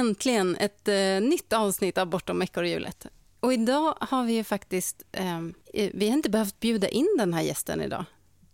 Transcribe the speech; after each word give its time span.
Äntligen 0.00 0.56
ett 0.56 0.88
eh, 0.88 1.20
nytt 1.20 1.52
avsnitt 1.52 1.98
av 1.98 2.06
Bortom 2.06 2.42
ekorrhjulet. 2.42 3.06
Och 3.40 3.52
idag 3.52 3.94
har 4.00 4.24
vi 4.24 4.32
ju 4.32 4.44
faktiskt... 4.44 5.02
Eh, 5.12 5.40
vi 5.72 6.08
har 6.08 6.16
inte 6.16 6.30
behövt 6.30 6.60
bjuda 6.60 6.88
in 6.88 7.08
den 7.18 7.34
här 7.34 7.42
gästen 7.42 7.82
idag. 7.82 8.04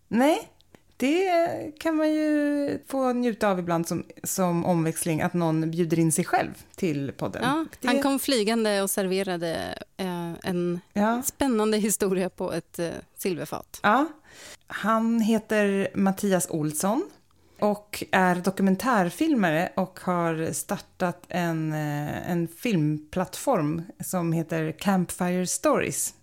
Nej, 0.09 0.51
det 0.96 1.72
kan 1.79 1.96
man 1.96 2.12
ju 2.12 2.79
få 2.87 3.12
njuta 3.12 3.51
av 3.51 3.59
ibland 3.59 3.88
som, 3.88 4.04
som 4.22 4.64
omväxling, 4.64 5.21
att 5.21 5.35
någon 5.35 5.71
bjuder 5.71 5.98
in 5.98 6.12
sig 6.12 6.24
själv 6.24 6.51
till 6.77 7.12
podden. 7.12 7.43
Ja, 7.43 7.65
det... 7.81 7.89
Han 7.89 8.03
kom 8.03 8.19
flygande 8.19 8.83
och 8.83 8.91
serverade 8.91 9.79
eh, 9.97 10.33
en 10.43 10.81
ja. 10.93 11.23
spännande 11.23 11.77
historia 11.77 12.31
på 12.31 12.53
ett 12.53 12.79
eh, 12.79 12.91
silverfat. 13.17 13.81
Ja. 13.83 14.07
Han 14.67 15.21
heter 15.21 15.89
Mattias 15.95 16.51
Olsson 16.51 17.11
och 17.61 18.04
är 18.12 18.34
dokumentärfilmare 18.34 19.72
och 19.77 20.00
har 20.00 20.52
startat 20.52 21.25
en, 21.29 21.72
eh, 21.72 22.30
en 22.30 22.48
filmplattform 22.48 23.82
som 24.00 24.32
heter 24.32 24.72
Campfire 24.72 25.46
Stories 25.46 26.14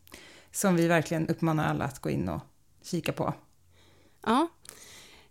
som 0.53 0.75
vi 0.75 0.87
verkligen 0.87 1.27
uppmanar 1.27 1.65
alla 1.65 1.85
att 1.85 1.99
gå 1.99 2.09
in 2.09 2.29
och 2.29 2.41
kika 2.83 3.13
på. 3.13 3.33
Ja, 4.25 4.47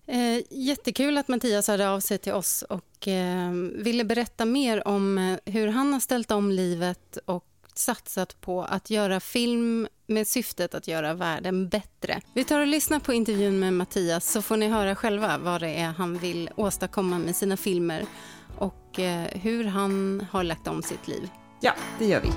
eh, 0.07 0.43
jättekul 0.51 1.19
att 1.19 1.29
Mattias 1.29 1.69
hörde 1.69 1.91
av 1.91 2.01
sig 2.01 2.19
till 2.19 2.33
oss 2.33 2.63
och 2.63 3.09
eh, 3.09 3.53
ville 3.75 4.05
berätta 4.05 4.45
mer 4.45 4.89
om 4.89 5.19
eh, 5.19 5.39
hur 5.53 5.69
han 5.69 5.93
har 5.93 6.01
ställt 6.01 6.31
om 6.31 6.51
livet 6.51 7.19
och 7.25 7.47
satsat 7.79 8.41
på 8.41 8.63
att 8.63 8.91
göra 8.91 9.21
film 9.21 9.89
med 10.07 10.27
syftet 10.27 10.75
att 10.75 10.89
göra 10.89 11.15
världen 11.15 11.69
bättre. 11.69 12.21
Vi 12.35 12.45
tar 12.45 12.61
och 12.61 12.67
lyssnar 12.67 12.99
på 12.99 13.13
intervjun 13.13 13.59
med 13.59 13.73
Mattias 13.73 14.33
så 14.33 14.43
får 14.43 14.57
ni 14.57 14.69
höra 14.69 14.95
själva 14.95 15.39
vad 15.39 15.61
det 15.61 15.71
är 15.71 15.89
han 15.89 16.19
vill 16.19 16.51
åstadkomma 16.57 17.19
med 17.19 17.37
sina 17.37 17.57
filmer 17.57 18.07
och 18.59 18.99
eh, 18.99 19.27
hur 19.43 19.65
han 19.65 20.27
har 20.31 20.45
lagt 20.45 20.69
om 20.69 20.83
sitt 20.83 21.09
liv. 21.09 21.29
Ja, 21.61 21.73
det 21.99 22.07
gör 22.07 22.21
vi. 22.21 22.29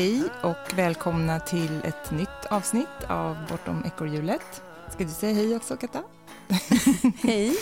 Hej 0.00 0.22
och 0.42 0.78
välkomna 0.78 1.40
till 1.40 1.80
ett 1.84 2.10
nytt 2.10 2.46
avsnitt 2.50 3.04
av 3.08 3.36
Bortom 3.48 3.82
ekorrhjulet. 3.86 4.62
Ska 4.90 5.04
du 5.04 5.10
säga 5.10 5.34
hej 5.34 5.56
också, 5.56 5.76
Katta? 5.76 6.02
hej. 7.22 7.56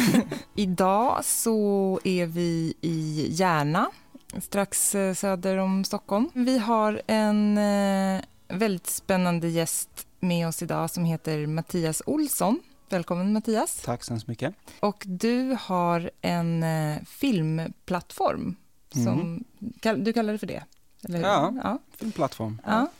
Idag 0.54 1.24
så 1.24 2.00
är 2.04 2.26
vi 2.26 2.74
i 2.80 3.26
Järna, 3.30 3.90
strax 4.40 4.94
eh, 4.94 5.14
söder 5.14 5.56
om 5.56 5.84
Stockholm. 5.84 6.30
Vi 6.34 6.58
har 6.58 7.02
en 7.06 7.58
eh, 7.58 8.20
väldigt 8.48 8.86
spännande 8.86 9.48
gäst 9.48 10.06
med 10.20 10.48
oss 10.48 10.62
idag 10.62 10.90
som 10.90 11.04
heter 11.04 11.46
Mattias 11.46 12.02
Olsson. 12.06 12.60
Välkommen 12.88 13.32
Mattias. 13.32 13.82
Tack 13.84 14.04
så 14.04 14.18
mycket. 14.26 14.54
Och 14.80 15.02
du 15.06 15.56
har 15.60 16.10
en 16.20 16.62
eh, 16.62 17.02
filmplattform 17.06 18.56
som, 18.92 19.44
mm. 19.82 20.04
du 20.04 20.12
kallar 20.12 20.32
det 20.32 20.38
för 20.38 20.46
det? 20.46 20.64
Eller 21.08 21.20
Ja, 21.20 21.52
ja, 21.64 21.78
filmplattform. 21.96 22.60
Ja. 22.66 22.90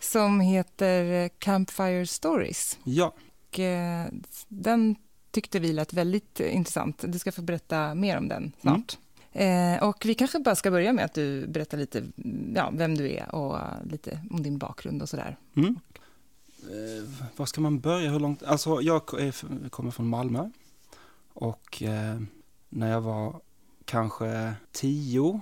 Som 0.00 0.40
heter 0.40 1.28
Campfire 1.28 2.06
Stories. 2.06 2.78
Ja. 2.84 3.14
Och, 3.48 3.58
eh, 3.58 4.06
den 4.48 4.96
tyckte 5.30 5.58
vi 5.58 5.72
lät 5.72 5.92
väldigt 5.92 6.40
intressant. 6.40 7.04
Du 7.08 7.18
ska 7.18 7.32
få 7.32 7.42
berätta 7.42 7.94
mer 7.94 8.18
om 8.18 8.28
den 8.28 8.52
snart. 8.60 8.98
Mm. 9.32 9.74
Eh, 9.76 9.82
och 9.88 10.06
vi 10.06 10.14
kanske 10.14 10.38
bara 10.38 10.54
ska 10.54 10.70
börja 10.70 10.92
med 10.92 11.04
att 11.04 11.14
du 11.14 11.46
berättar 11.46 11.78
lite 11.78 12.04
ja, 12.54 12.70
vem 12.72 12.96
du 12.96 13.10
är 13.10 13.34
och 13.34 13.58
lite 13.90 14.20
om 14.30 14.42
din 14.42 14.58
bakgrund 14.58 15.02
och 15.02 15.08
sådär. 15.08 15.36
Mm. 15.56 15.78
Eh, 16.62 17.28
var 17.36 17.46
ska 17.46 17.60
man 17.60 17.80
börja? 17.80 18.10
Hur 18.10 18.20
långt? 18.20 18.42
Alltså, 18.42 18.80
jag 18.80 19.20
är, 19.20 19.68
kommer 19.68 19.90
från 19.90 20.08
Malmö 20.08 20.50
och 21.32 21.82
eh, 21.82 22.20
när 22.68 22.90
jag 22.90 23.00
var 23.00 23.40
kanske 23.84 24.54
tio 24.72 25.40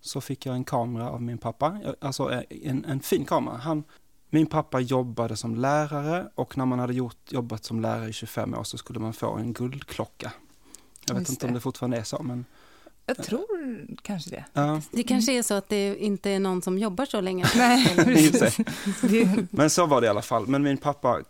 så 0.00 0.20
fick 0.20 0.46
jag 0.46 0.54
en 0.54 0.64
kamera 0.64 1.10
av 1.10 1.22
min 1.22 1.38
pappa, 1.38 1.78
alltså 2.00 2.32
eh, 2.32 2.42
en, 2.62 2.84
en 2.84 3.00
fin 3.00 3.24
kamera. 3.24 3.56
Han, 3.56 3.84
min 4.30 4.46
pappa 4.46 4.80
jobbade 4.80 5.36
som 5.36 5.54
lärare 5.54 6.28
och 6.34 6.58
när 6.58 6.66
man 6.66 6.78
hade 6.78 6.94
gjort, 6.94 7.32
jobbat 7.32 7.64
som 7.64 7.80
lärare 7.80 8.08
i 8.08 8.12
25 8.12 8.54
år 8.54 8.64
så 8.64 8.78
skulle 8.78 9.00
man 9.00 9.12
få 9.12 9.34
en 9.34 9.52
guldklocka. 9.52 10.32
Jag 11.06 11.14
vet 11.14 11.20
Just 11.20 11.30
inte 11.30 11.46
det. 11.46 11.50
om 11.50 11.54
det 11.54 11.60
fortfarande 11.60 11.96
är 11.96 12.04
så, 12.04 12.22
men 12.22 12.44
jag 13.06 13.16
tror 13.16 13.86
kanske 14.02 14.30
det. 14.30 14.44
Ja. 14.52 14.80
Det 14.92 15.02
kanske 15.02 15.32
är 15.32 15.42
så 15.42 15.54
att 15.54 15.68
det 15.68 15.96
inte 15.96 16.30
är 16.30 16.40
någon 16.40 16.62
som 16.62 16.78
jobbar 16.78 17.04
så 17.04 17.20
länge. 17.20 17.46
Nej, 17.56 18.32
Men 19.50 19.70
så 19.70 19.86
var 19.86 20.00
det 20.00 20.06
i 20.06 20.10
alla 20.10 20.22
fall. 20.22 20.46
Men 20.46 20.62
min 20.62 20.76
pappa 20.76 21.20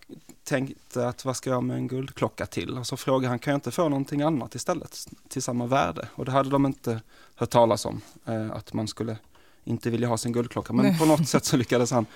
tänkte 0.48 1.08
att 1.08 1.24
vad 1.24 1.36
ska 1.36 1.50
jag 1.50 1.64
med 1.64 1.76
en 1.76 1.88
guldklocka 1.88 2.46
till? 2.46 2.78
Och 2.78 2.86
så 2.86 2.96
frågade 2.96 3.28
han, 3.28 3.38
kan 3.38 3.50
jag 3.50 3.56
inte 3.56 3.70
få 3.70 3.88
någonting 3.88 4.22
annat 4.22 4.54
istället 4.54 5.06
till 5.28 5.42
samma 5.42 5.66
värde? 5.66 6.08
Och 6.14 6.24
det 6.24 6.32
hade 6.32 6.50
de 6.50 6.66
inte 6.66 7.00
hört 7.34 7.50
talas 7.50 7.84
om, 7.84 8.00
eh, 8.24 8.50
att 8.50 8.72
man 8.72 8.88
skulle 8.88 9.16
inte 9.64 9.90
vilja 9.90 10.08
ha 10.08 10.18
sin 10.18 10.32
guldklocka. 10.32 10.72
Men 10.72 10.86
Nej. 10.86 10.98
på 10.98 11.04
något 11.04 11.28
sätt 11.28 11.44
så 11.44 11.56
lyckades 11.56 11.90
han 11.90 12.06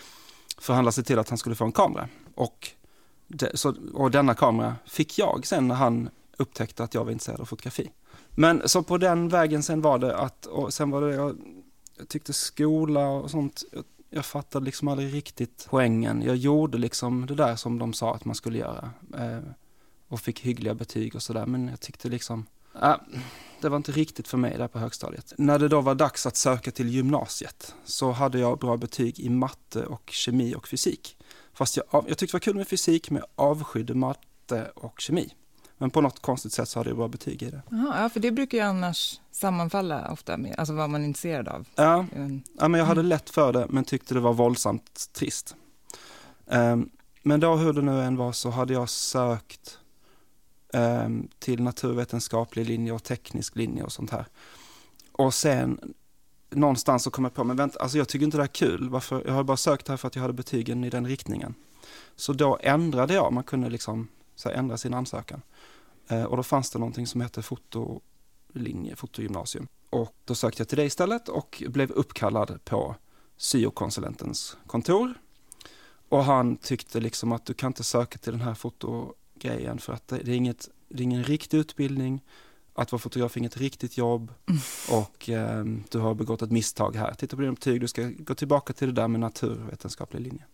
förhandla 0.58 0.92
sig 0.92 1.04
till 1.04 1.18
att 1.18 1.28
han 1.28 1.38
skulle 1.38 1.56
få 1.56 1.64
en 1.64 1.72
kamera. 1.72 2.08
Och, 2.34 2.68
det, 3.28 3.58
så, 3.58 3.74
och 3.94 4.10
denna 4.10 4.34
kamera 4.34 4.76
fick 4.86 5.18
jag 5.18 5.46
sen 5.46 5.68
när 5.68 5.74
han 5.74 6.10
upptäckte 6.36 6.84
att 6.84 6.94
jag 6.94 7.04
var 7.04 7.12
intresserad 7.12 7.40
av 7.40 7.44
fotografi. 7.44 7.90
Men 8.30 8.68
så 8.68 8.82
på 8.82 8.98
den 8.98 9.28
vägen 9.28 9.62
sen 9.62 9.82
var 9.82 9.98
det 9.98 10.16
att, 10.16 10.46
och 10.46 10.74
sen 10.74 10.90
var 10.90 11.02
det, 11.02 11.14
jag, 11.14 11.36
jag 11.98 12.08
tyckte 12.08 12.32
skola 12.32 13.08
och 13.08 13.30
sånt, 13.30 13.62
jag, 14.12 14.26
fattade 14.26 14.64
liksom 14.64 14.88
aldrig 14.88 15.14
riktigt 15.14 15.66
poängen. 15.70 16.22
Jag 16.22 16.36
gjorde 16.36 16.78
liksom 16.78 17.26
det 17.26 17.34
där 17.34 17.56
som 17.56 17.78
de 17.78 17.92
sa 17.92 18.14
att 18.14 18.24
man 18.24 18.34
skulle 18.34 18.58
göra. 18.58 18.90
Eh, 19.18 19.50
och 20.08 20.20
fick 20.20 20.40
hyggliga 20.40 20.74
betyg 20.74 21.14
och 21.14 21.22
sådär, 21.22 21.46
men 21.46 21.68
jag 21.68 21.80
tyckte 21.80 22.08
liksom, 22.08 22.46
äh, 22.82 22.94
det 23.60 23.68
var 23.68 23.76
inte 23.76 23.92
riktigt 23.92 24.28
för 24.28 24.38
mig 24.38 24.58
där 24.58 24.68
på 24.68 24.78
högstadiet. 24.78 25.32
När 25.38 25.58
det 25.58 25.68
då 25.68 25.80
var 25.80 25.94
dags 25.94 26.26
att 26.26 26.36
söka 26.36 26.70
till 26.70 26.88
gymnasiet 26.88 27.74
så 27.84 28.10
hade 28.10 28.38
jag 28.38 28.58
bra 28.58 28.76
betyg 28.76 29.20
i 29.20 29.28
matte 29.28 29.86
och 29.86 30.10
kemi 30.10 30.54
och 30.54 30.68
fysik. 30.68 31.16
Fast 31.52 31.76
jag, 31.76 31.86
jag 31.90 32.18
tyckte 32.18 32.26
det 32.26 32.32
var 32.32 32.40
kul 32.40 32.56
med 32.56 32.68
fysik, 32.68 33.10
men 33.10 33.22
jag 33.22 33.46
avskydde 33.46 33.94
matte 33.94 34.70
och 34.74 35.00
kemi. 35.00 35.32
Men 35.82 35.90
på 35.90 36.00
något 36.00 36.22
konstigt 36.22 36.52
sätt 36.52 36.68
så 36.68 36.80
hade 36.80 36.90
jag 36.90 36.96
bra 36.96 37.08
betyg 37.08 37.42
i 37.42 37.50
det. 37.50 37.62
Aha, 37.72 38.02
ja, 38.02 38.08
för 38.08 38.20
det 38.20 38.30
brukar 38.30 38.58
ju 38.58 38.64
annars 38.64 39.20
sammanfalla 39.30 40.12
ofta 40.12 40.36
med 40.36 40.54
alltså 40.58 40.74
vad 40.74 40.90
man 40.90 41.00
är 41.00 41.04
intresserad 41.04 41.48
av. 41.48 41.68
Ja, 41.74 42.06
ja 42.58 42.68
men 42.68 42.74
jag 42.74 42.86
hade 42.86 43.02
lätt 43.02 43.30
för 43.30 43.52
det 43.52 43.66
men 43.68 43.84
tyckte 43.84 44.14
det 44.14 44.20
var 44.20 44.32
våldsamt 44.32 45.12
trist. 45.12 45.54
Um, 46.46 46.90
men 47.22 47.40
då 47.40 47.56
hur 47.56 47.72
det 47.72 47.82
nu 47.82 48.02
än 48.02 48.16
var 48.16 48.32
så 48.32 48.50
hade 48.50 48.72
jag 48.72 48.88
sökt 48.88 49.78
um, 50.72 51.28
till 51.38 51.62
naturvetenskaplig 51.62 52.66
linje 52.66 52.92
och 52.92 53.02
teknisk 53.02 53.56
linje 53.56 53.82
och 53.82 53.92
sånt 53.92 54.10
här. 54.10 54.26
Och 55.12 55.34
sen 55.34 55.94
någonstans 56.50 57.02
så 57.02 57.10
kom 57.10 57.24
jag 57.24 57.34
på, 57.34 57.44
men 57.44 57.56
vänta, 57.56 57.78
alltså 57.78 57.98
jag 57.98 58.08
tycker 58.08 58.24
inte 58.24 58.36
det 58.36 58.42
är 58.42 58.46
kul. 58.46 58.88
Varför? 58.88 59.22
Jag 59.26 59.32
har 59.32 59.44
bara 59.44 59.56
sökt 59.56 59.88
här 59.88 59.96
för 59.96 60.08
att 60.08 60.16
jag 60.16 60.22
hade 60.22 60.34
betygen 60.34 60.84
i 60.84 60.90
den 60.90 61.06
riktningen. 61.06 61.54
Så 62.16 62.32
då 62.32 62.58
ändrade 62.60 63.14
jag, 63.14 63.32
man 63.32 63.44
kunde 63.44 63.70
liksom 63.70 64.08
så 64.34 64.48
ändra 64.48 64.76
sin 64.76 64.94
ansökan. 64.94 65.42
Eh, 66.12 66.24
och 66.24 66.36
då 66.36 66.42
fanns 66.42 66.70
det 66.70 66.78
någonting 66.78 67.06
som 67.06 67.20
hette 67.20 67.42
fotolinje, 67.42 68.96
fotogymnasium. 68.96 69.66
Och 69.90 70.14
då 70.24 70.34
sökte 70.34 70.60
jag 70.60 70.68
till 70.68 70.78
det 70.78 70.84
istället 70.84 71.28
och 71.28 71.62
blev 71.68 71.90
uppkallad 71.90 72.64
på 72.64 72.96
syokonsulentens 73.36 74.56
kontor. 74.66 75.14
Och 76.08 76.24
han 76.24 76.56
tyckte 76.56 77.00
liksom 77.00 77.32
att 77.32 77.46
du 77.46 77.54
kan 77.54 77.66
inte 77.66 77.84
söka 77.84 78.18
till 78.18 78.32
den 78.32 78.40
här 78.40 78.54
fotogrejen 78.54 79.78
för 79.78 79.92
att 79.92 80.08
det 80.08 80.16
är, 80.16 80.28
inget, 80.28 80.68
det 80.88 81.02
är 81.02 81.04
ingen 81.04 81.24
riktig 81.24 81.58
utbildning, 81.58 82.22
att 82.74 82.92
vara 82.92 83.00
fotograf 83.00 83.36
är 83.36 83.38
inget 83.38 83.56
riktigt 83.56 83.96
jobb 83.96 84.32
mm. 84.46 84.60
och 84.90 85.28
eh, 85.28 85.64
du 85.90 85.98
har 85.98 86.14
begått 86.14 86.42
ett 86.42 86.50
misstag 86.50 86.96
här. 86.96 87.14
Titta 87.14 87.36
på 87.36 87.42
dina 87.42 87.52
betyg, 87.52 87.80
du 87.80 87.88
ska 87.88 88.10
gå 88.18 88.34
tillbaka 88.34 88.72
till 88.72 88.88
det 88.88 89.00
där 89.00 89.08
med 89.08 89.20
naturvetenskaplig 89.20 90.20
linje. 90.20 90.44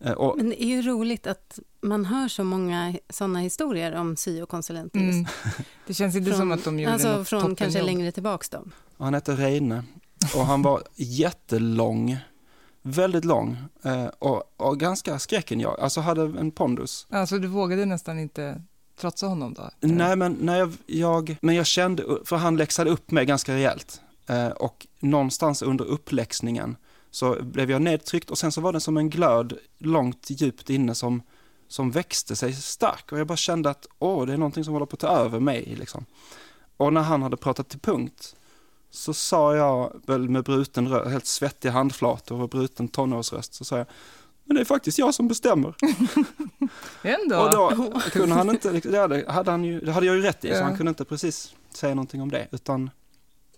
Eh, 0.00 0.12
och, 0.12 0.36
Men 0.36 0.48
det 0.48 0.62
är 0.64 0.66
ju 0.66 0.82
roligt 0.82 1.26
att 1.26 1.58
man 1.80 2.04
hör 2.04 2.28
så 2.28 2.44
många 2.44 2.94
sådana 3.10 3.38
historier 3.38 3.94
om 3.96 4.16
syokonsulenter. 4.16 4.98
Mm. 5.00 5.26
Det 5.86 5.94
känns 5.94 6.16
inte 6.16 6.30
Från- 6.30 6.38
som 6.38 6.52
att 6.52 6.64
de 6.64 6.78
gjorde 6.80 6.92
Alltså 6.92 7.16
något 7.16 7.28
från 7.28 7.40
kanske 7.40 7.64
toppenjobb. 7.64 7.86
längre 7.86 8.12
tillbaks 8.12 8.48
då. 8.48 8.64
han 8.98 9.14
hette 9.14 9.34
Reine 9.34 9.82
och 10.36 10.46
han 10.46 10.62
var 10.62 10.82
jättelång, 10.94 12.16
väldigt 12.82 13.24
lång 13.24 13.56
eh, 13.84 14.06
och, 14.06 14.42
och 14.56 14.80
ganska 14.80 15.18
skräckinjagande, 15.18 15.82
alltså 15.82 16.00
hade 16.00 16.22
en 16.22 16.50
pondus. 16.50 17.06
Alltså 17.10 17.38
du 17.38 17.48
vågade 17.48 17.84
nästan 17.84 18.18
inte 18.18 18.62
trotsa 19.00 19.26
honom 19.26 19.54
då? 19.54 19.70
Nej, 19.80 20.16
men, 20.16 20.32
när 20.32 20.58
jag, 20.58 20.72
jag, 20.86 21.36
men 21.42 21.54
jag 21.54 21.66
kände, 21.66 22.04
för 22.24 22.36
han 22.36 22.56
läxade 22.56 22.90
upp 22.90 23.10
mig 23.10 23.26
ganska 23.26 23.54
rejält. 23.54 24.00
Eh, 24.28 24.48
och 24.48 24.86
någonstans 25.00 25.62
under 25.62 25.84
uppläxningen 25.84 26.76
så 27.16 27.36
blev 27.42 27.70
jag 27.70 27.82
nedtryckt 27.82 28.30
och 28.30 28.38
sen 28.38 28.52
så 28.52 28.60
var 28.60 28.72
det 28.72 28.80
som 28.80 28.96
en 28.96 29.10
glöd 29.10 29.58
långt 29.78 30.26
djupt 30.30 30.70
inne 30.70 30.94
som, 30.94 31.22
som 31.68 31.90
växte 31.90 32.36
sig 32.36 32.52
stark. 32.52 33.12
Och 33.12 33.18
jag 33.18 33.26
bara 33.26 33.36
kände 33.36 33.70
att 33.70 33.86
åh, 33.98 34.26
det 34.26 34.32
är 34.32 34.36
någonting 34.36 34.64
som 34.64 34.72
håller 34.72 34.86
på 34.86 34.94
att 34.94 35.00
ta 35.00 35.08
över 35.08 35.40
mig. 35.40 35.74
Liksom. 35.78 36.04
Och 36.76 36.92
när 36.92 37.00
han 37.00 37.22
hade 37.22 37.36
pratat 37.36 37.68
till 37.68 37.80
punkt 37.80 38.36
så 38.90 39.14
sa 39.14 39.56
jag 39.56 40.00
väl 40.06 40.28
med 40.28 40.44
bruten 40.44 40.88
röst, 40.88 41.10
helt 41.10 41.26
svettig 41.26 41.68
handflator 41.68 42.40
och 42.42 42.48
bruten 42.48 42.88
tonårsröst, 42.88 43.54
så 43.54 43.64
sa 43.64 43.78
jag 43.78 43.86
men 44.44 44.54
det 44.54 44.60
är 44.60 44.64
faktiskt 44.64 44.98
jag 44.98 45.14
som 45.14 45.28
bestämmer. 45.28 45.74
Ändå? 47.02 47.38
Och 47.38 47.50
då 47.50 47.92
kunde 48.12 48.34
han 48.34 48.50
inte, 48.50 48.70
det 48.70 48.98
hade, 49.32 49.50
han 49.50 49.64
ju, 49.64 49.80
det 49.80 49.92
hade 49.92 50.06
jag 50.06 50.16
ju 50.16 50.22
rätt 50.22 50.44
i, 50.44 50.48
så 50.48 50.54
Ja. 50.54 50.62
han 50.62 50.76
kunde 50.76 50.90
inte 50.90 51.04
precis 51.04 51.54
säga 51.74 51.94
någonting 51.94 52.22
om 52.22 52.30
det, 52.30 52.48
utan 52.52 52.90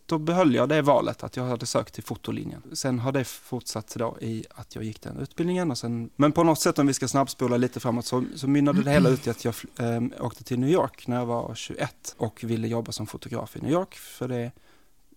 då 0.09 0.19
behöll 0.19 0.55
jag 0.55 0.69
det 0.69 0.83
valet 0.83 1.23
att 1.23 1.37
jag 1.37 1.45
hade 1.45 1.67
sökt 1.67 1.95
till 1.95 2.03
fotolinjen. 2.03 2.63
Sen 2.73 2.99
har 2.99 3.13
det 3.13 3.25
fortsatt 3.25 3.95
då 3.95 4.17
i 4.21 4.45
att 4.51 4.75
jag 4.75 4.85
gick 4.85 5.01
den 5.01 5.19
utbildningen 5.19 5.71
och 5.71 5.79
sen, 5.79 6.11
men 6.17 6.33
på 6.33 6.45
något 6.45 6.61
sätt 6.61 6.79
om 6.79 6.87
vi 6.87 6.95
ska 6.95 7.09
snabbspola 7.09 7.57
lite 7.57 7.81
framåt 7.81 8.07
så, 8.07 8.25
så 8.35 8.49
mynnade 8.49 8.83
det 8.83 8.91
hela 8.91 9.09
ut 9.09 9.27
i 9.27 9.31
att 9.31 9.45
jag 9.45 9.55
äh, 9.79 10.03
åkte 10.21 10.45
till 10.45 10.59
New 10.59 10.71
York 10.71 11.07
när 11.07 11.17
jag 11.17 11.27
var 11.27 11.55
21 11.55 12.15
och 12.17 12.45
ville 12.45 12.69
jobba 12.69 12.93
som 12.93 13.07
fotograf 13.07 13.57
i 13.57 13.61
New 13.61 13.73
York 13.73 13.95
för 13.95 14.29
det 14.29 14.53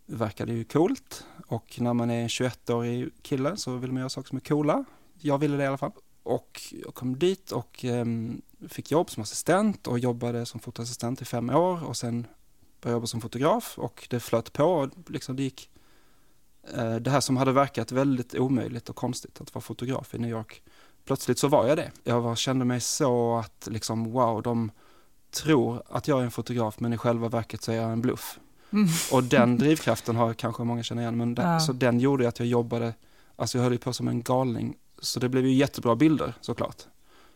verkade 0.05 0.53
ju 0.53 0.63
coolt 0.63 1.25
och 1.47 1.77
när 1.77 1.93
man 1.93 2.09
är 2.09 2.21
en 2.21 2.27
21-årig 2.27 3.09
kille 3.21 3.57
så 3.57 3.75
vill 3.75 3.91
man 3.91 3.99
göra 3.99 4.09
saker 4.09 4.29
som 4.29 4.38
är 4.38 4.41
coola. 4.41 4.85
Jag 5.19 5.38
ville 5.38 5.57
det 5.57 5.63
i 5.63 5.67
alla 5.67 5.77
fall. 5.77 5.91
Och 6.23 6.61
jag 6.85 6.93
kom 6.93 7.19
dit 7.19 7.51
och 7.51 7.85
ehm, 7.85 8.41
fick 8.69 8.91
jobb 8.91 9.09
som 9.09 9.23
assistent 9.23 9.88
och 9.88 9.99
jobbade 9.99 10.45
som 10.45 10.59
fotoassistent 10.59 11.21
i 11.21 11.25
fem 11.25 11.49
år 11.49 11.83
och 11.83 11.97
sen 11.97 12.27
började 12.81 12.95
jobba 12.95 13.07
som 13.07 13.22
fotograf 13.22 13.74
och 13.78 14.07
det 14.10 14.19
flöt 14.19 14.54
på 14.54 14.63
och 14.66 14.89
liksom 15.07 15.36
det 15.36 15.44
gick 15.44 15.69
eh, 16.74 16.95
det 16.95 17.12
här 17.12 17.22
som 17.22 17.38
hade 17.38 17.51
verkat 17.51 17.92
väldigt 17.92 18.36
omöjligt 18.36 18.89
och 18.89 18.95
konstigt 18.95 19.42
att 19.42 19.54
vara 19.54 19.62
fotograf 19.62 20.13
i 20.16 20.18
New 20.18 20.30
York. 20.30 20.62
Plötsligt 21.06 21.39
så 21.39 21.48
var 21.48 21.68
jag 21.68 21.78
det. 21.78 21.92
Jag 22.04 22.22
var, 22.22 22.36
kände 22.36 22.66
mig 22.66 22.81
så 22.81 23.38
att 23.38 23.68
liksom 23.72 24.12
wow, 24.12 24.42
de 24.42 24.72
tror 25.31 25.83
att 25.89 26.07
jag 26.07 26.19
är 26.19 26.24
en 26.24 26.31
fotograf 26.31 26.80
men 26.80 26.94
i 26.94 26.98
själva 26.98 27.30
verket 27.30 27.63
så 27.63 27.72
är 27.72 27.75
jag 27.75 27.92
en 27.92 28.01
bluff. 28.01 28.39
Mm. 28.72 28.88
Och 29.12 29.24
den 29.24 29.57
drivkraften 29.57 30.16
har 30.16 30.34
kanske 30.34 30.63
många 30.63 30.84
känner 30.84 31.01
igen, 31.01 31.18
men 31.18 31.36
den, 31.36 31.50
Ja. 31.50 31.60
så 31.60 31.74
den 31.74 32.00
gjorde 32.00 32.27
att 32.27 32.39
jag 32.39 32.48
jobbade, 32.48 32.94
alltså 33.36 33.57
jag 33.57 33.63
höll 33.63 33.74
ju 33.74 33.77
på 33.80 33.94
som 33.94 34.07
en 34.07 34.22
galning. 34.22 34.77
Så 35.00 35.19
det 35.19 35.30
blev 35.30 35.45
ju 35.45 35.54
jättebra 35.54 35.95
bilder 35.95 36.34
såklart. 36.42 36.84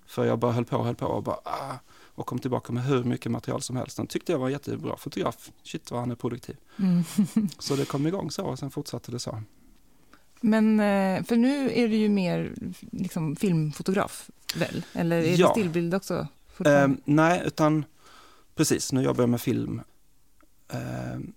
För 0.05 0.25
jag 0.25 0.39
bara 0.39 0.51
höll 0.51 0.65
på 0.65 0.77
och 0.77 0.85
höll 0.85 0.95
på 0.95 1.05
och 1.05 1.23
bara, 1.23 1.39
ah, 1.43 1.73
och 2.15 2.25
kom 2.25 2.39
tillbaka 2.39 2.73
med 2.73 2.83
hur 2.85 3.03
mycket 3.03 3.31
material 3.31 3.61
som 3.61 3.75
helst. 3.75 3.97
Den 3.97 4.07
tyckte 4.07 4.31
jag 4.31 4.39
var 4.39 4.45
en 4.47 4.51
jättebra 4.53 4.97
fotograf. 4.97 5.51
Shit 5.63 5.91
vad 5.91 5.99
han 5.99 6.11
är 6.11 6.15
produktiv. 6.15 6.57
Mm. 6.79 7.03
Så 7.59 7.75
det 7.75 7.85
kom 7.85 8.07
igång 8.07 8.31
så 8.31 8.45
och 8.45 8.59
sen 8.59 8.71
fortsatte 8.71 9.11
det 9.11 9.19
så. 9.19 9.41
Men, 10.41 10.79
eh, 10.79 11.23
för 11.23 11.35
nu 11.35 11.71
är 11.71 11.87
du 11.87 11.95
ju 11.95 12.09
mer 12.09 12.53
liksom, 12.91 13.35
filmfotograf, 13.35 14.29
väl? 14.55 14.85
Eller 14.93 15.17
är 15.17 15.35
Ja. 15.39 15.47
det 15.47 15.51
stillbild 15.51 15.93
också? 15.95 16.27
Ehm, 16.65 16.97
nej, 17.05 17.41
utan 17.45 17.85
precis, 18.55 18.91
nu 18.91 19.01
jobbar 19.01 19.21
jag 19.23 19.29
med 19.29 19.41
film. 19.41 19.81
Ehm, 20.69 21.33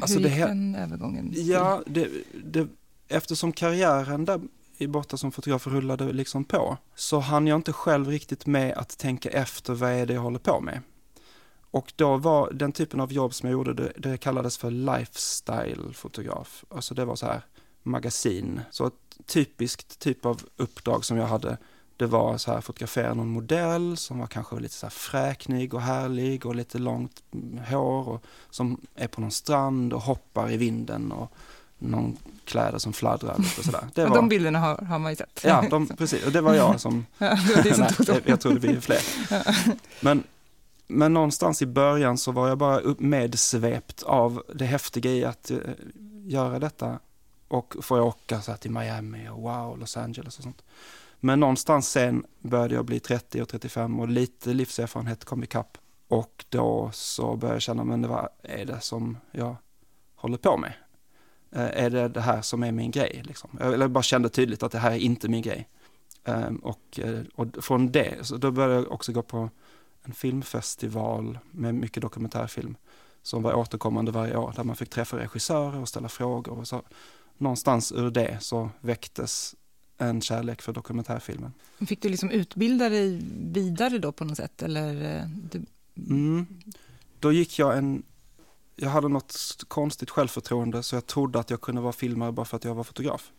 alltså 0.00 0.16
Hur 0.18 0.22
det 0.24 0.28
gick 0.28 0.38
he- 0.38 0.46
den 0.48 0.74
övergången? 0.74 1.32
Ja, 1.36 1.82
det, 1.86 2.08
det, 2.44 2.68
eftersom 3.08 3.52
karriären 3.52 4.24
där 4.24 4.40
borta 4.88 5.16
som 5.16 5.32
fotograf 5.32 5.66
rullade 5.66 6.12
liksom 6.12 6.44
på, 6.44 6.76
så 6.94 7.18
hann 7.18 7.46
jag 7.46 7.56
inte 7.56 7.72
själv 7.72 8.08
riktigt 8.08 8.46
med 8.46 8.72
att 8.78 8.98
tänka 8.98 9.28
efter 9.30 9.74
vad 9.74 9.90
är 9.90 10.06
det 10.06 10.14
jag 10.14 10.20
håller 10.20 10.38
på 10.38 10.60
med. 10.60 10.80
Och 11.70 11.92
då 11.96 12.16
var 12.16 12.50
den 12.52 12.72
typen 12.72 13.00
av 13.00 13.12
jobb 13.12 13.34
som 13.34 13.48
jag 13.48 13.52
gjorde, 13.52 13.74
det, 13.74 13.92
det 13.96 14.16
kallades 14.16 14.58
för 14.58 14.70
lifestyle-fotograf. 14.70 16.64
Alltså 16.68 16.94
det 16.94 17.04
var 17.04 17.16
så 17.16 17.26
här 17.26 17.42
magasin. 17.82 18.60
Så 18.70 18.86
ett 18.86 19.26
typiskt 19.26 19.98
typ 19.98 20.26
av 20.26 20.42
uppdrag 20.56 21.04
som 21.04 21.16
jag 21.16 21.26
hade, 21.26 21.58
det 21.96 22.06
var 22.06 22.38
så 22.38 22.52
här 22.52 22.60
fotografera 22.60 23.14
någon 23.14 23.28
modell 23.28 23.96
som 23.96 24.18
var 24.18 24.26
kanske 24.26 24.60
lite 24.60 24.74
så 24.74 24.86
här 24.86 24.90
fräknig 24.90 25.74
och 25.74 25.80
härlig 25.80 26.46
och 26.46 26.54
lite 26.54 26.78
långt 26.78 27.22
mm, 27.32 27.64
hår 27.64 28.08
och 28.08 28.24
som 28.50 28.80
är 28.94 29.08
på 29.08 29.20
någon 29.20 29.30
strand 29.30 29.92
och 29.92 30.02
hoppar 30.02 30.50
i 30.50 30.56
vinden 30.56 31.12
och 31.12 31.32
någon 31.80 32.16
kläder 32.44 32.78
som 32.78 32.92
fladdrar 32.92 33.38
lite 33.38 33.62
sådär. 33.62 33.88
Det 33.94 34.02
Och 34.04 34.08
var, 34.08 34.16
de 34.16 34.28
bilderna 34.28 34.58
har, 34.58 34.76
har 34.76 34.98
man 34.98 35.12
ju 35.12 35.16
sett. 35.16 35.40
ja, 35.44 35.64
de, 35.70 35.86
precis. 35.98 36.26
Och 36.26 36.32
det 36.32 36.40
var 36.40 36.54
jag 36.54 36.80
som 36.80 37.06
Ja, 37.18 37.28
det 37.48 37.56
var 37.56 37.62
det 37.62 37.74
som 37.74 37.80
Nej, 37.98 38.06
tog 38.06 38.22
jag, 38.24 38.40
trodde 38.40 38.58
vi 38.58 38.68
är 38.68 38.80
fler. 38.80 39.00
Men, 40.04 40.22
men 40.86 41.14
någonstans 41.14 41.62
i 41.62 41.66
början 41.66 42.18
så 42.18 42.32
var 42.32 42.48
jag 42.48 42.58
bara 42.58 42.80
medsvept 42.98 44.02
av 44.02 44.42
det 44.54 44.64
häftiga 44.64 45.10
i 45.10 45.24
att 45.24 45.50
eh, 45.50 45.56
göra 46.24 46.58
detta. 46.58 46.98
Och 47.48 47.74
jag 47.88 48.06
åka 48.06 48.40
så 48.40 48.50
här 48.50 48.58
till 48.58 48.70
Miami 48.70 49.28
och 49.28 49.42
wow, 49.42 49.78
Los 49.78 49.96
Angeles 49.96 50.38
och 50.38 50.42
sånt. 50.44 50.62
Men 51.20 51.40
någonstans 51.40 51.90
sen 51.90 52.24
började 52.38 52.74
jag 52.74 52.84
bli 52.84 53.00
30 53.00 53.42
och 53.42 53.48
35 53.48 54.00
och 54.00 54.08
lite 54.08 54.52
livserfarenhet 54.52 55.24
kom 55.24 55.44
ikapp. 55.44 55.78
Och 56.08 56.44
då 56.48 56.90
så 56.92 57.36
började 57.36 57.54
jag 57.54 57.62
känna, 57.62 57.84
men 57.84 58.08
vad 58.08 58.28
är 58.42 58.64
det 58.64 58.80
som 58.80 59.18
jag 59.32 59.56
håller 60.14 60.36
på 60.36 60.56
med? 60.56 60.72
Eh, 61.52 61.84
är 61.84 61.90
det 61.90 62.08
det 62.08 62.20
här 62.20 62.42
som 62.42 62.62
är 62.62 62.72
min 62.72 62.90
grej? 62.90 63.22
Liksom? 63.24 63.50
Jag 63.60 63.90
bara 63.90 64.02
kände 64.02 64.28
tydligt 64.28 64.62
att 64.62 64.72
det 64.72 64.78
här 64.78 64.90
är 64.90 64.96
inte 64.96 65.28
min 65.28 65.42
grej. 65.42 65.68
Ehm, 66.24 66.56
och, 66.56 67.00
eh, 67.02 67.20
och 67.34 67.46
från 67.64 67.92
det, 67.92 68.26
så 68.26 68.36
då 68.36 68.50
började 68.50 68.74
jag 68.74 68.92
också 68.92 69.12
gå 69.12 69.22
på 69.22 69.50
en 70.02 70.12
filmfestival 70.12 71.38
med 71.50 71.74
mycket 71.74 72.02
dokumentärfilm 72.02 72.76
som 73.22 73.42
var 73.42 73.54
återkommande 73.54 74.12
varje 74.12 74.36
år 74.36 74.52
där 74.56 74.64
man 74.64 74.76
fick 74.76 74.90
träffa 74.90 75.18
regissörer 75.18 75.80
och 75.80 75.88
ställa 75.88 76.08
frågor 76.08 76.58
och 76.58 76.68
så 76.68 76.82
någonstans 77.38 77.92
ur 77.92 78.10
det 78.10 78.38
så 78.40 78.70
väcktes 78.80 79.54
en 79.98 80.20
kärlek 80.20 80.62
för 80.62 80.72
dokumentärfilmen. 80.72 81.52
Fick 81.86 82.02
du 82.02 82.08
liksom 82.08 82.30
utbilda 82.30 82.88
dig 82.88 83.20
vidare 83.52 83.98
då 83.98 84.12
på 84.12 84.24
något 84.24 84.36
sätt? 84.36 84.62
Eller, 84.62 85.16
eh, 85.16 85.28
du, 85.52 85.64
Mm. 86.08 86.46
Då 87.20 87.32
gick 87.32 87.58
jag 87.58 87.78
en, 87.78 88.02
jag 88.82 88.90
hade 88.90 89.08
något 89.08 89.64
konstigt 89.68 90.10
självförtroende 90.10 90.82
så 90.82 90.96
jag 90.96 91.06
trodde 91.06 91.38
att 91.38 91.50
jag 91.50 91.60
kunde 91.60 91.80
vara 91.80 91.92
filmare 91.92 92.32
bara 92.32 92.46
för 92.46 92.56
att 92.56 92.64
jag 92.64 92.74
var 92.74 92.84
fotograf. 92.84 93.32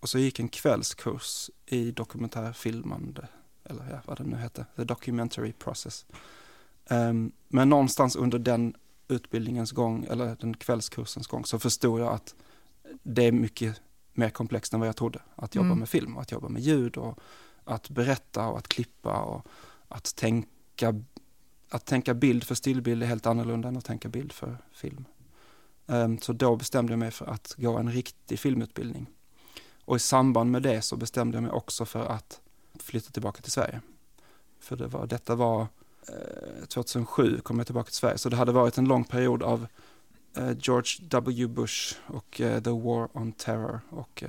Och 0.00 0.08
så 0.08 0.18
gick 0.18 0.38
en 0.38 0.48
kvällskurs 0.48 1.50
i 1.66 1.90
dokumentärfilmande, 1.90 3.28
eller 3.64 3.90
ja, 3.90 3.98
vad 4.04 4.18
det 4.18 4.24
nu 4.24 4.36
hette, 4.36 4.66
the 4.76 4.84
documentary 4.84 5.52
process. 5.52 6.06
Ehm, 6.86 7.32
men 7.48 7.68
någonstans 7.68 8.16
under 8.16 8.38
den 8.38 8.74
utbildningens 9.08 9.72
gång, 9.72 10.04
eller 10.10 10.36
den 10.40 10.56
kvällskursens 10.56 11.26
gång, 11.26 11.44
så 11.44 11.58
förstod 11.58 12.00
jag 12.00 12.12
att 12.12 12.34
det 13.02 13.26
är 13.26 13.32
mycket 13.32 13.80
mer 14.12 14.30
komplext 14.30 14.72
än 14.74 14.80
vad 14.80 14.88
jag 14.88 14.96
trodde. 14.96 15.22
Att 15.36 15.54
jobba 15.54 15.66
Mm. 15.66 15.78
med 15.78 15.88
film, 15.88 16.16
att 16.16 16.32
jobba 16.32 16.48
med 16.48 16.62
ljud 16.62 16.96
och 16.96 17.18
att 17.64 17.90
berätta 17.90 18.46
och 18.46 18.58
att 18.58 18.68
klippa 18.68 19.20
och 19.22 19.46
att 19.88 20.16
tänka 20.16 21.02
att 21.74 21.86
tänka 21.86 22.14
bild 22.14 22.44
för 22.44 22.54
stillbild 22.54 23.02
är 23.02 23.06
helt 23.06 23.26
annorlunda 23.26 23.68
än 23.68 23.76
att 23.76 23.84
tänka 23.84 24.08
bild 24.08 24.32
för 24.32 24.58
film. 24.72 25.04
Ehm, 25.86 26.18
så 26.18 26.32
då 26.32 26.56
bestämde 26.56 26.92
jag 26.92 26.98
mig 26.98 27.10
för 27.10 27.26
att 27.26 27.54
gå 27.58 27.78
en 27.78 27.92
riktig 27.92 28.38
filmutbildning. 28.38 29.06
Och 29.84 29.96
i 29.96 29.98
samband 29.98 30.50
med 30.50 30.62
det 30.62 30.82
så 30.82 30.96
bestämde 30.96 31.36
jag 31.36 31.42
mig 31.42 31.52
också 31.52 31.84
för 31.84 32.06
att 32.06 32.40
flytta 32.78 33.10
tillbaka 33.10 33.42
till 33.42 33.52
Sverige. 33.52 33.80
För 34.60 34.76
det 34.76 34.86
var, 34.86 35.06
detta 35.06 35.34
var 35.34 35.66
eh, 36.08 36.64
2007 36.68 37.40
kom 37.40 37.58
jag 37.58 37.66
tillbaka 37.66 37.86
till 37.86 37.96
Sverige, 37.96 38.18
så 38.18 38.28
det 38.28 38.36
hade 38.36 38.52
varit 38.52 38.78
en 38.78 38.88
lång 38.88 39.04
period 39.04 39.42
av 39.42 39.66
eh, 40.36 40.52
George 40.60 41.08
W. 41.08 41.46
Bush 41.46 41.96
och 42.06 42.40
eh, 42.40 42.62
The 42.62 42.70
War 42.70 43.16
on 43.16 43.32
Terror 43.32 43.80
och 43.90 44.24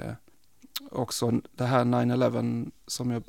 också 0.92 1.42
det 1.52 1.66
här 1.66 1.84
9-11 1.86 2.72
som 2.88 3.12
jag 3.12 3.24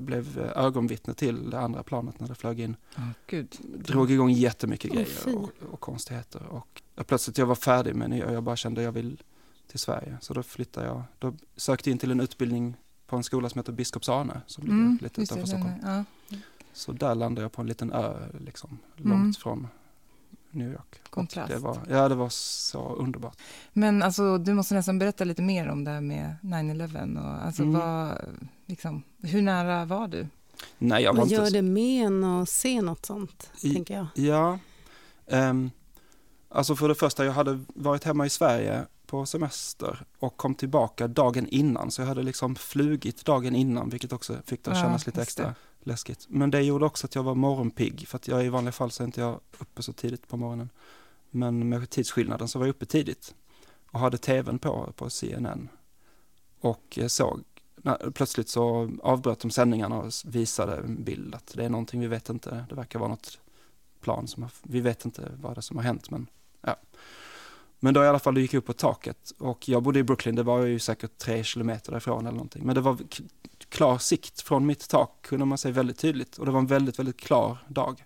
blev 0.00 0.38
ögonvittne 0.56 1.14
till, 1.14 1.50
det 1.50 1.60
andra 1.60 1.82
planet 1.82 2.20
när 2.20 2.28
det 2.28 2.34
flög 2.34 2.60
in 2.60 2.76
oh, 2.96 3.08
gud. 3.26 3.56
drog 3.78 4.10
igång 4.10 4.30
jättemycket 4.30 4.90
Åh, 4.90 4.96
grejer 4.96 5.36
och, 5.38 5.50
och 5.72 5.80
konstigheter. 5.80 6.42
Och 6.46 6.82
jag, 6.94 7.06
plötsligt 7.06 7.38
jag 7.38 7.46
var 7.46 7.54
färdig 7.54 7.94
med 7.94 8.10
det 8.10 8.24
och 8.24 8.32
jag 8.34 8.42
bara 8.42 8.56
kände 8.56 8.82
jag 8.82 8.92
vill 8.92 9.22
till 9.66 9.78
Sverige. 9.78 10.16
Så 10.20 10.34
då 10.34 10.42
flyttade 10.42 10.86
jag, 10.86 11.02
då 11.18 11.34
sökte 11.56 11.90
jag 11.90 11.94
in 11.94 11.98
till 11.98 12.10
en 12.10 12.20
utbildning 12.20 12.76
på 13.06 13.16
en 13.16 13.24
skola 13.24 13.48
som 13.48 13.58
heter 13.58 13.72
Biskops-Arne 13.72 14.40
som 14.46 14.64
ligger 14.64 14.76
Mm, 14.78 14.98
lite 15.02 15.20
utanför 15.22 15.46
Stockholm. 15.46 15.74
ja. 15.82 16.04
Så 16.72 16.92
där 16.92 17.14
landade 17.14 17.44
jag 17.44 17.52
på 17.52 17.60
en 17.62 17.66
liten 17.68 17.92
ö 17.92 18.28
liksom, 18.40 18.78
Mm. 18.98 19.10
långt 19.10 19.38
från 19.38 19.68
New 20.54 20.72
York. 20.72 21.00
Kontrast. 21.10 21.52
Det 21.52 21.58
var, 21.58 21.78
ja, 21.90 22.08
det 22.08 22.14
var 22.14 22.28
så 22.28 22.94
underbart. 22.94 23.38
Men 23.72 24.02
alltså, 24.02 24.38
du 24.38 24.54
måste 24.54 24.74
nästan 24.74 24.98
berätta 24.98 25.24
lite 25.24 25.42
mer 25.42 25.68
om 25.68 25.84
det 25.84 25.90
här 25.90 26.00
med 26.00 26.36
9-11. 26.42 27.18
Och, 27.18 27.44
alltså, 27.46 27.62
Mm. 27.62 27.80
vad, 27.80 28.18
liksom, 28.66 29.02
hur 29.22 29.42
nära 29.42 29.84
var 29.84 30.08
du? 30.08 30.26
Nej, 30.78 31.02
jag 31.02 31.12
var 31.12 31.18
Vad 31.20 31.32
inte... 31.32 31.42
gör 31.44 31.50
det 31.50 31.62
med 31.62 32.06
en 32.06 32.24
att 32.24 32.48
se 32.48 32.82
något 32.82 33.06
sånt, 33.06 33.50
I- 33.62 33.74
tänker 33.74 33.94
jag. 33.94 34.06
Ja. 34.14 34.58
Um, 35.50 35.70
alltså 36.48 36.76
för 36.76 36.88
det 36.88 36.94
första, 36.94 37.24
jag 37.24 37.32
hade 37.32 37.60
varit 37.68 38.04
hemma 38.04 38.26
i 38.26 38.30
Sverige 38.30 38.82
på 39.06 39.26
semester 39.26 40.04
och 40.18 40.36
kom 40.36 40.54
tillbaka 40.54 41.08
dagen 41.08 41.46
innan. 41.48 41.90
Så 41.90 42.02
jag 42.02 42.06
hade 42.06 42.22
liksom 42.22 42.54
flugit 42.56 43.24
dagen 43.24 43.54
innan, 43.54 43.88
vilket 43.88 44.12
också 44.12 44.36
fick 44.46 44.64
det 44.64 44.70
att 44.70 44.76
Ja, 44.76 44.82
kännas 44.82 45.06
lite 45.06 45.20
just 45.20 45.28
extra 45.28 45.46
det 45.46 45.54
läskigt. 45.86 46.26
Men 46.28 46.50
det 46.50 46.62
gjorde 46.62 46.84
också 46.84 47.06
att 47.06 47.14
jag 47.14 47.22
var 47.22 47.34
morgonpigg, 47.34 48.08
för 48.08 48.16
att 48.16 48.28
jag 48.28 48.44
i 48.44 48.48
vanliga 48.48 48.72
fall 48.72 48.90
så 48.90 49.02
är 49.02 49.04
inte 49.04 49.20
jag 49.20 49.40
uppe 49.58 49.82
så 49.82 49.92
tidigt 49.92 50.28
på 50.28 50.36
morgonen. 50.36 50.70
Men 51.30 51.68
med 51.68 51.90
tidsskillnaden 51.90 52.48
så 52.48 52.58
var 52.58 52.66
jag 52.66 52.70
uppe 52.70 52.86
tidigt 52.86 53.34
och 53.90 54.00
hade 54.00 54.18
tvn 54.18 54.58
på, 54.58 54.92
på 54.96 55.10
CNN. 55.10 55.68
Och 56.60 56.98
såg, 57.08 57.42
när, 57.76 58.10
plötsligt 58.10 58.48
så 58.48 58.90
avbröt 59.02 59.40
de 59.40 59.50
sändningarna 59.50 59.98
och 59.98 60.12
visade 60.24 60.76
en 60.76 61.04
bild 61.04 61.34
att 61.34 61.52
det 61.54 61.64
är 61.64 61.68
någonting 61.68 62.00
vi 62.00 62.06
vet 62.06 62.28
inte, 62.28 62.66
det 62.68 62.74
verkar 62.74 62.98
vara 62.98 63.10
något 63.10 63.38
plan 64.00 64.28
som 64.28 64.42
har, 64.42 64.52
vi 64.62 64.80
vet 64.80 65.04
inte 65.04 65.32
vad 65.40 65.54
det 65.54 65.58
är 65.58 65.62
som 65.62 65.76
har 65.76 65.84
hänt 65.84 66.10
men 66.10 66.26
ja. 66.60 66.76
Men 67.84 67.94
då 67.94 68.04
i 68.04 68.08
alla 68.08 68.18
fall, 68.18 68.34
det 68.34 68.40
gick 68.40 68.54
upp 68.54 68.66
på 68.66 68.72
taket 68.72 69.32
och 69.38 69.68
jag 69.68 69.82
bodde 69.82 69.98
i 69.98 70.02
Brooklyn, 70.02 70.34
det 70.34 70.42
var 70.42 70.62
ju 70.62 70.78
säkert 70.78 71.18
tre 71.18 71.44
kilometer 71.44 71.90
därifrån 71.90 72.20
eller 72.20 72.36
någonting. 72.36 72.66
Men 72.66 72.74
det 72.74 72.80
var 72.80 72.98
klar 73.74 73.98
sikt 73.98 74.40
från 74.40 74.66
mitt 74.66 74.88
tak 74.88 75.22
kunde 75.22 75.44
man 75.44 75.58
se 75.58 75.70
väldigt 75.70 75.98
tydligt 75.98 76.38
och 76.38 76.46
det 76.46 76.52
var 76.52 76.58
en 76.58 76.66
väldigt, 76.66 76.98
väldigt 76.98 77.20
klar 77.20 77.58
dag. 77.68 78.04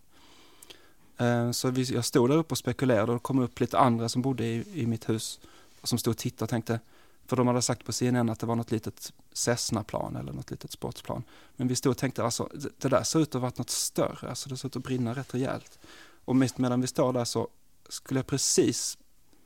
Eh, 1.17 1.51
så 1.51 1.71
vi, 1.71 1.83
jag 1.83 2.05
stod 2.05 2.31
där 2.31 2.37
uppe 2.37 2.53
och 2.53 2.59
spekulerade 2.59 3.13
och 3.13 3.19
det 3.19 3.23
kom 3.23 3.39
upp 3.39 3.61
lite 3.61 3.79
andra 3.79 4.09
som 4.09 4.23
bodde 4.23 4.45
i, 4.45 4.83
i 4.83 4.87
mitt 4.87 5.09
hus 5.09 5.41
och 5.81 5.89
som 5.89 5.99
stod 5.99 6.11
och 6.11 6.19
tittade 6.19 6.45
och 6.45 6.51
tänkte, 6.51 6.81
för 7.27 7.37
de 7.37 7.47
hade 7.47 7.63
sagt 7.63 7.85
på 7.85 7.93
CNN 7.93 8.29
att 8.29 8.41
det 8.41 8.47
var 8.47 8.57
något 8.57 8.71
litet 8.71 9.13
Cessna-plan 9.33 10.17
eller 10.17 10.33
något 10.33 10.51
litet 10.51 10.73
sportsplan. 10.73 11.23
Men 11.57 11.69
vi 11.69 11.77
stod 11.77 11.91
och 11.91 11.99
tänkte, 11.99 12.25
alltså 12.25 12.49
det, 12.79 12.89
där 12.89 13.03
ser 13.03 13.21
ut 13.21 13.29
att 13.29 13.35
ha 13.35 13.41
varit 13.41 13.59
något 13.59 13.71
större, 13.71 14.29
alltså 14.29 14.49
det 14.49 14.57
ser 14.57 14.69
ut 14.69 14.77
att 14.77 14.83
brinna 14.83 15.15
rätt 15.15 15.35
rejält. 15.35 15.79
Och 16.25 16.37
medan 16.37 16.81
vi 16.81 16.87
står 16.87 17.13
där 17.13 17.25
så 17.25 17.49
skulle 17.89 18.19
jag 18.19 18.27
precis 18.27 18.99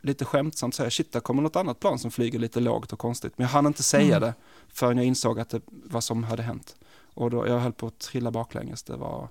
lite 0.02 0.24
skämtsamt 0.24 0.74
säga, 0.74 0.90
shit, 0.90 1.12
där 1.12 1.20
kommer 1.20 1.42
något 1.42 1.56
annat 1.56 1.80
plan 1.80 1.98
som 1.98 2.10
flyger 2.10 2.38
lite 2.38 2.60
lågt 2.60 2.92
och 2.92 2.98
konstigt. 2.98 3.32
Men 3.38 3.44
jag 3.44 3.50
hann 3.52 3.66
inte 3.66 3.82
säga 3.82 4.16
Mm. 4.16 4.20
det 4.28 4.34
förrän 4.68 4.96
jag 4.96 5.06
insåg 5.06 5.40
att 5.40 5.48
det, 5.48 5.60
vad 5.66 6.04
som 6.04 6.24
hade 6.24 6.42
hänt. 6.42 6.76
Och 7.14 7.30
då, 7.30 7.46
jag 7.46 7.58
höll 7.58 7.72
på 7.72 7.86
att 7.86 7.98
trilla 7.98 8.30
baklänges, 8.30 8.82
det 8.82 8.96
var 8.96 9.28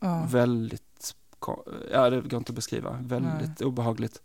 Ja. 0.00 0.26
väldigt, 0.30 1.14
ja 1.92 2.10
det 2.10 2.20
går 2.20 2.38
inte 2.38 2.50
att 2.50 2.56
beskriva, 2.56 2.98
väldigt 3.02 3.60
obehagligt. 3.60 4.22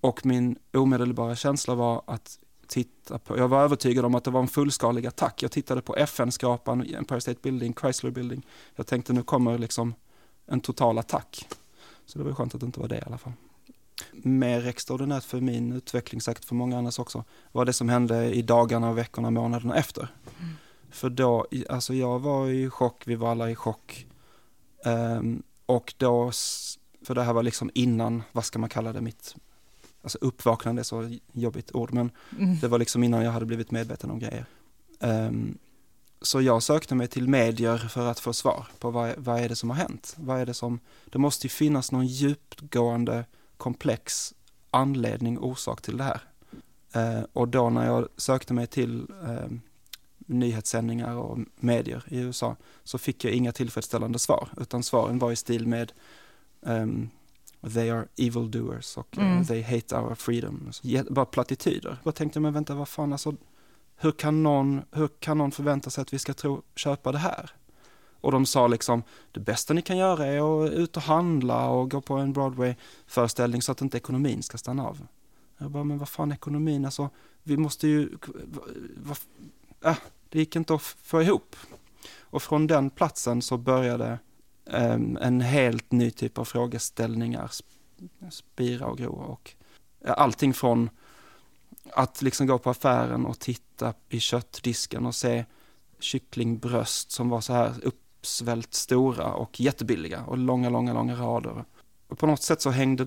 Och 0.00 0.26
min 0.26 0.58
omedelbara 0.72 1.36
känsla 1.36 1.74
var 1.74 2.02
att 2.06 2.38
titta 2.66 3.18
på, 3.18 3.38
jag 3.38 3.48
var 3.48 3.62
övertygad 3.64 4.04
om 4.04 4.14
att 4.14 4.24
det 4.24 4.30
var 4.30 4.40
en 4.40 4.48
fullskalig 4.48 5.06
attack. 5.06 5.42
Jag 5.42 5.50
tittade 5.52 5.80
på 5.82 5.96
FN-skrapan, 5.96 6.94
Empire 6.94 7.20
State 7.20 7.38
Building, 7.42 7.74
Chrysler 7.80 8.10
Building. 8.10 8.46
Jag 8.76 8.86
tänkte 8.86 9.12
nu 9.12 9.22
kommer 9.22 9.58
liksom 9.58 9.94
en 10.46 10.60
total 10.60 10.98
attack. 10.98 11.48
Så 12.06 12.18
det 12.18 12.24
var 12.24 12.32
skönt 12.32 12.54
att 12.54 12.60
det 12.60 12.66
inte 12.66 12.80
var 12.80 12.88
det 12.88 12.96
i 12.98 13.02
alla 13.06 13.18
fall. 13.18 13.32
Mer 14.12 14.66
extraordinärt 14.66 15.24
för 15.24 15.40
min 15.40 15.72
utveckling, 15.72 16.20
säkert 16.20 16.44
för 16.44 16.54
många 16.54 16.78
annars 16.78 16.98
också, 16.98 17.24
var 17.52 17.64
det 17.64 17.72
som 17.72 17.88
hände 17.88 18.34
i 18.34 18.42
dagarna, 18.42 18.92
veckorna, 18.92 19.30
månaderna 19.30 19.76
efter. 19.76 20.08
Mm. 20.40 20.54
För 20.90 21.10
då, 21.10 21.46
alltså 21.68 21.94
jag 21.94 22.18
var 22.18 22.48
i 22.48 22.70
chock, 22.70 23.02
vi 23.06 23.14
var 23.14 23.30
alla 23.30 23.50
i 23.50 23.54
chock. 23.54 24.06
Ehm, 24.84 25.42
och 25.66 25.94
då, 25.96 26.30
för 27.02 27.14
det 27.14 27.22
här 27.22 27.32
var 27.32 27.42
liksom 27.42 27.70
innan, 27.74 28.22
vad 28.32 28.44
ska 28.44 28.58
man 28.58 28.68
kalla 28.68 28.92
det, 28.92 29.00
mitt, 29.00 29.34
alltså 30.02 30.18
uppvaknande 30.20 30.82
är 30.82 30.84
så 30.84 31.16
jobbigt 31.32 31.74
ord, 31.74 31.92
men 31.92 32.10
Mm. 32.38 32.58
det 32.60 32.68
var 32.68 32.78
liksom 32.78 33.04
innan 33.04 33.24
jag 33.24 33.32
hade 33.32 33.46
blivit 33.46 33.70
medveten 33.70 34.10
om 34.10 34.18
grejer. 34.18 34.44
Ehm, 35.00 35.58
så 36.22 36.40
jag 36.40 36.62
sökte 36.62 36.94
mig 36.94 37.08
till 37.08 37.28
medier 37.28 37.78
för 37.78 38.06
att 38.06 38.20
få 38.20 38.32
svar 38.32 38.66
på 38.78 38.90
vad, 38.90 39.14
vad 39.16 39.40
är 39.40 39.48
det 39.48 39.56
som 39.56 39.70
har 39.70 39.76
hänt? 39.76 40.14
Vad 40.18 40.40
är 40.40 40.46
det 40.46 40.54
som, 40.54 40.80
det 41.04 41.18
måste 41.18 41.46
ju 41.46 41.48
finnas 41.48 41.92
någon 41.92 42.06
djupgående, 42.06 43.24
komplex 43.58 44.34
anledning, 44.70 45.38
orsak 45.38 45.82
till 45.82 45.96
det 45.96 46.04
här. 46.04 46.20
Eh, 46.94 47.24
och 47.32 47.48
då 47.48 47.70
när 47.70 47.86
jag 47.86 48.08
sökte 48.16 48.54
mig 48.54 48.66
till 48.66 49.06
eh, 49.28 49.50
nyhetssändningar 50.18 51.16
och 51.16 51.38
medier 51.56 52.04
i 52.08 52.18
USA 52.18 52.56
så 52.84 52.98
fick 52.98 53.24
jag 53.24 53.32
inga 53.32 53.52
tillfredsställande 53.52 54.18
svar, 54.18 54.48
utan 54.60 54.82
svaren 54.82 55.18
var 55.18 55.32
i 55.32 55.36
stil 55.36 55.66
med 55.66 55.92
ehm, 56.66 57.10
They 57.74 57.90
are 57.90 58.06
evil 58.16 58.50
doers 58.50 58.96
och 58.96 59.18
eh, 59.18 59.32
Mm. 59.32 59.44
they 59.46 59.62
hate 59.62 59.96
our 59.96 60.14
freedom. 60.14 60.70
Bara 61.10 61.24
plattityder. 61.24 61.96
Jag 62.04 62.14
tänkte, 62.14 62.40
men 62.40 62.52
vänta, 62.52 62.74
vad 62.74 62.88
fan, 62.88 63.12
alltså, 63.12 63.34
hur 63.96 64.12
kan, 64.12 64.42
någon, 64.42 64.82
hur 64.92 65.08
kan 65.20 65.38
någon 65.38 65.50
förvänta 65.52 65.90
sig 65.90 66.02
att 66.02 66.12
vi 66.12 66.18
ska 66.18 66.34
tro, 66.34 66.62
köpa 66.76 67.12
det 67.12 67.18
här? 67.18 67.50
Och 68.20 68.32
de 68.32 68.46
sa 68.46 68.66
liksom, 68.66 69.02
det 69.32 69.40
bästa 69.40 69.74
ni 69.74 69.82
kan 69.82 69.96
göra 69.96 70.26
är 70.26 70.66
att 70.66 70.72
ut 70.72 70.96
och 70.96 71.02
handla 71.02 71.68
och 71.68 71.90
gå 71.90 72.00
på 72.00 72.14
en 72.14 72.32
Broadway-föreställning 72.32 73.62
så 73.62 73.72
att 73.72 73.82
inte 73.82 73.96
ekonomin 73.96 74.42
ska 74.42 74.58
stanna 74.58 74.86
av. 74.86 75.06
Jag 75.58 75.70
bara, 75.70 75.84
men 75.84 75.98
vad 75.98 76.08
fan 76.08 76.32
ekonomin, 76.32 76.84
alltså, 76.84 77.10
vi 77.42 77.56
måste 77.56 77.88
ju, 77.88 78.08
va, 78.26 78.62
va, 78.96 79.16
äh, 79.90 79.98
det 80.28 80.38
gick 80.38 80.56
inte 80.56 80.74
att 80.74 80.82
få 80.82 81.22
ihop. 81.22 81.56
Och 82.20 82.42
från 82.42 82.66
den 82.66 82.90
platsen 82.90 83.42
så 83.42 83.56
började 83.56 84.18
um, 84.64 85.18
en 85.20 85.40
helt 85.40 85.92
ny 85.92 86.10
typ 86.10 86.38
av 86.38 86.44
frågeställningar 86.44 87.50
spira 88.30 88.86
och 88.86 88.98
gro. 88.98 89.12
Och 89.12 89.54
allting 90.04 90.54
från 90.54 90.90
att 91.92 92.22
liksom 92.22 92.46
gå 92.46 92.58
på 92.58 92.70
affären 92.70 93.26
och 93.26 93.38
titta 93.38 93.94
i 94.08 94.20
köttdisken 94.20 95.06
och 95.06 95.14
se 95.14 95.44
kycklingbröst 95.98 97.10
som 97.10 97.28
var 97.28 97.40
så 97.40 97.52
här 97.52 97.74
uppsvällt 98.28 98.74
stora 98.74 99.32
och 99.32 99.60
jättebilliga 99.60 100.24
och 100.24 100.38
långa, 100.38 100.70
långa, 100.70 100.92
långa 100.92 101.14
rader. 101.14 101.64
Och 102.08 102.18
på 102.18 102.26
något 102.26 102.42
sätt 102.42 102.60
så 102.62 102.70
hängde, 102.70 103.06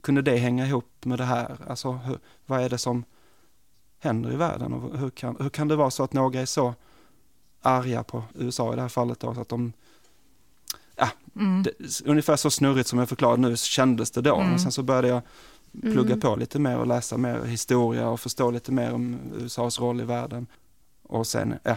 kunde 0.00 0.22
det 0.22 0.36
hänga 0.36 0.66
ihop 0.66 1.04
med 1.04 1.18
det 1.18 1.24
här. 1.24 1.56
Alltså 1.68 1.92
hur, 1.92 2.18
vad 2.46 2.60
är 2.60 2.68
det 2.68 2.78
som 2.78 3.04
händer 3.98 4.32
i 4.32 4.36
världen 4.36 4.72
och 4.72 4.98
hur 4.98 5.10
kan, 5.10 5.36
hur 5.40 5.50
kan 5.50 5.68
det 5.68 5.76
vara 5.76 5.90
så 5.90 6.02
att 6.02 6.12
några 6.12 6.40
är 6.40 6.46
så 6.46 6.74
arga 7.62 8.02
på 8.02 8.24
USA 8.34 8.72
i 8.72 8.76
det 8.76 8.82
här 8.82 8.88
fallet 8.88 9.20
då, 9.20 9.34
så 9.34 9.40
att 9.40 9.48
de 9.48 9.72
Mm. 11.36 11.62
det, 11.62 12.00
ungefär 12.04 12.36
så 12.36 12.50
snurrigt 12.50 12.88
som 12.88 12.98
jag 12.98 13.08
förklarade 13.08 13.42
nu 13.42 13.56
kändes 13.56 14.10
det 14.10 14.20
då. 14.20 14.36
Mm. 14.36 14.48
Men 14.48 14.58
sen 14.58 14.72
så 14.72 14.82
började 14.82 15.08
jag 15.08 15.22
plugga 15.80 16.14
Mm. 16.14 16.20
på 16.20 16.36
lite 16.36 16.58
mer 16.58 16.78
och 16.78 16.86
läsa 16.86 17.16
mer 17.16 17.44
historia 17.44 18.08
och 18.08 18.20
förstå 18.20 18.50
lite 18.50 18.72
mer 18.72 18.92
om 18.94 19.18
USAs 19.38 19.80
roll 19.80 20.00
i 20.00 20.04
världen. 20.04 20.46
Och 21.02 21.26
sen, 21.26 21.54
ja, 21.62 21.76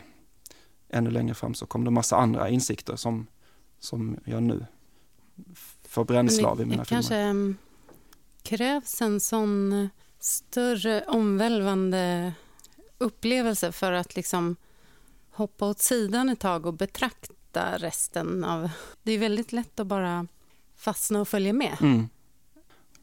ännu 0.90 1.10
längre 1.10 1.34
fram 1.34 1.54
så 1.54 1.66
kom 1.66 1.84
det 1.84 1.92
massa 1.92 2.16
andra 2.16 2.50
insikter 2.50 2.96
som, 2.96 3.28
som 3.80 4.18
jag 4.26 4.44
nu 4.44 4.66
får 5.88 6.06
bränsle 6.06 6.48
av 6.48 6.62
i 6.62 6.66
mina 6.66 6.84
det 6.84 6.90
kanske 6.90 7.10
filmer. 7.10 7.30
mm, 7.30 7.58
krävs 8.44 9.02
en 9.02 9.20
sån 9.20 9.90
större 10.20 11.02
omvälvande 11.02 12.34
upplevelse 12.98 13.72
för 13.72 13.92
att 13.92 14.16
liksom 14.16 14.56
hoppa 15.32 15.66
åt 15.66 15.80
sidan 15.80 16.30
ett 16.30 16.40
tag 16.40 16.66
och 16.66 16.74
betrakta 16.74 17.78
resten 17.78 18.44
av... 18.44 18.70
Det 19.04 19.12
är 19.12 19.18
väldigt 19.18 19.52
lätt 19.52 19.80
att 19.80 19.88
bara 19.88 20.28
fastna 20.76 21.22
och 21.22 21.28
följa 21.28 21.54
med. 21.54 21.78
Mm. 21.82 22.10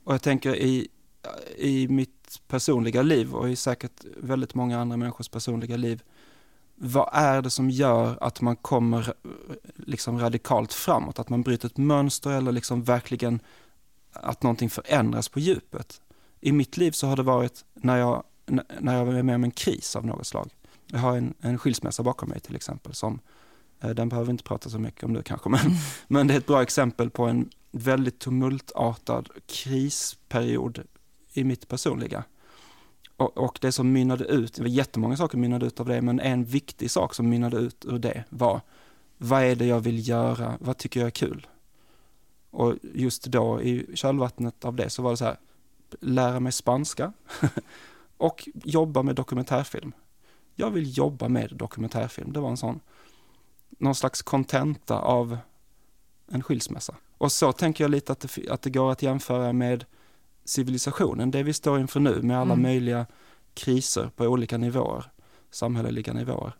Och 0.04 0.14
jag 0.14 0.22
tänker 0.22 0.56
i, 0.56 0.88
i 1.56 1.88
mitt 1.88 2.40
personliga 2.48 3.02
liv 3.02 3.34
och 3.34 3.50
i 3.50 3.56
säkert 3.56 4.04
väldigt 4.16 4.54
många 4.54 4.80
andra 4.80 4.96
människors 4.96 5.28
personliga 5.28 5.76
liv. 5.76 6.02
Vad 6.76 7.08
är 7.12 7.42
det 7.42 7.50
som 7.50 7.70
gör 7.70 8.18
att 8.20 8.40
man 8.40 8.56
kommer 8.56 8.98
eh, 9.00 9.30
liksom 9.76 10.18
radikalt 10.18 10.72
framåt? 10.72 11.18
Att 11.18 11.28
man 11.28 11.42
bryter 11.42 11.66
ett 11.66 11.76
mönster 11.76 12.30
eller 12.30 12.52
liksom 12.52 12.82
verkligen 12.82 13.40
att 14.12 14.42
någonting 14.42 14.70
förändras 14.70 15.28
på 15.28 15.40
djupet? 15.40 16.00
I 16.40 16.52
mitt 16.52 16.76
liv 16.76 16.92
så 16.92 17.06
har 17.06 17.16
det 17.16 17.22
varit 17.22 17.64
när 17.74 17.96
jag, 17.96 18.22
när 18.80 18.96
jag 18.96 19.04
var 19.04 19.22
med 19.22 19.34
om 19.34 19.44
en 19.44 19.50
kris 19.50 19.96
av 19.96 20.06
något 20.06 20.26
slag. 20.26 20.50
Jag 20.86 20.98
har 20.98 21.16
en, 21.16 21.34
en 21.40 21.58
skilsmässa 21.58 22.02
bakom 22.02 22.28
mig 22.28 22.40
till 22.40 22.56
exempel. 22.56 22.94
Som, 22.94 23.20
eh, 23.80 23.90
den 23.90 24.08
behöver 24.08 24.26
vi 24.26 24.30
inte 24.30 24.44
prata 24.44 24.70
så 24.70 24.78
mycket 24.78 25.04
om 25.04 25.12
nu 25.12 25.22
kanske, 25.22 25.48
men, 25.48 25.60
men 26.08 26.26
det 26.26 26.34
är 26.34 26.38
ett 26.38 26.46
bra 26.46 26.62
exempel 26.62 27.10
på 27.10 27.24
en 27.24 27.50
väldigt 27.70 28.18
tumultartad 28.18 29.28
krisperiod 29.46 30.82
i 31.32 31.44
mitt 31.44 31.68
personliga. 31.68 32.24
Och, 33.16 33.38
och 33.38 33.58
det 33.60 33.72
som 33.72 33.92
mynnade 33.92 34.24
ut, 34.24 34.54
det 34.54 34.62
var 34.62 34.68
jättemånga 34.68 35.16
saker 35.16 35.38
mynnade 35.38 35.66
ut 35.66 35.80
av 35.80 35.86
det, 35.86 36.02
men 36.02 36.20
en 36.20 36.44
viktig 36.44 36.90
sak 36.90 37.14
som 37.14 37.28
mynnade 37.28 37.56
ut 37.56 37.84
ur 37.84 37.98
det 37.98 38.24
var, 38.28 38.60
vad 39.18 39.42
är 39.42 39.56
det 39.56 39.66
jag 39.66 39.80
vill 39.80 40.08
göra, 40.08 40.58
vad 40.60 40.78
tycker 40.78 41.00
jag 41.00 41.06
är 41.06 41.10
kul? 41.10 41.46
Och 42.50 42.74
just 42.94 43.24
då 43.24 43.62
i 43.62 43.86
kölvattnet 43.94 44.64
av 44.64 44.74
det 44.74 44.90
så 44.90 45.02
var 45.02 45.10
det 45.10 45.16
så 45.16 45.24
här, 45.24 45.36
lära 46.00 46.40
mig 46.40 46.52
spanska 46.52 47.12
och 48.16 48.48
jobba 48.54 49.02
med 49.02 49.14
dokumentärfilm. 49.14 49.92
Jag 50.54 50.70
vill 50.70 50.98
jobba 50.98 51.28
med 51.28 51.56
dokumentärfilm, 51.56 52.32
det 52.32 52.40
var 52.40 52.50
en 52.50 52.56
sån, 52.56 52.80
någon 53.78 53.94
slags 53.94 54.22
kontenta 54.22 54.98
av 54.98 55.38
en 56.28 56.42
skilsmässa. 56.42 56.94
Och 57.18 57.32
så 57.32 57.52
tänker 57.52 57.84
jag 57.84 57.90
lite 57.90 58.12
att 58.12 58.20
det, 58.20 58.48
att 58.48 58.62
det 58.62 58.70
går 58.70 58.92
att 58.92 59.02
jämföra 59.02 59.52
med 59.52 59.84
civilisationen, 60.44 61.30
det 61.30 61.42
vi 61.42 61.52
står 61.52 61.80
inför 61.80 62.00
nu 62.00 62.22
med 62.22 62.38
alla 62.38 62.52
Mm. 62.52 62.62
möjliga 62.62 63.06
kriser 63.54 64.10
på 64.16 64.24
olika 64.24 64.58
nivåer, 64.58 65.04
samhälleliga 65.50 66.12
nivåer. 66.12 66.52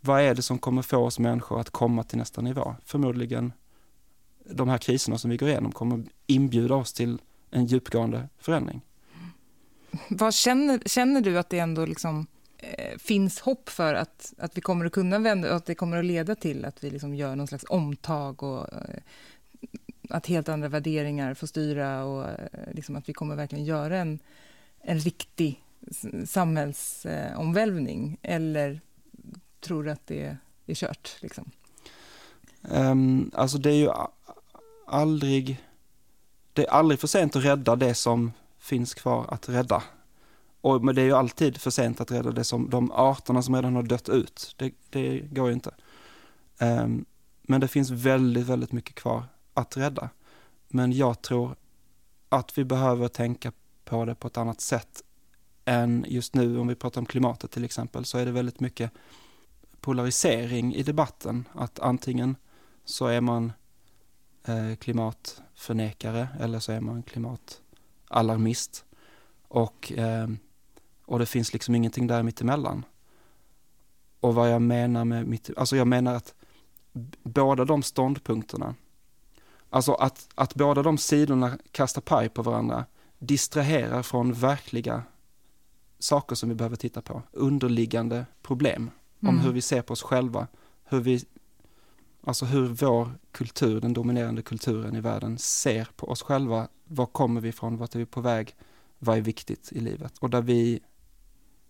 Vad 0.00 0.20
är 0.20 0.34
det 0.34 0.42
som 0.42 0.58
kommer 0.58 0.82
få 0.82 0.96
oss 0.96 1.18
människor 1.18 1.60
att 1.60 1.70
komma 1.70 2.02
till 2.02 2.18
nästa 2.18 2.40
nivå? 2.40 2.74
Förmodligen 2.84 3.52
de 4.50 4.68
här 4.68 4.78
kriserna 4.78 5.18
som 5.18 5.30
vi 5.30 5.36
går 5.36 5.48
igenom 5.48 5.72
kommer 5.72 6.04
inbjuda 6.26 6.74
oss 6.74 6.92
till 6.92 7.18
en 7.50 7.66
djupgående 7.66 8.28
förändring. 8.38 8.80
Vad 10.08 10.34
känner, 10.34 10.80
känner 10.86 11.20
du 11.20 11.38
att 11.38 11.50
det 11.50 11.58
ändå 11.58 11.86
liksom, 11.86 12.26
eh, 12.58 12.98
finns 12.98 13.40
hopp 13.40 13.68
för 13.68 13.94
att, 13.94 14.34
att 14.38 14.56
vi 14.56 14.60
kommer 14.60 14.84
att 14.84 14.92
kunna 14.92 15.18
vända 15.18 15.50
och 15.50 15.56
att 15.56 15.66
det 15.66 15.74
kommer 15.74 15.96
att 15.96 16.04
leda 16.04 16.34
till 16.34 16.64
att 16.64 16.84
vi 16.84 16.90
liksom 16.90 17.14
gör 17.14 17.36
någon 17.36 17.46
slags 17.46 17.64
omtag 17.68 18.42
och 18.42 18.72
eh, 18.72 19.00
att 20.10 20.26
helt 20.26 20.48
andra 20.48 20.68
värderingar 20.68 21.34
får 21.34 21.46
styra 21.46 22.04
och 22.04 22.28
eh, 22.28 22.48
liksom 22.72 22.96
att 22.96 23.08
vi 23.08 23.12
kommer 23.12 23.36
verkligen 23.36 23.64
göra 23.64 23.98
en, 23.98 24.18
en 24.80 24.98
riktig 24.98 25.64
samhällsomvälvning? 26.26 28.18
Eller 28.22 28.80
tror 29.60 29.84
du 29.84 29.90
att 29.90 30.06
det 30.06 30.36
är 30.66 30.74
kört? 30.74 31.16
Liksom? 31.20 31.50
Um, 32.62 33.30
alltså 33.34 33.58
det 33.58 33.70
är 33.70 33.76
ju 33.76 33.90
aldrig, 34.86 35.64
det 36.52 36.66
är 36.66 36.70
aldrig 36.70 37.00
för 37.00 37.06
sent 37.06 37.36
att 37.36 37.44
rädda 37.44 37.76
det 37.76 37.94
som 37.94 38.32
finns 38.58 38.94
kvar 38.94 39.26
att 39.28 39.48
rädda. 39.48 39.82
Och, 40.60 40.84
men 40.84 40.94
det 40.94 41.02
är 41.02 41.06
ju 41.06 41.12
alltid 41.12 41.60
för 41.60 41.70
sent 41.70 42.00
att 42.00 42.10
rädda 42.10 42.30
det 42.30 42.44
som, 42.44 42.70
de 42.70 42.92
arterna 42.92 43.42
som 43.42 43.54
redan 43.54 43.74
har 43.74 43.82
dött 43.82 44.08
ut. 44.08 44.54
Det, 44.58 44.72
det 44.90 45.18
går 45.18 45.48
ju 45.48 45.54
inte. 45.54 45.70
Um, 46.60 47.04
men 47.42 47.60
det 47.60 47.68
finns 47.68 47.90
väldigt, 47.90 48.46
väldigt 48.46 48.72
mycket 48.72 48.94
kvar 48.94 49.24
att 49.54 49.76
rädda. 49.76 50.10
Men 50.68 50.92
jag 50.92 51.22
tror 51.22 51.56
att 52.28 52.58
vi 52.58 52.64
behöver 52.64 53.08
tänka 53.08 53.52
på 53.84 54.04
det 54.04 54.14
på 54.14 54.26
ett 54.26 54.36
annat 54.36 54.60
sätt 54.60 55.02
än 55.64 56.04
just 56.08 56.34
nu, 56.34 56.58
om 56.58 56.68
vi 56.68 56.74
pratar 56.74 57.00
om 57.00 57.06
klimatet 57.06 57.50
till 57.50 57.64
exempel, 57.64 58.04
så 58.04 58.18
är 58.18 58.26
det 58.26 58.32
väldigt 58.32 58.60
mycket 58.60 58.90
polarisering 59.80 60.74
i 60.74 60.82
debatten. 60.82 61.48
Att 61.52 61.78
antingen 61.78 62.36
så 62.84 63.06
är 63.06 63.20
man 63.20 63.52
eh, 64.44 64.74
klimatförnekare 64.74 66.28
eller 66.40 66.58
så 66.58 66.72
är 66.72 66.80
man 66.80 67.02
klimatalarmist. 67.02 68.84
Och, 69.48 69.92
eh, 69.92 70.28
och 71.04 71.18
det 71.18 71.26
finns 71.26 71.52
liksom 71.52 71.74
ingenting 71.74 72.06
där 72.06 72.22
mittemellan. 72.22 72.84
Och 74.20 74.34
vad 74.34 74.52
jag 74.52 74.62
menar 74.62 75.04
med 75.04 75.26
mitt, 75.26 75.50
alltså 75.56 75.76
jag 75.76 75.86
menar 75.86 76.14
att 76.14 76.34
båda 77.22 77.64
de 77.64 77.82
ståndpunkterna, 77.82 78.74
alltså 79.74 79.92
att, 79.92 80.28
att 80.34 80.54
båda 80.54 80.82
de 80.82 80.98
sidorna 80.98 81.58
kastar 81.72 82.02
paj 82.02 82.28
på 82.28 82.42
varandra, 82.42 82.84
distraherar 83.18 84.02
från 84.02 84.32
verkliga 84.32 85.02
saker 85.98 86.36
som 86.36 86.48
vi 86.48 86.54
behöver 86.54 86.76
titta 86.76 87.02
på, 87.02 87.22
underliggande 87.32 88.26
problem 88.42 88.90
om 89.20 89.28
Mm. 89.28 89.40
hur 89.40 89.52
vi 89.52 89.60
ser 89.60 89.82
på 89.82 89.92
oss 89.92 90.02
själva, 90.02 90.46
hur 90.84 91.00
vi, 91.00 91.24
alltså 92.24 92.44
hur 92.44 92.66
vår 92.66 93.10
kultur, 93.32 93.80
den 93.80 93.92
dominerande 93.92 94.42
kulturen 94.42 94.96
i 94.96 95.00
världen 95.00 95.38
ser 95.38 95.88
på 95.96 96.08
oss 96.08 96.22
själva. 96.22 96.68
Var 96.84 97.06
kommer 97.06 97.40
vi 97.40 97.48
ifrån? 97.48 97.76
Vart 97.76 97.94
är 97.94 97.98
vi 97.98 98.06
på 98.06 98.20
väg? 98.20 98.56
Vad 98.98 99.16
är 99.16 99.20
viktigt 99.20 99.72
i 99.72 99.80
livet? 99.80 100.18
Och 100.18 100.30
där 100.30 100.42
vi 100.42 100.80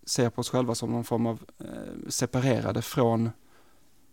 ser 0.07 0.31
på 0.31 0.41
oss 0.41 0.51
själva 0.51 0.75
som 0.75 0.91
någon 0.91 1.05
form 1.05 1.27
av 1.27 1.43
eh, 1.59 2.09
separerade 2.09 2.83
från 2.83 3.31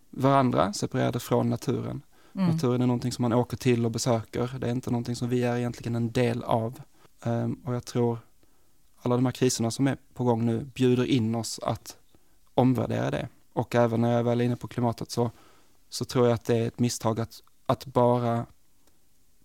varandra, 0.10 0.74
separerade 0.74 1.20
från 1.20 1.50
naturen. 1.50 2.02
Mm. 2.36 2.50
Naturen 2.50 2.82
är 2.82 2.88
någonting 2.88 3.12
som 3.12 3.22
man 3.22 3.34
åker 3.34 3.58
till 3.58 3.86
och 3.86 3.92
besöker. 3.92 4.56
Det 4.60 4.68
är 4.68 4.72
inte 4.72 4.92
någonting 4.92 5.16
som 5.16 5.30
vi 5.30 5.44
är 5.44 5.58
egentligen 5.58 5.96
en 5.96 6.12
del 6.12 6.44
av. 6.44 6.82
Um, 7.24 7.54
och 7.66 7.76
jag 7.76 7.86
tror 7.86 8.18
alla 9.02 9.16
de 9.16 9.26
här 9.26 9.32
kriserna 9.32 9.72
som 9.72 9.88
är 9.88 9.98
på 10.14 10.24
gång 10.24 10.46
nu 10.46 10.64
bjuder 10.64 11.06
in 11.06 11.36
oss 11.36 11.60
att 11.64 11.98
omvärdera 12.54 13.12
det. 13.12 13.28
Och 13.54 13.76
även 13.76 14.02
när 14.02 14.12
jag 14.12 14.24
väl 14.24 14.42
är 14.42 14.46
inne 14.46 14.56
på 14.56 14.68
klimatet 14.68 15.12
så, 15.12 15.32
så 15.90 16.06
tror 16.06 16.26
jag 16.26 16.34
att 16.34 16.46
det 16.46 16.58
är 16.58 16.68
ett 16.68 16.80
misstag 16.80 17.20
att, 17.20 17.44
att 17.66 17.86
bara 17.86 18.46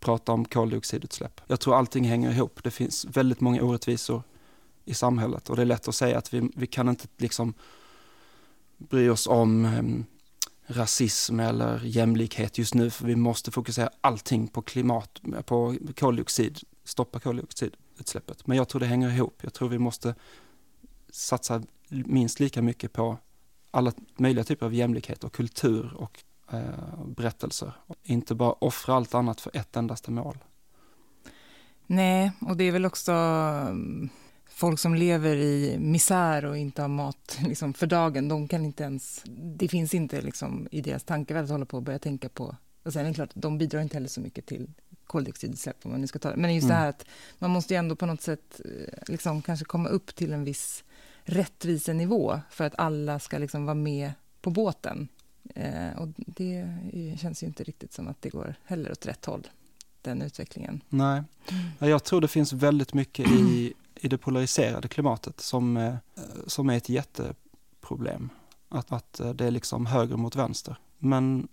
prata 0.00 0.32
om 0.32 0.44
koldioxidutsläpp. 0.44 1.40
Jag 1.46 1.60
tror 1.60 1.76
allting 1.76 2.04
hänger 2.04 2.30
ihop. 2.30 2.62
Det 2.62 2.70
finns 2.70 3.04
väldigt 3.04 3.40
många 3.40 3.62
orättvisor 3.62 4.22
i 4.84 4.94
samhället 4.94 5.50
och 5.50 5.56
det 5.56 5.62
är 5.62 5.66
lätt 5.66 5.88
att 5.88 5.94
säga 5.94 6.18
att 6.18 6.34
vi, 6.34 6.50
vi 6.56 6.66
kan 6.66 6.88
inte 6.88 7.06
liksom 7.16 7.54
bry 8.76 9.08
oss 9.08 9.26
om 9.26 9.64
ehm, 9.64 10.04
rasism 10.66 11.40
eller 11.40 11.80
jämlikhet 11.84 12.58
just 12.58 12.74
nu 12.74 12.90
för 12.90 13.06
vi 13.06 13.16
måste 13.16 13.50
fokusera 13.50 13.90
allting 14.00 14.48
på 14.48 14.62
klimat, 14.62 15.20
på 15.44 15.76
koldioxid, 15.96 16.58
stoppa 16.84 17.20
koldioxidutsläppet. 17.20 18.46
Men 18.46 18.56
jag 18.56 18.68
tror 18.68 18.80
det 18.80 18.86
hänger 18.86 19.10
ihop. 19.10 19.38
Jag 19.42 19.54
tror 19.54 19.68
vi 19.68 19.78
måste 19.78 20.14
satsa 21.10 21.62
minst 21.88 22.40
lika 22.40 22.62
mycket 22.62 22.92
på 22.92 23.18
alla 23.70 23.92
möjliga 24.16 24.44
typer 24.44 24.66
av 24.66 24.74
jämlikhet 24.74 25.24
och 25.24 25.32
kultur 25.32 25.94
och 25.94 26.24
eh, 26.52 27.04
berättelser. 27.06 27.72
Inte 28.02 28.34
bara 28.34 28.52
offra 28.52 28.94
allt 28.94 29.14
annat 29.14 29.40
för 29.40 29.56
ett 29.56 29.76
endaste 29.76 30.10
mål. 30.10 30.38
Nej, 31.86 32.32
och 32.40 32.56
det 32.56 32.64
är 32.64 32.72
väl 32.72 32.86
också 32.86 33.12
folk 34.56 34.78
som 34.78 34.94
lever 34.94 35.36
i 35.36 35.76
misär 35.78 36.44
och 36.44 36.58
inte 36.58 36.82
har 36.82 36.88
mat 36.88 37.38
liksom, 37.46 37.74
för 37.74 37.86
dagen. 37.86 38.28
De 38.28 38.48
kan 38.48 38.64
inte 38.64 38.82
ens, 38.84 39.22
det 39.58 39.68
finns 39.68 39.94
inte 39.94 40.20
liksom, 40.20 40.68
i 40.70 40.80
deras 40.80 41.04
tankevärld 41.04 41.44
att 41.44 41.50
hålla 41.50 41.64
på 41.66 41.76
och 41.76 41.82
börja 41.82 41.98
tänka 41.98 42.28
på. 42.28 42.56
Och 42.82 42.92
sen 42.92 43.04
är 43.04 43.08
det 43.08 43.14
klart, 43.14 43.30
de 43.34 43.58
bidrar 43.58 43.80
inte 43.80 43.96
heller 43.96 44.08
så 44.08 44.20
mycket 44.20 44.46
till 44.46 44.70
koldioxidutsläpp 45.06 45.76
om 45.82 45.90
man 45.90 46.00
nu 46.00 46.06
ska 46.06 46.18
ta 46.18 46.30
det. 46.30 46.36
Men 46.36 46.54
just 46.54 46.64
Mm. 46.64 46.74
det 46.76 46.80
här 46.80 46.88
att 46.88 47.06
man 47.38 47.50
måste 47.50 47.74
ju 47.74 47.78
ändå 47.78 47.96
på 47.96 48.06
något 48.06 48.20
sätt 48.22 48.60
eh, 48.64 48.98
liksom, 49.08 49.42
kanske 49.42 49.64
komma 49.64 49.88
upp 49.88 50.14
till 50.14 50.32
en 50.32 50.44
viss 50.44 50.84
rättvisenivå 51.24 52.40
för 52.50 52.64
att 52.64 52.74
alla 52.78 53.18
ska 53.18 53.38
liksom 53.38 53.64
vara 53.64 53.74
med 53.74 54.12
på 54.40 54.50
båten. 54.50 55.08
Eh, 55.54 55.98
och 55.98 56.08
det 56.16 56.68
känns 57.20 57.42
ju 57.42 57.46
inte 57.46 57.64
riktigt 57.64 57.92
som 57.92 58.08
att 58.08 58.22
det 58.22 58.28
går 58.30 58.54
heller 58.64 58.92
åt 58.92 59.06
rätt 59.06 59.24
håll, 59.24 59.46
den 60.02 60.22
utvecklingen. 60.22 60.80
Nej, 60.88 61.22
Ja, 61.78 61.88
jag 61.88 62.04
tror 62.04 62.20
det 62.20 62.28
finns 62.28 62.52
väldigt 62.52 62.94
mycket 62.94 63.30
i, 63.30 63.72
i 64.00 64.08
det 64.08 64.18
polariserade 64.18 64.88
klimatet 64.88 65.40
som, 65.40 65.76
eh, 65.76 65.94
som 66.46 66.70
är 66.70 66.76
ett 66.76 66.88
jätteproblem. 66.88 68.30
Att, 68.68 68.92
att 68.92 69.20
eh, 69.20 69.30
det 69.30 69.46
är 69.46 69.50
liksom 69.50 69.86
höger 69.86 70.16
mot 70.16 70.36
vänster. 70.36 70.76
Men 70.98 71.48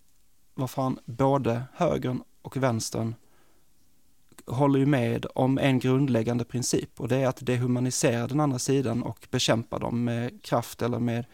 vad 0.53 0.69
fan, 0.69 0.99
både 1.05 1.63
högern 1.73 2.23
och 2.41 2.57
vänstern 2.57 3.15
håller 4.45 4.79
ju 4.79 4.85
med 4.85 5.25
om 5.35 5.57
en 5.57 5.79
grundläggande 5.79 6.45
princip 6.45 7.01
och 7.01 7.07
det 7.07 7.17
är 7.17 7.27
att 7.27 7.45
dehumanisera 7.45 8.27
den 8.27 8.39
andra 8.39 8.59
sidan 8.59 9.03
och 9.03 9.27
bekämpa 9.31 9.79
dem 9.79 10.03
med 10.03 10.43
kraft 10.43 10.81
eller 10.81 10.99
med 10.99 11.25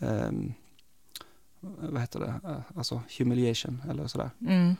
ehm, 0.00 0.54
vad 1.60 2.00
heter 2.00 2.20
det, 2.20 2.40
Eh, 2.44 2.60
alltså 2.76 3.02
humiliation 3.18 3.82
eller 3.90 4.06
sådär. 4.06 4.30
Mm. 4.40 4.76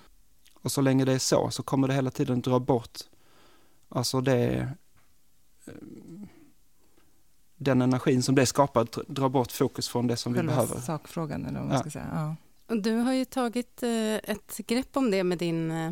Och 0.55 0.73
så 0.73 0.81
länge 0.81 1.05
det 1.05 1.13
är 1.13 1.19
så, 1.19 1.51
så 1.51 1.63
kommer 1.63 1.89
det 1.89 1.95
hela 1.95 2.11
tiden 2.11 2.41
dra 2.41 2.59
bort, 2.59 2.99
alltså 3.89 4.21
det, 4.21 4.55
eh, 4.55 4.69
den 7.57 7.83
energin 7.83 8.22
som 8.22 8.35
det 8.35 8.46
skapar, 8.46 8.85
dr- 8.85 9.05
drar 9.09 9.29
bort 9.29 9.53
fokus 9.53 9.88
från 9.88 10.07
det 10.07 10.16
som 10.16 10.33
vi 10.33 10.38
Själva 10.38 10.53
behöver. 10.55 10.81
sakfrågan, 10.81 11.46
eller 11.46 11.59
vad 11.59 11.68
man 11.68 11.74
Ja. 11.77 11.81
ska 11.81 11.90
säga. 11.90 12.09
Ja. 12.12 12.37
Och 12.74 12.83
du 12.83 12.92
har 12.96 13.12
ju 13.12 13.24
tagit 13.24 13.83
eh, 13.83 14.14
ett 14.14 14.57
grepp 14.57 14.96
om 14.96 15.11
det 15.11 15.24
med 15.24 15.38
din 15.38 15.70
eh, 15.70 15.87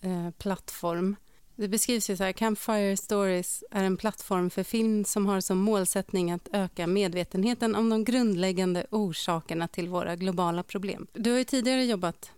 eh, 0.00 0.30
plattform. 0.38 1.16
Det 1.56 1.68
beskrivs 1.68 2.10
ju 2.10 2.16
så 2.16 2.24
här, 2.24 2.32
Campfire 2.32 2.96
Stories 2.96 3.64
är 3.70 3.84
en 3.84 3.96
plattform 3.96 4.50
för 4.50 4.62
film 4.62 5.04
som 5.04 5.26
har 5.26 5.40
som 5.40 5.58
målsättning 5.58 6.30
att 6.30 6.48
öka 6.52 6.86
medvetenheten 6.86 7.74
om 7.74 7.88
de 7.90 8.04
grundläggande 8.04 8.86
orsakerna 8.90 9.68
till 9.68 9.88
våra 9.88 10.16
globala 10.16 10.62
problem. 10.62 11.06
Du 11.12 11.30
har 11.30 11.38
ju 11.38 11.44
tidigare 11.44 11.84
jobbat 11.84 12.30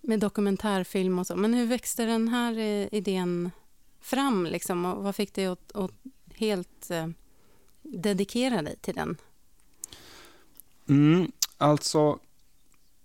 med 0.00 0.20
dokumentärfilm 0.20 1.18
och 1.18 1.26
så, 1.26 1.36
men 1.36 1.54
hur 1.54 1.66
växte 1.66 2.04
den 2.04 2.28
här 2.28 2.54
idén 2.94 3.50
fram 4.00 4.46
liksom, 4.46 4.84
och 4.84 5.04
vad 5.04 5.16
fick 5.16 5.34
dig 5.34 5.46
att, 5.46 5.76
att 5.76 5.90
helt 6.34 6.90
eh, 6.90 7.08
dedikera 7.82 8.62
dig 8.62 8.76
till 8.80 8.94
den? 8.94 9.16
Mm, 10.88 11.32
alltså, 11.56 12.18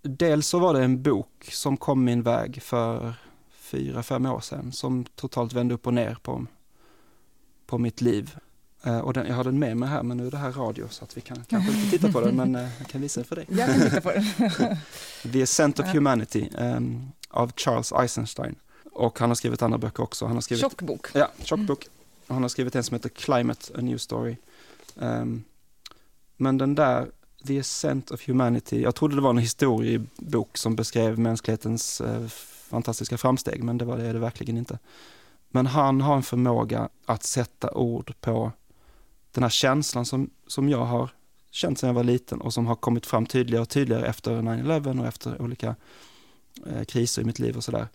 dels 0.02 0.46
så 0.46 0.58
var 0.58 0.74
det 0.74 0.84
en 0.84 1.02
bok 1.02 1.48
som 1.52 1.76
kom 1.76 2.04
min 2.04 2.22
väg 2.22 2.62
för 2.62 3.14
fyra, 3.50 4.02
fem 4.02 4.26
år 4.26 4.40
sedan 4.40 4.72
som 4.72 5.04
totalt 5.04 5.52
vände 5.52 5.74
upp 5.74 5.86
och 5.86 5.94
ner 5.94 6.18
på, 6.22 6.46
på 7.66 7.78
mitt 7.78 8.00
liv. 8.00 8.36
Eh, 8.82 8.98
och 8.98 9.12
den, 9.12 9.26
jag 9.26 9.34
har 9.34 9.44
den 9.44 9.58
med 9.58 9.76
mig 9.76 9.88
här, 9.88 10.02
men 10.02 10.16
nu 10.16 10.26
är 10.26 10.30
det 10.30 10.36
här 10.36 10.52
radio 10.52 10.88
så 10.90 11.04
att 11.04 11.16
vi 11.16 11.20
kan 11.20 11.44
kanske 11.44 11.72
inte 11.72 11.90
titta 11.90 12.12
på 12.12 12.20
den, 12.20 12.36
men 12.36 12.54
eh, 12.54 12.68
jag 12.78 12.88
kan 12.88 13.00
visa 13.00 13.20
den 13.20 13.28
för 13.28 13.36
dig. 13.36 13.46
Jag 13.48 13.66
kan 13.66 13.80
titta 13.80 14.00
på 14.00 14.12
den. 14.12 14.24
The 15.32 15.42
Ascent 15.42 15.80
of. 15.80 15.86
Humanity 15.86 16.48
ehm, 16.58 17.08
av 17.28 17.52
Charles 17.56 17.92
Eisenstein. 17.92 18.54
Och 18.94 19.18
han 19.18 19.30
har 19.30 19.34
skrivit 19.34 19.62
andra 19.62 19.78
böcker 19.78 20.02
också. 20.02 20.26
Han 20.26 20.36
har 20.36 20.40
skrivit, 20.40 20.60
Tjock 20.60 20.82
bok. 20.82 21.06
Ja, 21.14 21.30
tjock 21.42 21.60
bok. 21.60 21.86
Han 22.26 22.42
har 22.42 22.48
skrivit 22.48 22.74
en 22.74 22.84
som 22.84 22.94
heter 22.94 23.08
Climate, 23.08 23.72
A 23.74 23.80
New 23.80 23.98
Story. 23.98 24.36
Ehm, 25.00 25.44
men 26.36 26.58
den 26.58 26.74
där, 26.74 27.10
The 27.46 27.60
Ascent 27.60 28.10
of 28.10 28.28
Humanity, 28.28 28.82
jag 28.82 28.94
trodde 28.94 29.14
det 29.14 29.20
var 29.20 29.30
en 29.30 29.38
historiebok 29.38 30.56
som 30.56 30.76
beskrev 30.76 31.18
mänsklighetens 31.18 32.00
eh, 32.00 32.26
fantastiska 32.74 33.18
framsteg, 33.18 33.62
men 33.62 33.78
det 33.78 33.84
var 33.84 33.98
det, 33.98 34.12
det 34.12 34.18
verkligen 34.18 34.56
inte. 34.56 34.78
Men 35.48 35.66
han 35.66 36.00
har 36.00 36.16
en 36.16 36.22
förmåga 36.22 36.88
att 37.06 37.22
sätta 37.22 37.70
ord 37.70 38.14
på 38.20 38.52
den 39.32 39.42
här 39.42 39.50
känslan 39.50 40.06
som, 40.06 40.30
som 40.46 40.68
jag 40.68 40.84
har 40.84 41.10
känt 41.50 41.78
sedan 41.78 41.86
jag 41.86 41.94
var 41.94 42.04
liten 42.04 42.40
och 42.40 42.54
som 42.54 42.66
har 42.66 42.74
kommit 42.74 43.06
fram 43.06 43.26
tydligare 43.26 43.62
och 43.62 43.68
tydligare 43.68 44.06
efter 44.06 44.32
9-11 44.32 45.00
och 45.00 45.06
efter 45.06 45.42
olika 45.42 45.76
eh, 46.66 46.84
kriser 46.84 47.22
i 47.22 47.24
mitt 47.24 47.38
liv 47.38 47.56
och 47.56 47.64
sådär. 47.64 47.88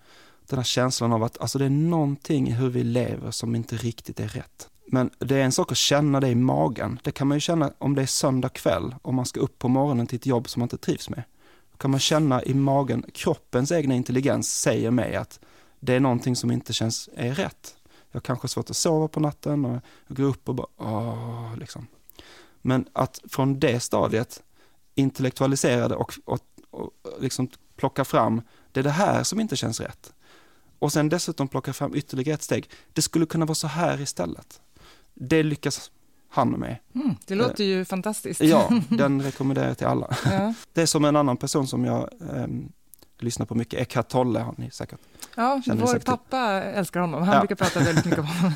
Den 0.49 0.59
här 0.59 0.63
känslan 0.63 1.13
av 1.13 1.23
att 1.23 1.41
alltså 1.41 1.59
det 1.59 1.65
är 1.65 1.69
någonting 1.69 2.47
i 2.47 2.51
hur 2.51 2.69
vi 2.69 2.83
lever 2.83 3.31
som 3.31 3.55
inte 3.55 3.75
riktigt 3.75 4.19
är 4.19 4.27
rätt. 4.27 4.69
Men 4.91 5.09
det 5.19 5.35
är 5.35 5.43
en 5.43 5.51
sak 5.51 5.71
att 5.71 5.77
känna 5.77 6.19
det 6.19 6.27
i 6.27 6.35
magen. 6.35 6.99
Det 7.03 7.11
kan 7.11 7.27
man 7.27 7.37
ju 7.37 7.41
känna 7.41 7.73
om 7.77 7.95
det 7.95 8.01
är 8.01 8.05
söndag 8.05 8.49
kväll 8.49 8.95
och 9.01 9.13
man 9.13 9.25
ska 9.25 9.39
upp 9.39 9.59
på 9.59 9.67
morgonen 9.67 10.07
till 10.07 10.15
ett 10.15 10.25
jobb 10.25 10.49
som 10.49 10.59
man 10.59 10.65
inte 10.65 10.77
trivs 10.77 11.09
med. 11.09 11.23
Då 11.71 11.77
kan 11.77 11.91
man 11.91 11.99
känna 11.99 12.43
i 12.43 12.53
magen, 12.53 13.05
kroppens 13.13 13.71
egna 13.71 13.95
intelligens 13.95 14.59
säger 14.59 14.91
mig 14.91 15.15
att 15.15 15.39
det 15.79 15.93
är 15.93 15.99
någonting 15.99 16.35
som 16.35 16.51
inte 16.51 16.73
känns 16.73 17.09
är 17.15 17.33
rätt. 17.33 17.75
Jag 18.11 18.23
kanske 18.23 18.43
har 18.43 18.49
svårt 18.49 18.69
att 18.69 18.77
sova 18.77 19.07
på 19.07 19.19
natten 19.19 19.65
och 19.65 19.81
jag 20.07 20.17
går 20.17 20.23
upp 20.23 20.49
och 20.49 20.55
bara, 20.55 20.67
åh, 20.77 21.57
liksom. 21.57 21.87
Men 22.61 22.85
att 22.93 23.21
från 23.29 23.59
det 23.59 23.79
stadiet 23.79 24.43
intellektualisera 24.95 25.87
det 25.87 25.95
och, 25.95 26.13
och, 26.25 26.39
och 26.71 26.91
liksom 27.19 27.49
plocka 27.75 28.05
fram, 28.05 28.41
det 28.71 28.79
är 28.79 28.83
det 28.83 28.89
här 28.89 29.23
som 29.23 29.39
inte 29.39 29.55
känns 29.55 29.79
rätt. 29.79 30.13
Och 30.79 30.91
sen 30.93 31.09
dessutom 31.09 31.47
plocka 31.47 31.73
fram 31.73 31.95
ytterligare 31.95 32.33
ett 32.33 32.43
steg. 32.43 32.69
Det 32.93 33.01
skulle 33.01 33.25
kunna 33.25 33.45
vara 33.45 33.55
så 33.55 33.67
här 33.67 34.01
istället. 34.01 34.61
Det 35.13 35.43
lyckas 35.43 35.91
han 36.29 36.49
med. 36.49 36.77
Mm, 36.95 37.15
det 37.25 37.35
låter 37.35 37.63
ju 37.63 37.85
fantastiskt. 37.85 38.41
Ja, 38.41 38.69
den 38.89 39.21
rekommenderar 39.21 39.67
jag 39.67 39.77
till 39.77 39.87
alla. 39.87 40.15
Ja. 40.25 40.53
Det 40.73 40.81
är 40.81 40.85
som 40.85 41.05
en 41.05 41.15
annan 41.15 41.37
person 41.37 41.67
som 41.67 41.85
jag 41.85 42.09
eh, 42.21 42.47
lyssnar 43.21 43.45
på 43.45 43.55
mycket, 43.55 43.79
Eckhart 43.79 44.09
Tolle 44.09 44.39
har 44.39 44.55
ni 44.57 44.71
säkert. 44.71 44.99
Ja, 45.35 45.61
Känner 45.65 45.85
vår 45.85 45.99
pappa 45.99 46.39
älskar 46.63 46.99
honom. 46.99 47.23
Han 47.23 47.33
ja. 47.33 47.39
brukar 47.39 47.55
prata 47.55 47.79
väldigt 47.79 48.05
mycket 48.05 48.19
om 48.19 48.25
honom. 48.25 48.55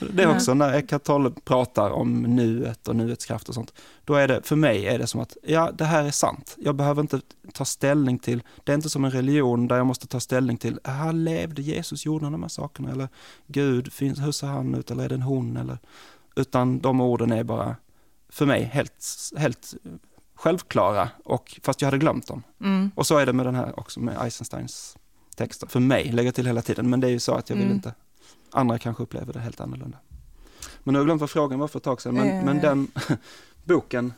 det 0.12 0.22
är 0.22 0.36
också 0.36 0.54
när 0.54 0.74
Eckhart 0.74 1.04
Tolle 1.04 1.30
pratar 1.44 1.90
om 1.90 2.22
nuet 2.22 2.88
och 2.88 2.96
nuets 2.96 3.26
kraft 3.26 3.48
och 3.48 3.54
sånt. 3.54 3.74
Då 4.04 4.14
är 4.14 4.28
det, 4.28 4.42
för 4.42 4.56
mig 4.56 4.86
är 4.86 4.98
det 4.98 5.06
som 5.06 5.20
att, 5.20 5.36
ja 5.42 5.70
det 5.78 5.84
här 5.84 6.04
är 6.04 6.10
sant. 6.10 6.56
Jag 6.58 6.74
behöver 6.74 7.00
inte 7.00 7.20
ta 7.52 7.64
ställning 7.64 8.18
till, 8.18 8.42
det 8.64 8.72
är 8.72 8.76
inte 8.76 8.90
som 8.90 9.04
en 9.04 9.10
religion 9.10 9.68
där 9.68 9.76
jag 9.76 9.86
måste 9.86 10.06
ta 10.06 10.20
ställning 10.20 10.56
till, 10.56 10.78
här 10.84 11.12
levde 11.12 11.62
Jesus, 11.62 12.06
gjorde 12.06 12.24
han 12.24 12.32
de 12.32 12.42
här 12.42 12.48
sakerna? 12.48 12.90
Eller 12.90 13.08
Gud, 13.46 13.92
finns, 13.92 14.18
hur 14.18 14.32
ser 14.32 14.46
han 14.46 14.74
ut? 14.74 14.90
Eller 14.90 15.04
är 15.04 15.08
det 15.08 15.14
en 15.14 15.22
hon? 15.22 15.56
Eller, 15.56 15.78
utan 16.36 16.80
de 16.80 17.00
orden 17.00 17.32
är 17.32 17.44
bara, 17.44 17.76
för 18.28 18.46
mig, 18.46 18.62
helt, 18.62 19.04
helt 19.36 19.74
självklara, 20.42 21.08
och, 21.24 21.60
fast 21.62 21.80
jag 21.80 21.86
hade 21.86 21.98
glömt 21.98 22.26
dem. 22.26 22.42
Mm. 22.60 22.90
Och 22.94 23.06
så 23.06 23.18
är 23.18 23.26
det 23.26 23.32
med 23.32 23.46
den 23.46 23.54
här 23.54 23.80
också, 23.80 24.00
med 24.00 24.16
Eisensteins 24.22 24.96
texter. 25.36 25.66
För 25.66 25.80
mig, 25.80 26.12
lägger 26.12 26.32
till 26.32 26.46
hela 26.46 26.62
tiden. 26.62 26.90
Men 26.90 27.00
det 27.00 27.06
är 27.06 27.10
ju 27.10 27.18
så 27.18 27.34
att 27.34 27.50
jag 27.50 27.56
vill 27.56 27.64
mm. 27.64 27.76
inte, 27.76 27.94
andra 28.50 28.78
kanske 28.78 29.02
upplever 29.02 29.32
det 29.32 29.40
helt 29.40 29.60
annorlunda. 29.60 29.98
Men 30.84 30.92
nu 30.92 30.98
har 30.98 31.00
jag 31.00 31.06
glömt 31.06 31.20
vad 31.20 31.30
frågan 31.30 31.58
var 31.58 31.68
för 31.68 31.78
ett 31.78 31.84
tag 31.84 32.02
sedan, 32.02 32.14
men, 32.14 32.30
mm. 32.30 32.44
men 32.44 32.60
den 32.60 32.88
boken 33.64 34.12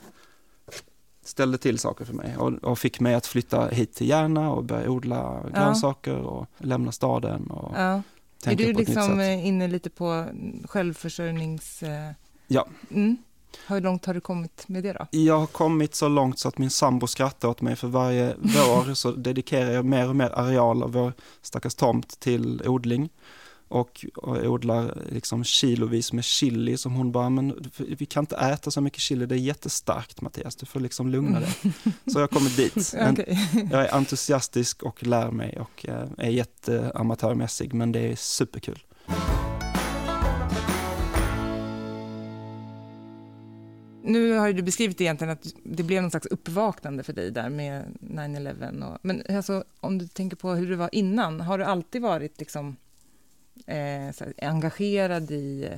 ställde 1.24 1.58
till 1.58 1.78
saker 1.78 2.04
för 2.04 2.12
mig 2.12 2.36
och, 2.36 2.52
och, 2.52 2.78
fick 2.78 3.00
mig 3.00 3.14
att 3.14 3.26
flytta 3.26 3.66
hit 3.66 3.94
till 3.94 4.08
Järna 4.08 4.50
och 4.50 4.64
börja 4.64 4.90
odla 4.90 5.16
ja. 5.16 5.60
grönsaker 5.60 6.16
och 6.16 6.46
lämna 6.58 6.92
staden. 6.92 7.46
Och 7.50 7.72
ja. 7.76 8.02
Är 8.44 8.56
du 8.56 8.72
liksom 8.72 9.20
inne 9.20 9.68
lite 9.68 9.90
på 9.90 10.26
självförsörjnings... 10.64 11.82
Ja. 12.46 12.66
Mm. 12.90 13.16
Hur 13.66 13.80
långt 13.80 14.06
har 14.06 14.14
du 14.14 14.20
kommit 14.20 14.68
med 14.68 14.82
det 14.82 14.92
då? 14.92 15.06
Jag 15.10 15.38
har 15.38 15.46
kommit 15.46 15.94
så 15.94 16.08
långt 16.08 16.38
så 16.38 16.48
att 16.48 16.58
min 16.58 16.70
sambo 16.70 17.06
skrattar 17.06 17.48
åt 17.48 17.60
mig 17.60 17.76
för 17.76 17.88
varje 17.88 18.34
vår 18.38 18.94
så 18.94 19.10
dedikerar 19.10 19.70
jag 19.70 19.84
mer 19.84 20.08
och 20.08 20.16
mer 20.16 20.30
areal 20.30 20.82
av 20.82 20.92
vår 20.92 21.12
stackars 21.42 21.74
tomt 21.74 22.20
till 22.20 22.62
odling. 22.66 23.10
Och, 23.68 24.06
och 24.16 24.36
odlar 24.36 24.98
liksom 25.08 25.44
kilovis 25.44 26.12
med 26.12 26.24
chili 26.24 26.76
som 26.76 26.94
hon 26.94 27.12
bara, 27.12 27.30
men 27.30 27.70
vi 27.76 28.06
kan 28.06 28.22
inte 28.22 28.36
äta 28.36 28.70
så 28.70 28.80
mycket 28.80 29.00
chili, 29.00 29.26
det 29.26 29.34
är 29.34 29.38
jättestarkt 29.38 30.20
Mattias, 30.20 30.56
du 30.56 30.66
får 30.66 30.80
liksom 30.80 31.08
lugna 31.08 31.40
dig. 31.40 31.54
Så 31.82 32.18
jag 32.18 32.20
har 32.20 32.26
kommit 32.26 32.56
dit. 32.56 32.76
okay. 33.12 33.36
Jag 33.70 33.82
är 33.82 33.94
entusiastisk 33.94 34.82
och 34.82 35.06
lär 35.06 35.30
mig 35.30 35.58
och 35.60 35.88
eh, 35.88 36.08
är 36.18 36.30
jätteamatörmässig 36.30 37.74
men 37.74 37.92
det 37.92 38.00
är 38.00 38.16
superkul. 38.16 38.84
Nu 44.04 44.32
har 44.32 44.52
du 44.52 44.62
beskrivit 44.62 45.00
egentligen 45.00 45.32
att 45.32 45.46
det 45.64 45.82
blev 45.82 46.02
någon 46.02 46.10
slags 46.10 46.26
uppvaknande 46.26 47.02
för 47.02 47.12
dig 47.12 47.30
där 47.30 47.48
med 47.48 47.84
9-11. 48.00 48.98
men 49.02 49.22
alltså, 49.28 49.64
om 49.80 49.98
du 49.98 50.08
tänker 50.08 50.36
på 50.36 50.50
hur 50.50 50.70
det 50.70 50.76
var 50.76 50.90
innan, 50.92 51.40
har 51.40 51.58
du 51.58 51.64
alltid 51.64 52.02
varit 52.02 52.38
liksom, 52.38 52.76
eh, 53.66 54.26
engagerad 54.42 55.30
i, 55.30 55.68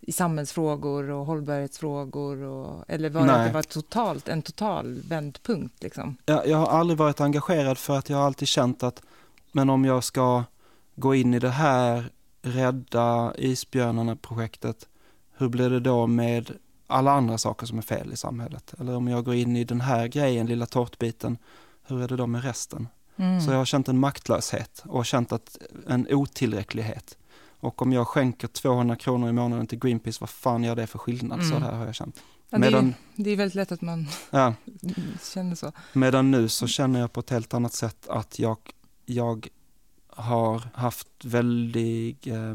i 0.00 0.12
samhällsfrågor 0.12 1.10
och 1.10 1.26
hållbarhetsfrågor? 1.26 2.42
Och, 2.42 2.84
eller 2.88 3.10
var 3.10 3.26
det 3.26 3.32
att 3.32 3.46
det 3.46 3.52
var 3.52 3.62
totalt, 3.62 4.28
en 4.28 4.42
total 4.42 5.00
vändpunkt? 5.08 5.82
Liksom? 5.82 6.16
Jag, 6.24 6.46
jag 6.46 6.58
har 6.58 6.66
aldrig 6.66 6.98
varit 6.98 7.20
engagerad 7.20 7.78
för 7.78 7.98
att 7.98 8.10
jag 8.10 8.16
har 8.16 8.26
alltid 8.26 8.48
känt 8.48 8.82
att 8.82 9.02
men 9.52 9.70
om 9.70 9.84
jag 9.84 10.04
ska 10.04 10.44
gå 10.94 11.14
in 11.14 11.34
i 11.34 11.38
det 11.38 11.50
här 11.50 12.10
rädda 12.42 13.34
isbjörnarna-projektet, 13.38 14.88
hur 15.36 15.48
blir 15.48 15.70
det 15.70 15.80
då 15.80 16.06
med 16.06 16.52
alla 16.88 17.12
andra 17.12 17.38
saker 17.38 17.66
som 17.66 17.78
är 17.78 17.82
fel 17.82 18.12
i 18.12 18.16
samhället. 18.16 18.74
Eller 18.80 18.96
om 18.96 19.08
jag 19.08 19.24
går 19.24 19.34
in 19.34 19.56
i 19.56 19.64
den 19.64 19.80
här 19.80 20.06
grejen, 20.06 20.46
lilla 20.46 20.66
tårtbiten, 20.66 21.38
hur 21.86 22.02
är 22.02 22.08
det 22.08 22.16
då 22.16 22.26
med 22.26 22.44
resten? 22.44 22.88
Mm. 23.16 23.40
Så 23.40 23.50
jag 23.50 23.58
har 23.58 23.64
känt 23.64 23.88
en 23.88 23.98
maktlöshet 23.98 24.82
och 24.86 25.06
känt 25.06 25.32
att 25.32 25.58
en 25.86 26.06
otillräcklighet. 26.10 27.18
Och 27.60 27.82
om 27.82 27.92
jag 27.92 28.06
skänker 28.06 28.48
200 28.48 28.96
kronor 28.96 29.28
i 29.28 29.32
månaden 29.32 29.66
till 29.66 29.78
Greenpeace, 29.78 30.18
vad 30.20 30.30
fan 30.30 30.64
gör 30.64 30.76
det 30.76 30.86
för 30.86 30.98
skillnad? 30.98 31.40
Mm. 31.40 31.50
Så 31.50 31.58
där 31.58 31.72
har 31.72 31.86
jag 31.86 31.94
känt. 31.94 32.22
Ja, 32.50 32.58
Medan, 32.58 32.94
det, 33.14 33.22
är, 33.22 33.24
det 33.24 33.30
är 33.30 33.36
väldigt 33.36 33.54
lätt 33.54 33.72
att 33.72 33.80
man 33.80 34.08
ja, 34.30 34.54
känner 35.34 35.54
så. 35.54 35.72
Medan 35.92 36.30
nu 36.30 36.48
så 36.48 36.66
känner 36.66 37.00
jag 37.00 37.12
på 37.12 37.20
ett 37.20 37.30
helt 37.30 37.54
annat 37.54 37.72
sätt 37.72 38.08
att 38.08 38.38
jag, 38.38 38.58
jag 39.06 39.48
har 40.08 40.62
haft 40.74 41.24
väldigt 41.24 42.26
eh, 42.26 42.54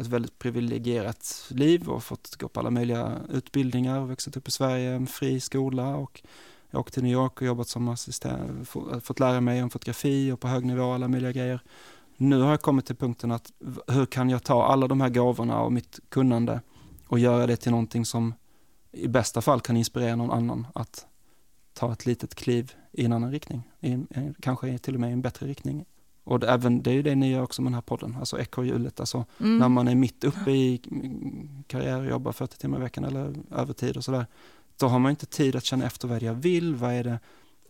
ett 0.00 0.06
väldigt 0.06 0.38
privilegierat 0.38 1.46
liv 1.48 1.88
och 1.88 2.04
fått 2.04 2.36
gå 2.36 2.48
på 2.48 2.60
alla 2.60 2.70
möjliga 2.70 3.20
utbildningar 3.30 4.00
och 4.00 4.10
växt 4.10 4.36
upp 4.36 4.48
i 4.48 4.50
Sverige, 4.50 4.92
en 4.92 5.06
fri 5.06 5.40
skola 5.40 5.96
och 5.96 6.22
jag 6.70 6.80
åkte 6.80 6.94
till 6.94 7.02
New 7.02 7.12
York 7.12 7.40
och 7.40 7.46
jobbat 7.46 7.68
som 7.68 7.88
assistent, 7.88 8.68
fått 9.02 9.20
lära 9.20 9.40
mig 9.40 9.62
om 9.62 9.70
fotografi 9.70 10.32
och 10.32 10.40
på 10.40 10.48
hög 10.48 10.64
nivå 10.64 10.92
alla 10.92 11.08
möjliga 11.08 11.32
grejer. 11.32 11.60
Nu 12.16 12.40
har 12.40 12.50
jag 12.50 12.60
kommit 12.60 12.86
till 12.86 12.96
punkten 12.96 13.32
att 13.32 13.52
hur 13.86 14.06
kan 14.06 14.30
jag 14.30 14.42
ta 14.42 14.64
alla 14.64 14.88
de 14.88 15.00
här 15.00 15.08
gåvorna 15.08 15.60
och 15.60 15.72
mitt 15.72 16.00
kunnande 16.08 16.60
och 17.06 17.18
göra 17.18 17.46
det 17.46 17.56
till 17.56 17.70
någonting 17.70 18.04
som 18.04 18.34
i 18.92 19.08
bästa 19.08 19.42
fall 19.42 19.60
kan 19.60 19.76
inspirera 19.76 20.16
någon 20.16 20.30
annan 20.30 20.66
att 20.74 21.06
ta 21.74 21.92
ett 21.92 22.06
litet 22.06 22.34
kliv 22.34 22.72
i 22.92 23.04
en 23.04 23.12
annan 23.12 23.30
riktning, 23.30 23.62
i, 23.80 23.98
kanske 24.40 24.78
till 24.78 24.94
och 24.94 25.00
med 25.00 25.10
i 25.10 25.12
en 25.12 25.22
bättre 25.22 25.46
riktning 25.46 25.84
och 26.26 26.40
det, 26.40 26.48
även, 26.48 26.82
det 26.82 26.90
är 26.90 26.94
ju 26.94 27.02
det 27.02 27.14
ni 27.14 27.30
gör 27.30 27.42
också 27.42 27.62
med 27.62 27.70
den 27.70 27.74
här 27.74 27.82
podden, 27.82 28.16
alltså 28.18 28.40
ekorrhjulet. 28.40 29.00
Alltså 29.00 29.24
mm. 29.40 29.58
när 29.58 29.68
man 29.68 29.88
är 29.88 29.94
mitt 29.94 30.24
uppe 30.24 30.50
i 30.50 30.80
karriär 31.66 32.00
och 32.00 32.06
jobbar 32.06 32.32
40 32.32 32.58
timmar 32.58 32.78
i 32.78 32.80
veckan 32.80 33.04
eller 33.04 33.34
övertid 33.52 33.96
och 33.96 34.04
sådär. 34.04 34.26
Då 34.78 34.86
har 34.86 34.98
man 34.98 35.10
inte 35.10 35.26
tid 35.26 35.56
att 35.56 35.64
känna 35.64 35.86
efter 35.86 36.08
vad 36.08 36.22
jag 36.22 36.34
vill, 36.34 36.74
vad 36.74 36.92
är 36.92 37.04
det, 37.04 37.18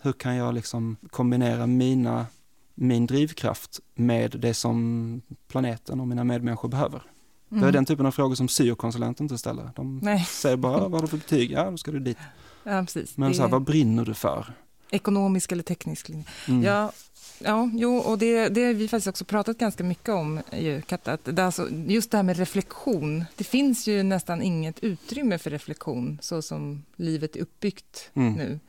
hur 0.00 0.12
kan 0.12 0.36
jag 0.36 0.54
liksom 0.54 0.96
kombinera 1.10 1.66
mina, 1.66 2.26
min 2.74 3.06
drivkraft 3.06 3.80
med 3.94 4.36
det 4.40 4.54
som 4.54 5.20
planeten 5.48 6.00
och 6.00 6.08
mina 6.08 6.24
medmänniskor 6.24 6.68
behöver. 6.68 7.02
Mm. 7.50 7.62
Det 7.62 7.68
är 7.68 7.72
den 7.72 7.84
typen 7.84 8.06
av 8.06 8.10
frågor 8.10 8.34
som 8.34 8.48
syokonsulenter 8.48 9.24
inte 9.24 9.38
ställer. 9.38 9.70
De 9.76 9.98
Nej. 10.02 10.24
säger 10.24 10.56
bara, 10.56 10.80
vad 10.80 10.92
har 10.92 11.00
du 11.00 11.06
för 11.06 11.16
betyg? 11.16 11.50
Ja, 11.50 11.70
då 11.70 11.76
ska 11.76 11.90
du 11.90 12.00
dit. 12.00 12.18
Ja. 12.64 12.86
Men 13.14 13.34
så 13.34 13.42
här, 13.42 13.48
vad 13.48 13.62
brinner 13.62 14.04
du 14.04 14.14
för? 14.14 14.52
Ekonomisk 14.90 15.52
eller 15.52 15.62
teknisk 15.62 16.08
linje. 16.08 16.24
Mm. 16.48 16.62
Ja, 16.62 16.92
Ja, 17.38 17.70
jo, 17.74 17.96
och 17.96 18.18
det, 18.18 18.48
det 18.48 18.64
har 18.64 18.72
vi 18.72 18.88
faktiskt 18.88 19.08
också 19.08 19.24
pratat 19.24 19.58
ganska 19.58 19.84
mycket 19.84 20.08
om, 20.08 20.40
ju, 20.52 20.82
Katta. 20.82 21.12
Att 21.12 21.24
det 21.24 21.44
alltså, 21.44 21.68
just 21.86 22.10
det 22.10 22.16
här 22.16 22.24
med 22.24 22.36
reflektion. 22.36 23.24
Det 23.36 23.44
finns 23.44 23.86
ju 23.86 24.02
nästan 24.02 24.42
inget 24.42 24.78
utrymme 24.78 25.38
för 25.38 25.50
reflektion 25.50 26.18
så 26.22 26.42
som 26.42 26.84
livet 26.96 27.36
är 27.36 27.40
uppbyggt 27.40 28.10
mm. 28.14 28.32
nu. 28.32 28.60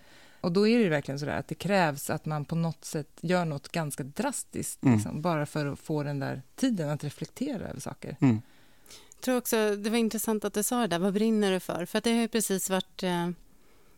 Och 0.41 0.51
då 0.51 0.67
är 0.67 0.79
det 0.79 0.89
verkligen 0.89 1.19
så 1.19 1.25
där 1.25 1.37
att 1.37 1.47
det 1.47 1.55
krävs 1.55 2.09
att 2.09 2.25
man 2.25 2.45
på 2.45 2.55
något 2.55 2.85
sätt 2.85 3.09
gör 3.21 3.45
något 3.45 3.71
ganska 3.71 4.03
drastiskt, 4.03 4.83
mm. 4.83 4.95
liksom, 4.95 5.21
bara 5.21 5.45
för 5.45 5.65
att 5.65 5.79
få 5.79 6.03
den 6.03 6.19
där 6.19 6.41
tiden 6.55 6.89
att 6.89 7.03
reflektera 7.03 7.67
över 7.67 7.79
saker. 7.79 8.17
Mm. 8.21 8.41
Jag 9.15 9.21
tror 9.21 9.37
också 9.37 9.75
det 9.75 9.89
var 9.89 9.97
intressant 9.97 10.45
att 10.45 10.53
du 10.53 10.63
sa 10.63 10.81
det 10.81 10.87
där, 10.87 10.99
vad 10.99 11.13
brinner 11.13 11.51
du 11.51 11.59
för? 11.59 11.85
För 11.85 12.01
det 12.01 12.13
har 12.13 12.21
ju 12.21 12.27
precis 12.27 12.69
varit 12.69 13.03
eh, 13.03 13.29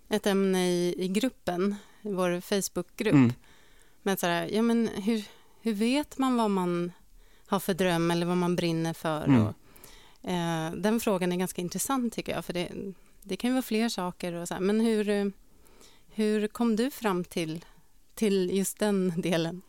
ett 0.09 0.27
ämne 0.27 0.69
i, 0.69 0.95
i 0.97 1.07
gruppen, 1.07 1.75
i 2.01 2.13
vår 2.13 2.41
Facebookgrupp. 2.41 3.33
Men 4.09 4.17
så 4.17 4.27
här, 4.27 4.49
ja, 4.51 4.61
men 4.61 4.87
hur, 4.87 5.23
hur 5.61 5.73
vet 5.73 6.17
man 6.17 6.37
vad 6.37 6.51
man 6.51 6.91
har 7.47 7.59
för 7.59 7.73
dröm 7.73 8.11
eller 8.11 8.25
vad 8.25 8.37
man 8.37 8.55
brinner 8.55 8.93
för? 8.93 9.23
Mm. 9.23 9.41
Och, 9.41 9.55
eh, 10.29 10.71
den 10.71 10.99
frågan 10.99 11.31
är 11.31 11.35
ganska 11.35 11.61
intressant 11.61 12.13
tycker 12.13 12.31
jag, 12.31 12.45
för 12.45 12.53
det, 12.53 12.69
det 13.23 13.35
kan 13.35 13.49
ju 13.49 13.53
vara 13.53 13.61
fler 13.61 13.89
saker. 13.89 14.33
Och 14.33 14.47
så 14.47 14.53
här, 14.53 14.61
men 14.61 14.79
hur, 14.79 15.31
hur 16.07 16.47
kom 16.47 16.75
du 16.75 16.91
fram 16.91 17.23
till, 17.23 17.65
till 18.15 18.57
just 18.57 18.79
den 18.79 19.13
delen? 19.21 19.61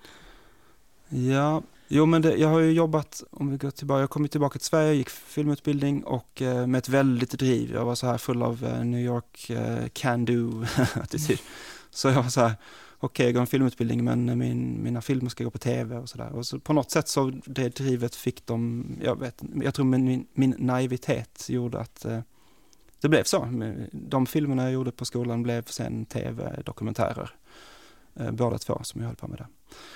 Ja, 1.09 1.62
Jo, 1.88 2.07
men 2.07 2.22
det, 2.22 2.37
jag 2.37 2.48
har 2.48 2.61
ju 2.61 2.72
jobbat, 2.72 3.22
om 3.31 3.50
vi 3.50 3.57
går 3.57 3.70
tillbaka, 3.70 4.00
jag 4.00 4.11
kom 4.11 4.29
tillbaka 4.29 4.59
till 4.59 4.66
Sverige, 4.66 4.94
gick 4.94 5.11
filmutbildning 5.11 6.05
och 6.05 6.42
eh, 6.42 6.66
med 6.66 6.79
ett 6.79 6.88
väldigt 6.88 7.31
driv. 7.31 7.72
Jag 7.72 7.85
var 7.85 7.94
så 7.94 8.07
här 8.07 8.18
full 8.18 8.42
av 8.42 8.64
eh, 8.64 8.85
New 8.85 9.00
York 9.00 9.50
eh, 9.50 9.88
can 9.92 10.24
do 10.24 10.64
attityd. 10.94 11.31
Mm. 11.31 11.53
Så 11.90 12.09
jag 12.09 12.22
var 12.22 12.31
så 12.31 12.40
här, 12.40 12.55
okej, 13.00 13.06
okay, 13.06 13.26
jag 13.26 13.34
går 13.34 13.40
en 13.40 13.46
filmutbildning 13.46 14.04
men 14.04 14.38
min, 14.38 14.82
mina 14.82 15.00
filmer 15.00 15.30
ska 15.30 15.44
gå 15.44 15.50
på 15.50 15.58
tv 15.58 15.96
och 15.96 16.08
sådär. 16.08 16.32
Och 16.32 16.46
så 16.46 16.60
på 16.60 16.72
något 16.72 16.90
sätt 16.90 17.08
så 17.08 17.32
det 17.46 17.76
drivet 17.76 18.14
fick 18.14 18.46
de, 18.46 18.86
jag 19.02 19.20
vet 19.20 19.42
jag 19.62 19.74
tror 19.74 19.84
min, 19.84 20.26
min 20.32 20.54
naivitet 20.58 21.46
gjorde 21.48 21.78
att 21.80 22.04
eh, 22.04 22.20
det 23.00 23.08
blev 23.08 23.24
så. 23.24 23.48
De 23.92 24.26
filmerna 24.26 24.62
jag 24.62 24.72
gjorde 24.72 24.92
på 24.92 25.04
skolan 25.04 25.42
blev 25.42 25.64
sen 25.64 26.06
tv-dokumentärer. 26.06 27.30
Eh, 28.14 28.30
båda 28.30 28.58
två 28.58 28.78
som 28.82 29.00
jag 29.00 29.08
höll 29.08 29.16
på 29.16 29.28
med 29.28 29.38
där. 29.38 29.48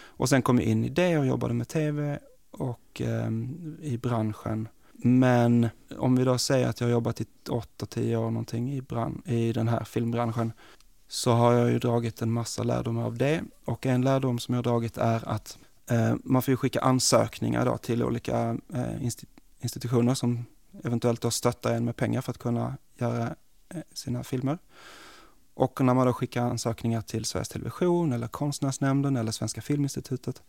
Och 0.04 0.28
sen 0.28 0.42
kom 0.42 0.58
jag 0.58 0.66
in 0.66 0.84
i 0.84 0.88
det 0.88 1.18
och 1.18 1.26
jobbade 1.26 1.54
med 1.54 1.68
tv 1.68 2.18
och 2.50 3.00
eh, 3.00 3.30
i 3.80 3.98
branschen. 4.02 4.68
Men 4.92 5.68
om 5.98 6.16
vi 6.16 6.24
då 6.24 6.38
säger 6.38 6.68
att 6.68 6.80
jag 6.80 6.88
har 6.88 6.92
jobbat 6.92 7.20
i 7.20 7.26
8-10 7.48 8.16
år 8.16 8.30
någonting 8.30 8.72
i, 8.72 8.82
brand, 8.82 9.22
i 9.26 9.52
den 9.52 9.68
här 9.68 9.84
filmbranschen 9.84 10.52
så 11.14 11.33
har 11.33 11.53
jag 11.53 11.70
ju 11.70 11.79
dragit 11.79 12.22
en 12.22 12.33
massa 12.33 12.62
lärdomar 12.62 13.05
av 13.05 13.18
det. 13.18 13.42
Och 13.64 13.87
en 13.87 14.03
lärdom 14.03 14.38
som 14.38 14.55
jag 14.55 14.59
har 14.59 14.62
dragit 14.62 14.98
är 14.98 15.29
att 15.29 15.59
eh, 15.90 16.14
man 16.24 16.42
får 16.42 16.57
skicka 16.57 16.81
ansökningar 16.81 17.64
då 17.64 17.77
till 17.77 18.03
olika 18.03 18.59
eh, 18.74 19.05
institutioner 19.61 20.14
som 20.14 20.44
eventuellt 20.85 21.20
då 21.20 21.31
stöttar 21.31 21.74
en 21.74 21.85
med 21.85 21.96
pengar 21.96 22.20
för 22.20 22.31
att 22.31 22.38
kunna 22.38 22.77
göra 22.98 23.35
eh, 23.68 23.81
sina 23.92 24.24
filmer. 24.24 24.59
Och 25.55 25.81
när 25.81 25.94
man 25.94 26.07
då 26.07 26.12
skickar 26.12 26.42
ansökningar 26.42 27.00
till 27.00 27.24
Sveriges 27.24 27.48
Television 27.48 28.12
eller 28.12 28.29
Konstnärsnämnden 28.29 29.16
eller 29.16 29.33
Svenska 29.33 29.62
Filminstitutet 29.62 30.42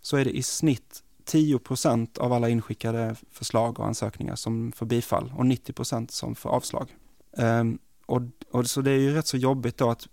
så 0.00 0.16
är 0.16 0.24
det 0.24 0.36
i 0.36 0.42
snitt 0.42 1.02
10 1.24 1.58
procent 1.58 2.18
av 2.18 2.32
alla 2.32 2.48
inskickade 2.48 3.16
förslag 3.30 3.80
och 3.80 3.86
ansökningar 3.86 4.36
som 4.36 4.72
får 4.72 4.86
bifall 4.86 5.32
och 5.36 5.46
90 5.46 5.72
procent 5.72 6.10
som 6.10 6.34
får 6.34 6.50
avslag. 6.50 6.96
Um, 7.36 7.78
och, 8.10 8.22
och, 8.50 8.66
så 8.66 8.80
det 8.80 8.90
är 8.90 8.98
ju 8.98 9.14
rätt 9.14 9.26
så 9.26 9.36
jobbigt 9.36 9.76
då 9.76 9.90
att 9.90 10.08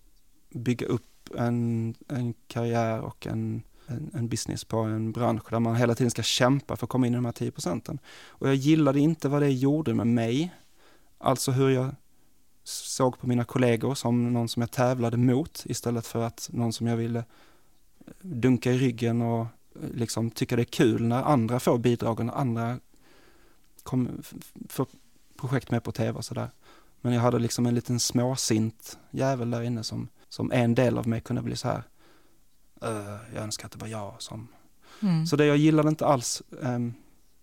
bygga 0.49 0.87
upp 0.87 1.29
en, 1.37 1.95
en 2.07 2.33
karriär 2.47 3.01
och 3.01 3.27
en, 3.27 3.63
en, 3.87 4.11
en, 4.13 4.27
business 4.27 4.63
på 4.63 4.77
en 4.77 5.11
bransch 5.11 5.49
där 5.49 5.59
man 5.59 5.75
hela 5.75 5.95
tiden 5.95 6.11
ska 6.11 6.23
kämpa 6.23 6.75
för 6.75 6.85
att 6.85 6.89
komma 6.89 7.07
in 7.07 7.13
i 7.13 7.15
de 7.15 7.25
här 7.25 7.31
10 7.31 7.51
procenten. 7.51 7.99
Och 8.27 8.47
jag 8.47 8.55
gillade 8.55 8.99
inte 8.99 9.29
vad 9.29 9.41
det 9.41 9.51
gjorde 9.51 9.93
med 9.93 10.07
mig, 10.07 10.53
alltså 11.17 11.51
hur 11.51 11.69
jag 11.69 11.95
såg 12.63 13.19
på 13.19 13.27
mina 13.27 13.43
kollegor 13.43 13.95
som 13.95 14.33
någon 14.33 14.49
som 14.49 14.61
jag 14.61 14.71
tävlade 14.71 15.17
mot 15.17 15.63
istället 15.65 16.07
för 16.07 16.23
att 16.23 16.49
någon 16.53 16.73
som 16.73 16.87
jag 16.87 16.97
ville 16.97 17.23
dunka 18.21 18.71
i 18.71 18.77
ryggen 18.77 19.21
och 19.21 19.45
liksom 19.93 20.31
tycka 20.31 20.55
det 20.55 20.61
är 20.61 20.63
kul 20.63 21.03
när 21.03 21.23
andra 21.23 21.59
får 21.59 21.77
bidrag 21.77 22.19
och 22.19 22.25
när 22.25 22.33
andra 22.33 22.79
kom, 23.83 24.21
får 24.69 24.87
projekt 25.37 25.71
med 25.71 25.83
på 25.83 25.91
tv 25.91 26.17
och 26.17 26.25
sådär. 26.25 26.49
Men 27.07 27.13
jag 27.13 27.21
hade 27.21 27.39
liksom 27.39 27.65
en 27.65 27.75
liten 27.75 27.99
småsint 27.99 28.99
jävel 29.11 29.51
där 29.51 29.61
inne 29.61 29.83
som, 29.83 30.07
som 30.29 30.51
en 30.51 30.75
del 30.75 30.97
av 30.97 31.07
mig 31.07 31.21
kunde 31.21 31.41
bli 31.41 31.55
så 31.55 31.67
här. 31.67 31.83
Uh, 32.83 33.17
jag 33.33 33.43
önskar 33.43 33.65
att 33.65 33.71
det 33.71 33.79
var 33.79 33.87
jag 33.87 34.15
som... 34.19 34.47
Mm. 35.01 35.25
Så 35.25 35.35
det 35.35 35.45
jag 35.45 35.57
gillade 35.57 35.89
inte 35.89 36.05
alls 36.05 36.41
um, 36.49 36.93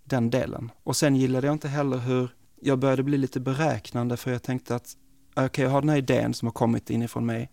den 0.05 0.31
delen. 0.31 0.71
Och 0.83 0.97
sen 0.97 1.17
gillade 1.17 1.47
jag 1.47 1.55
inte 1.55 1.69
heller 1.69 1.97
hur 1.97 2.29
jag 2.61 2.79
började 2.79 3.03
bli 3.03 3.19
lite 3.19 3.41
beräknande 3.41 4.17
för 4.17 4.33
jag 4.33 4.43
tänkte 4.43 4.75
att 4.75 4.97
okej, 5.31 5.47
okay, 5.47 5.65
jag 5.65 5.71
har 5.71 5.81
den 5.81 5.91
här 5.91 5.97
idén 5.97 6.35
som 6.35 6.47
har 6.47 6.53
kommit 6.53 6.91
inifrån 6.91 7.27
mig, 7.27 7.51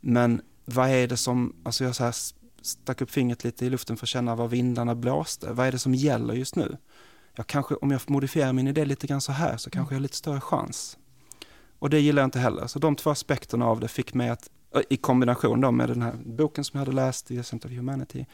men 0.00 0.42
vad 0.64 0.88
är 0.88 1.08
det 1.08 1.16
som, 1.16 1.56
alltså 1.64 1.84
jag 1.84 1.94
så 1.94 2.04
här 2.04 2.14
stack 2.62 3.00
upp 3.00 3.10
fingret 3.10 3.44
lite 3.44 3.66
i 3.66 3.70
luften 3.70 3.96
för 3.96 4.04
att 4.04 4.08
känna 4.08 4.34
var 4.34 4.48
vindarna 4.48 4.94
blåste. 4.94 5.52
Vad 5.52 5.66
är 5.66 5.72
det 5.72 5.78
som 5.78 5.94
gäller 5.94 6.34
just 6.34 6.56
nu? 6.56 6.76
Jag 7.34 7.46
kanske, 7.46 7.74
om 7.74 7.90
jag 7.90 8.00
modifierar 8.06 8.52
min 8.52 8.68
idé 8.68 8.84
lite 8.84 9.06
grann 9.06 9.20
så 9.20 9.32
här 9.32 9.56
så 9.56 9.70
kanske 9.70 9.94
jag 9.94 9.98
har 9.98 10.02
lite 10.02 10.16
större 10.16 10.40
chans. 10.40 10.98
Och 11.78 11.90
det 11.90 12.00
gillar 12.00 12.22
jag 12.22 12.26
inte 12.26 12.38
heller. 12.38 12.66
Så 12.66 12.78
de 12.78 12.96
två 12.96 13.10
aspekterna 13.10 13.66
av 13.66 13.80
det 13.80 13.88
fick 13.88 14.14
mig 14.14 14.28
att, 14.28 14.50
i 14.88 14.96
kombination 14.96 15.60
då 15.60 15.70
med 15.70 15.88
den 15.88 16.02
här 16.02 16.14
boken 16.24 16.64
som 16.64 16.78
jag 16.78 16.86
hade 16.86 16.96
läst, 16.96 17.26
The 17.26 17.38
Ascent 17.38 17.64
of 17.64 17.70
Humanity, 17.70 18.26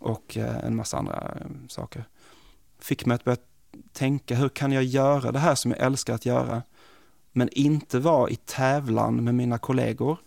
och 0.00 0.36
eh, 0.36 0.64
en 0.64 0.76
massa 0.76 0.98
andra 0.98 1.34
eh, 1.40 1.46
saker, 1.68 2.04
fick 2.78 3.06
mig 3.06 3.14
att 3.14 3.24
börja 3.24 3.38
tänka, 3.92 4.34
hur 4.34 4.48
kan 4.48 4.72
jag 4.72 4.84
göra 4.84 5.32
det 5.32 5.38
här 5.38 5.54
som 5.54 5.70
jag 5.70 5.80
älskar 5.80 6.14
att 6.14 6.26
göra, 6.26 6.62
men 7.32 7.48
inte 7.52 7.98
vara 7.98 8.30
i 8.30 8.36
tävlan 8.36 9.24
med 9.24 9.34
mina 9.34 9.58
kollegor 9.58 10.18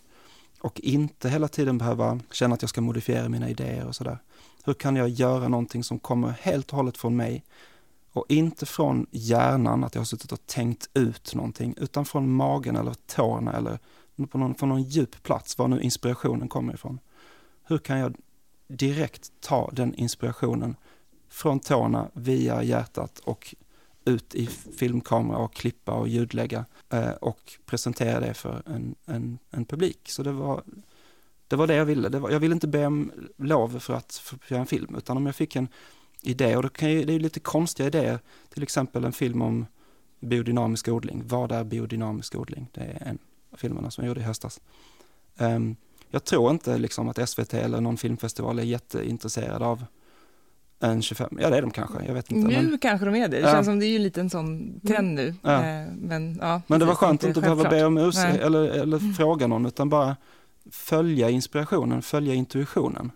och 0.60 0.80
inte 0.80 1.28
hela 1.28 1.48
tiden 1.48 1.78
behöva 1.78 2.20
känna 2.32 2.54
att 2.54 2.62
jag 2.62 2.68
ska 2.68 2.80
modifiera 2.80 3.28
mina 3.28 3.48
idéer 3.48 3.86
och 3.86 3.94
sådär. 3.94 4.18
Hur 4.64 4.74
kan 4.74 4.96
jag 4.96 5.08
göra 5.08 5.48
någonting 5.48 5.84
som 5.84 5.98
kommer 5.98 6.34
helt 6.40 6.70
och 6.70 6.76
hållet 6.76 6.96
från 6.96 7.16
mig 7.16 7.44
och 8.18 8.24
inte 8.28 8.66
från 8.66 9.06
hjärnan, 9.10 9.84
att 9.84 9.94
jag 9.94 10.00
har 10.00 10.06
suttit 10.06 10.32
och 10.32 10.46
tänkt 10.46 10.88
ut 10.94 11.34
någonting, 11.34 11.74
utan 11.76 12.04
från 12.04 12.32
magen 12.32 12.76
eller 12.76 12.94
tårna 13.06 13.52
eller 13.52 13.78
på 14.30 14.38
någon, 14.38 14.54
från 14.54 14.68
någon 14.68 14.82
djup 14.82 15.22
plats, 15.22 15.58
var 15.58 15.68
nu 15.68 15.80
inspirationen 15.80 16.48
kommer 16.48 16.74
ifrån. 16.74 16.98
Hur 17.64 17.78
kan 17.78 17.98
jag 17.98 18.16
direkt 18.68 19.32
ta 19.40 19.70
den 19.72 19.94
inspirationen 19.94 20.76
från 21.28 21.60
tårna 21.60 22.10
via 22.12 22.62
hjärtat 22.62 23.18
och 23.18 23.54
ut 24.04 24.34
i 24.34 24.46
filmkamera 24.46 25.38
och 25.38 25.54
klippa 25.54 25.92
och 25.92 26.08
ljudlägga 26.08 26.64
eh, 26.90 27.10
och 27.10 27.58
presentera 27.66 28.20
det 28.20 28.34
för 28.34 28.62
en, 28.66 28.94
en, 29.06 29.38
en, 29.50 29.64
publik. 29.64 30.08
Så 30.10 30.22
det 30.22 30.32
var, 30.32 30.62
det 31.48 31.56
var 31.56 31.66
det 31.66 31.74
jag 31.74 31.84
ville. 31.84 32.08
Det 32.08 32.18
var, 32.18 32.30
jag 32.30 32.40
ville 32.40 32.54
inte 32.54 32.68
be 32.68 32.86
om 32.86 33.12
lov 33.36 33.78
för 33.78 33.94
att, 33.94 34.14
för 34.14 34.36
att 34.36 34.50
göra 34.50 34.60
en 34.60 34.66
film, 34.66 34.94
utan 34.96 35.16
om 35.16 35.26
jag 35.26 35.34
fick 35.34 35.56
en 35.56 35.68
idé, 36.28 36.56
och 36.56 36.62
det, 36.62 36.68
kan 36.68 36.90
ju, 36.90 37.04
det 37.04 37.12
är 37.12 37.18
lite 37.18 37.40
konstiga 37.40 37.86
idéer, 37.86 38.18
till 38.54 38.62
exempel 38.62 39.04
en 39.04 39.12
film 39.12 39.42
om 39.42 39.66
biodynamisk 40.20 40.88
odling. 40.88 41.22
Vad 41.26 41.52
är 41.52 41.64
biodynamisk 41.64 42.34
odling? 42.34 42.66
Det 42.74 42.80
är 42.80 43.08
en 43.08 43.18
av 43.52 43.56
filmerna 43.56 43.90
som 43.90 44.04
jag 44.04 44.08
gjorde 44.08 44.20
i 44.20 44.24
höstas. 44.24 44.60
Um, 45.38 45.76
jag 46.10 46.24
tror 46.24 46.50
inte 46.50 46.78
liksom 46.78 47.08
att 47.08 47.28
SVT 47.28 47.54
eller 47.54 47.80
någon 47.80 47.96
filmfestival 47.96 48.58
är 48.58 48.62
jätteintresserad 48.62 49.62
av 49.62 49.84
en 50.80 51.02
25, 51.02 51.38
ja 51.40 51.50
det 51.50 51.56
är 51.56 51.62
de 51.62 51.70
kanske, 51.70 52.04
jag 52.06 52.14
vet 52.14 52.30
inte. 52.32 52.48
Nu 52.48 52.68
men, 52.68 52.78
kanske 52.78 53.06
de 53.06 53.14
är 53.14 53.28
det, 53.28 53.40
det 53.40 53.50
känns 53.52 53.66
som 53.66 53.78
det 53.78 53.86
är 53.86 53.88
ju 53.88 53.98
lite 53.98 54.20
en 54.20 54.30
sån 54.30 54.80
trend 54.80 55.14
nu. 55.14 55.28
Eh, 55.28 55.92
men, 55.96 56.38
ja, 56.40 56.62
men 56.66 56.80
det 56.80 56.86
var 56.86 56.94
skönt 56.94 57.24
att 57.24 57.28
inte 57.28 57.40
behöva 57.40 57.70
be 57.70 57.84
om 57.84 57.98
ursäkt 57.98 58.40
eller, 58.40 58.68
eller 58.68 58.98
mm. 58.98 59.14
fråga 59.14 59.46
någon, 59.46 59.66
utan 59.66 59.88
bara 59.88 60.16
följa 60.70 61.30
inspirationen, 61.30 62.02
följa 62.02 62.34
intuitionen 62.34 63.10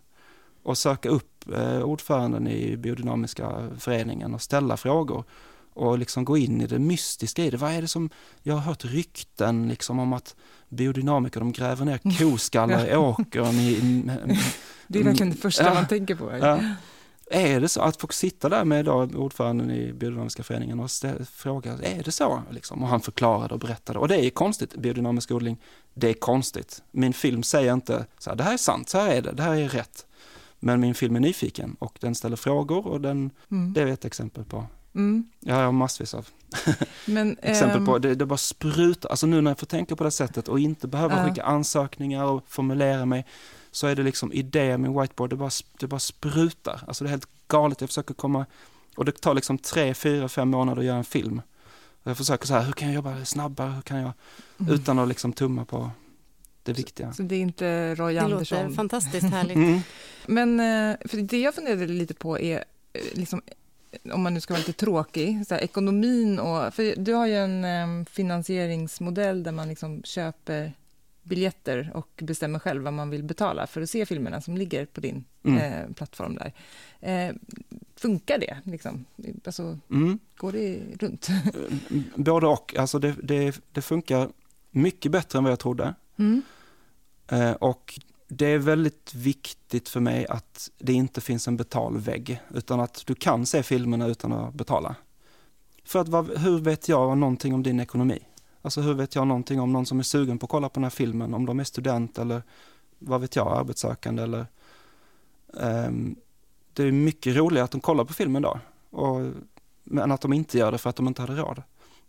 och 0.62 0.78
söka 0.78 1.08
upp 1.08 1.52
eh, 1.54 1.82
ordföranden 1.82 2.48
i 2.48 2.76
biodynamiska 2.76 3.70
föreningen 3.78 4.34
och 4.34 4.42
ställa 4.42 4.76
frågor 4.76 5.24
och 5.74 5.98
liksom 5.98 6.24
gå 6.24 6.36
in 6.36 6.60
i 6.60 6.66
det 6.66 6.78
mystiska 6.78 7.44
i 7.44 7.50
det. 7.50 7.56
Vad 7.56 7.72
är 7.72 7.82
det 7.82 7.88
som, 7.88 8.10
jag 8.42 8.54
har 8.54 8.60
hört 8.60 8.84
rykten 8.84 9.68
liksom 9.68 9.98
om 9.98 10.12
att 10.12 10.36
biodynamiker 10.68 11.40
de 11.40 11.52
gräver 11.52 11.84
ner 11.84 11.98
koskallar 12.18 12.86
i 12.86 12.96
åkern. 12.96 13.54
I, 13.54 14.02
det 14.86 14.98
är 14.98 15.04
verkligen 15.04 15.30
det 15.30 15.36
första 15.36 15.64
ja, 15.64 15.74
man 15.74 15.86
tänker 15.86 16.14
på. 16.14 16.38
Ja. 16.40 16.58
Är 17.30 17.60
det 17.60 17.68
så 17.68 17.80
att 17.80 18.00
få 18.00 18.08
sitta 18.10 18.48
där 18.48 18.64
med 18.64 18.84
då, 18.84 19.08
ordföranden 19.14 19.70
i 19.70 19.92
biodynamiska 19.92 20.42
föreningen 20.42 20.80
och 20.80 20.90
fråga, 21.32 21.72
är 21.72 22.02
det 22.02 22.12
så? 22.12 22.42
Liksom. 22.50 22.82
Och 22.82 22.88
han 22.88 23.00
förklarade 23.00 23.54
och 23.54 23.60
berättade. 23.60 23.98
Och 23.98 24.08
det 24.08 24.26
är 24.26 24.30
konstigt, 24.30 24.76
biodynamisk 24.76 25.30
odling, 25.30 25.58
det 25.94 26.08
är 26.08 26.14
konstigt. 26.14 26.82
Min 26.90 27.12
film 27.12 27.42
säger 27.42 27.72
inte, 27.72 28.06
så 28.18 28.30
här, 28.30 28.36
det 28.36 28.44
här 28.44 28.52
är 28.52 28.56
sant, 28.56 28.88
så 28.88 28.98
här 28.98 29.14
är 29.14 29.22
det, 29.22 29.32
det 29.32 29.42
här 29.42 29.56
är 29.56 29.68
rätt. 29.68 30.06
Men 30.64 30.80
min 30.80 30.94
film 30.94 31.16
är 31.16 31.20
nyfiken 31.20 31.76
och 31.78 31.98
den 32.00 32.14
ställer 32.14 32.36
frågor 32.36 32.86
och 32.86 33.00
den, 33.00 33.30
mm. 33.50 33.72
det 33.72 33.82
är 33.82 33.86
ett 33.86 34.04
exempel 34.04 34.44
på. 34.44 34.66
Mm. 34.94 35.28
Jag 35.40 35.54
har 35.54 35.72
massvis 35.72 36.14
av 36.14 36.28
Men, 37.06 37.36
exempel 37.42 37.86
på, 37.86 37.96
ehm, 37.96 38.02
det, 38.02 38.14
det 38.14 38.26
bara 38.26 38.36
sprutar, 38.38 39.10
alltså 39.10 39.26
nu 39.26 39.40
när 39.40 39.50
jag 39.50 39.58
får 39.58 39.66
tänka 39.66 39.96
på 39.96 40.04
det 40.04 40.10
sättet 40.10 40.48
och 40.48 40.60
inte 40.60 40.88
behöva 40.88 41.16
uh. 41.16 41.28
skicka 41.28 41.42
ansökningar 41.42 42.24
och 42.24 42.44
formulera 42.48 43.06
mig, 43.06 43.26
så 43.70 43.86
är 43.86 43.96
det 43.96 44.02
liksom 44.02 44.32
idéer 44.32 44.78
med 44.78 44.92
whiteboard, 44.92 45.30
det 45.30 45.36
bara, 45.36 45.50
det 45.78 45.86
bara 45.86 46.00
sprutar. 46.00 46.84
Alltså 46.86 47.04
det 47.04 47.08
är 47.08 47.10
helt 47.10 47.28
galet, 47.48 47.80
jag 47.80 47.90
försöker 47.90 48.14
komma, 48.14 48.46
och 48.96 49.04
det 49.04 49.20
tar 49.20 49.34
liksom 49.34 49.58
tre, 49.58 49.94
fyra, 49.94 50.28
fem 50.28 50.48
månader 50.48 50.80
att 50.80 50.86
göra 50.86 50.98
en 50.98 51.04
film. 51.04 51.42
Jag 52.02 52.16
försöker 52.16 52.46
så 52.46 52.54
här, 52.54 52.62
hur 52.62 52.72
kan 52.72 52.88
jag 52.88 52.94
jobba 52.94 53.24
snabbare, 53.24 53.70
hur 53.70 53.82
kan 53.82 53.98
jag, 53.98 54.12
mm. 54.60 54.74
utan 54.74 54.98
att 54.98 55.08
liksom 55.08 55.32
tumma 55.32 55.64
på 55.64 55.90
det 56.62 56.72
viktiga. 56.72 57.12
Så 57.12 57.22
det 57.22 57.34
är 57.34 57.40
inte 57.40 57.94
Roy 57.94 58.14
det 58.14 58.20
Andersson? 58.20 58.58
Det 58.58 58.64
låter 58.64 58.76
fantastiskt 58.76 59.26
härligt. 59.30 59.56
Mm. 59.56 59.80
Men 60.26 60.60
eh, 60.60 60.96
för 61.08 61.16
det 61.16 61.38
jag 61.38 61.54
funderade 61.54 61.86
lite 61.86 62.14
på 62.14 62.38
är, 62.38 62.64
eh, 62.92 63.02
liksom, 63.12 63.42
om 64.12 64.22
man 64.22 64.34
nu 64.34 64.40
ska 64.40 64.54
vara 64.54 64.64
lite 64.66 64.72
tråkig, 64.72 65.46
så 65.46 65.54
här, 65.54 65.62
ekonomin 65.62 66.38
och... 66.38 66.74
För 66.74 66.94
du 66.96 67.12
har 67.12 67.26
ju 67.26 67.36
en 67.36 67.64
um, 67.64 68.06
finansieringsmodell 68.06 69.42
där 69.42 69.52
man 69.52 69.68
liksom 69.68 70.02
köper 70.02 70.72
biljetter 71.22 71.90
och 71.94 72.08
bestämmer 72.22 72.58
själv 72.58 72.82
vad 72.82 72.92
man 72.92 73.10
vill 73.10 73.22
betala 73.22 73.66
för 73.66 73.82
att 73.82 73.90
se 73.90 74.06
filmerna 74.06 74.40
som 74.40 74.56
ligger 74.56 74.86
på 74.86 75.00
din 75.00 75.24
mm. 75.42 75.58
eh, 75.58 75.94
plattform 75.94 76.34
där. 76.34 76.52
Eh, 77.00 77.34
funkar 77.96 78.38
det? 78.38 78.56
Liksom? 78.64 79.04
Alltså, 79.44 79.78
mm. 79.90 80.18
Går 80.36 80.52
det 80.52 80.80
runt? 81.00 81.28
Både 82.14 82.46
och. 82.46 82.76
Alltså 82.76 82.98
det, 82.98 83.14
det, 83.22 83.60
det 83.72 83.82
funkar 83.82 84.28
mycket 84.70 85.12
bättre 85.12 85.38
än 85.38 85.44
vad 85.44 85.52
jag 85.52 85.58
trodde. 85.58 85.94
Mm. 86.16 86.42
Eh, 87.26 87.52
och 87.52 88.00
det 88.28 88.46
är 88.46 88.58
väldigt 88.58 89.14
viktigt 89.14 89.88
för 89.88 90.00
mig 90.00 90.26
att 90.26 90.70
det 90.78 90.92
inte 90.92 91.20
finns 91.20 91.48
en 91.48 91.56
betalvägg, 91.56 92.40
utan 92.54 92.80
att 92.80 93.02
du 93.06 93.14
kan 93.14 93.46
se 93.46 93.62
filmerna 93.62 94.06
utan 94.06 94.32
att 94.32 94.54
betala. 94.54 94.96
För 95.84 95.98
att 95.98 96.08
vad, 96.08 96.38
hur 96.38 96.58
vet 96.58 96.88
jag 96.88 97.18
någonting 97.18 97.54
om 97.54 97.62
din 97.62 97.80
ekonomi? 97.80 98.18
Alltså 98.62 98.80
hur 98.80 98.94
vet 98.94 99.14
jag 99.14 99.26
någonting 99.26 99.60
om 99.60 99.72
någon 99.72 99.86
som 99.86 99.98
är 99.98 100.02
sugen 100.02 100.38
på 100.38 100.46
att 100.46 100.50
kolla 100.50 100.68
på 100.68 100.74
den 100.74 100.84
här 100.84 100.90
filmen, 100.90 101.34
om 101.34 101.46
de 101.46 101.60
är 101.60 101.64
student 101.64 102.18
eller 102.18 102.42
vad 102.98 103.20
vet 103.20 103.36
jag, 103.36 103.58
arbetssökande 103.58 104.22
eller 104.22 104.46
um, 105.46 106.16
det 106.72 106.82
är 106.82 106.92
mycket 106.92 107.36
roligare 107.36 107.64
att 107.64 107.70
de 107.70 107.80
kollar 107.80 108.04
på 108.04 108.12
filmen 108.12 108.42
då, 108.42 108.60
och, 108.90 109.20
men 109.84 110.12
att 110.12 110.20
de 110.20 110.32
inte 110.32 110.58
gör 110.58 110.72
det 110.72 110.78
för 110.78 110.90
att 110.90 110.96
de 110.96 111.08
inte 111.08 111.22
hade 111.22 111.36
råd. 111.36 111.62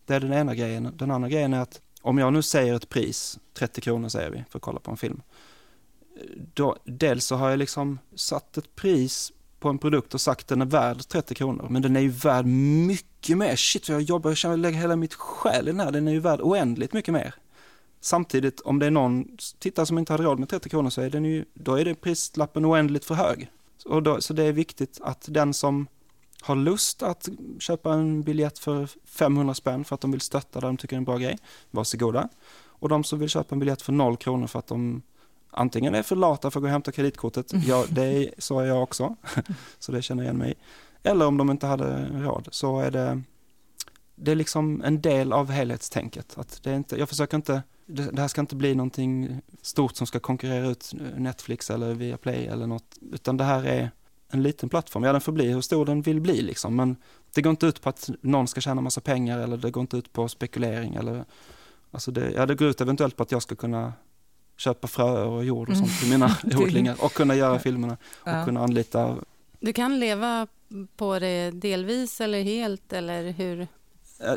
Det 0.06 0.16
är 0.16 0.20
den 0.20 0.34
ena 0.34 0.56
grejen. 0.56 0.94
Den 0.96 1.12
andra 1.12 1.30
grejen 1.30 1.54
är 1.54 1.62
att 1.62 1.82
om 2.04 2.18
jag 2.18 2.34
nu 2.34 2.42
säger 2.42 2.76
ett 2.76 2.90
pris, 2.90 3.40
30 3.54 3.82
kronor 3.82 4.10
säger 4.10 4.30
vi 4.30 4.44
för 4.50 4.60
att 4.60 4.64
kolla 4.64 4.80
på 4.80 4.92
en 4.92 4.98
film. 4.98 5.22
Då, 6.54 6.78
dels 6.84 7.26
så 7.26 7.36
har 7.36 7.50
jag 7.50 7.60
liksom 7.60 8.00
satt 8.16 8.58
ett 8.58 8.76
pris 8.76 9.32
på 9.60 9.70
en 9.70 9.78
produkt 9.78 10.14
och 10.14 10.22
sagt 10.22 10.48
den 10.48 10.62
är 10.62 10.66
värd 10.66 11.08
30 11.08 11.36
kronor, 11.36 11.68
men 11.70 11.82
den 11.82 11.96
är 11.96 12.00
ju 12.00 12.10
värd 12.10 12.46
mycket 12.46 13.38
mer. 13.38 13.56
Shit, 13.56 13.90
jag 13.90 14.02
jobbar 14.02 14.30
jag 14.30 14.38
känner, 14.38 14.58
lägger 14.58 14.80
hela 14.80 14.96
mitt 14.96 15.14
själ 15.14 15.68
i 15.68 15.72
den 15.72 15.80
här, 15.80 15.92
den 15.92 16.08
är 16.08 16.12
ju 16.12 16.20
värd 16.20 16.42
oändligt 16.42 16.94
mycket 16.94 17.14
mer. 17.14 17.36
Samtidigt, 18.02 18.62
om 18.62 18.80
det 18.80 18.86
är 18.86 18.92
någon 18.92 19.38
tittare 19.60 19.86
som 19.86 19.98
inte 19.98 20.14
hade 20.14 20.24
råd 20.24 20.40
med 20.40 20.50
30 20.50 20.70
kronor 20.70 20.90
så 20.90 21.02
är 21.02 21.10
den 21.10 21.26
ju, 21.26 21.46
då 21.54 21.76
är 21.76 21.86
det 21.86 21.96
prislappen 21.96 22.66
oändligt 22.66 23.06
för 23.06 23.16
hög. 23.16 23.52
Och 23.86 24.04
då, 24.04 24.22
så 24.22 24.34
det 24.34 24.44
är 24.44 24.54
viktigt 24.54 25.00
att 25.02 25.26
den 25.30 25.54
som 25.54 25.88
har 26.44 26.56
lust 26.56 27.04
att 27.04 27.30
köpa 27.60 27.94
en 27.94 28.22
biljett 28.22 28.60
för 28.60 28.90
500 29.06 29.54
spänn 29.54 29.86
för 29.86 29.96
att 29.96 30.02
de 30.02 30.12
vill 30.12 30.22
stötta 30.22 30.60
det 30.60 30.68
de 30.68 30.78
tycker 30.78 30.96
är 30.96 30.98
en 30.98 31.06
bra 31.06 31.18
grej, 31.18 31.38
varsågoda. 31.72 32.30
Och 32.66 32.90
de 32.90 33.04
som 33.04 33.20
vill 33.20 33.30
köpa 33.30 33.56
en 33.56 33.60
biljett 33.60 33.82
för 33.82 33.94
0 33.94 34.18
kronor 34.18 34.48
för 34.48 34.60
att 34.60 34.68
de 34.68 35.02
antingen 35.50 35.96
är 35.96 36.04
för 36.04 36.16
lata 36.16 36.52
för 36.52 36.60
att 36.60 36.62
gå 36.62 36.68
och 36.68 36.72
hämta 36.72 36.92
kreditkortet, 36.92 37.52
ja 37.68 37.86
det 37.90 38.04
är, 38.04 38.34
så 38.38 38.60
är 38.60 38.66
jag 38.66 38.84
också, 38.84 39.16
så 39.80 39.92
det 39.92 40.02
känner 40.02 40.24
jag 40.24 40.28
igen 40.28 40.38
mig 40.38 40.52
i. 40.52 40.56
Eller 41.04 41.26
om 41.26 41.38
de 41.38 41.50
inte 41.50 41.68
hade 41.68 42.10
råd 42.14 42.48
så 42.52 42.80
är 42.80 42.92
det, 42.92 43.22
det 44.16 44.32
är 44.32 44.36
liksom 44.36 44.82
en 44.86 45.02
del 45.02 45.34
av 45.34 45.52
helhetstänket. 45.52 46.38
Att 46.38 46.64
det 46.64 46.72
är 46.72 46.76
inte, 46.76 47.00
jag 47.00 47.10
försöker 47.10 47.38
inte, 47.38 47.64
det, 47.86 48.04
det 48.12 48.22
här 48.22 48.28
ska 48.28 48.42
inte 48.42 48.56
bli 48.56 48.76
någonting 48.76 49.42
stort 49.62 49.96
som 49.96 50.08
ska 50.08 50.20
konkurrera 50.20 50.68
ut 50.68 50.94
Netflix 51.18 51.70
eller 51.70 51.94
Viaplay 51.94 52.48
eller 52.48 52.68
något, 52.68 52.98
utan 53.12 53.38
det 53.38 53.44
här 53.44 53.64
är 53.66 53.92
en 54.34 54.44
liten 54.44 54.70
plattform. 54.70 55.04
Ja, 55.04 55.12
den 55.12 55.22
får 55.22 55.32
bli 55.32 55.52
hur 55.52 55.62
stor 55.62 55.86
den 55.86 56.02
vill 56.02 56.22
bli 56.22 56.42
liksom, 56.42 56.76
men 56.76 56.96
det 57.34 57.42
går 57.42 57.50
inte 57.50 57.66
ut 57.66 57.82
på 57.82 57.90
att 57.90 58.10
någon 58.22 58.48
ska 58.48 58.62
tjäna 58.62 58.82
massa 58.82 59.02
pengar 59.02 59.40
eller 59.40 59.58
det 59.58 59.72
går 59.72 59.82
inte 59.82 59.98
ut 59.98 60.14
på 60.14 60.28
spekulering 60.28 60.96
eller, 60.96 61.26
alltså 61.92 62.12
det, 62.12 62.32
ja, 62.32 62.46
det 62.46 62.56
går 62.56 62.68
ut 62.68 62.82
eventuellt 62.82 63.16
på 63.16 63.24
att 63.24 63.32
jag 63.32 63.42
ska 63.42 63.56
kunna 63.56 63.94
köpa 64.58 64.88
fröer 64.88 65.28
och 65.28 65.46
jord 65.46 65.70
och 65.70 65.78
sånt 65.78 66.00
till 66.00 66.10
mina 66.10 66.38
odlingar 66.58 66.96
och 67.00 67.14
kunna 67.14 67.36
göra 67.36 67.60
filmerna 67.60 67.98
och 68.22 68.32
ja. 68.32 68.46
kunna 68.46 68.64
anlita. 68.64 69.18
Du 69.60 69.74
kan 69.74 70.00
leva 70.00 70.48
på 70.98 71.20
det 71.20 71.52
delvis 71.52 72.22
eller 72.22 72.44
helt 72.44 72.94
eller 72.94 73.32
hur? 73.32 73.68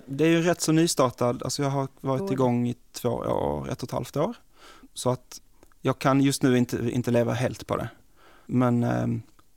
Det 0.07 0.25
är 0.25 0.29
ju 0.29 0.43
rätt 0.43 0.61
så 0.61 0.73
nystartad, 0.73 1.43
alltså 1.43 1.63
jag 1.63 1.71
har 1.71 1.89
varit 2.01 2.31
igång 2.31 2.69
i 2.69 2.75
två 2.93 3.09
år, 3.09 3.71
ett 3.71 3.83
och 3.83 3.89
ett 3.89 3.93
halvt 3.93 4.17
år. 4.17 4.35
Så 4.95 5.11
att 5.11 5.41
jag 5.81 5.99
kan 5.99 6.21
just 6.21 6.43
nu 6.43 6.59
inte, 6.59 6.91
inte 6.91 7.11
leva 7.11 7.33
helt 7.33 7.67
på 7.67 7.77
det. 7.77 7.89
Men 8.47 8.85
eh, 8.85 9.07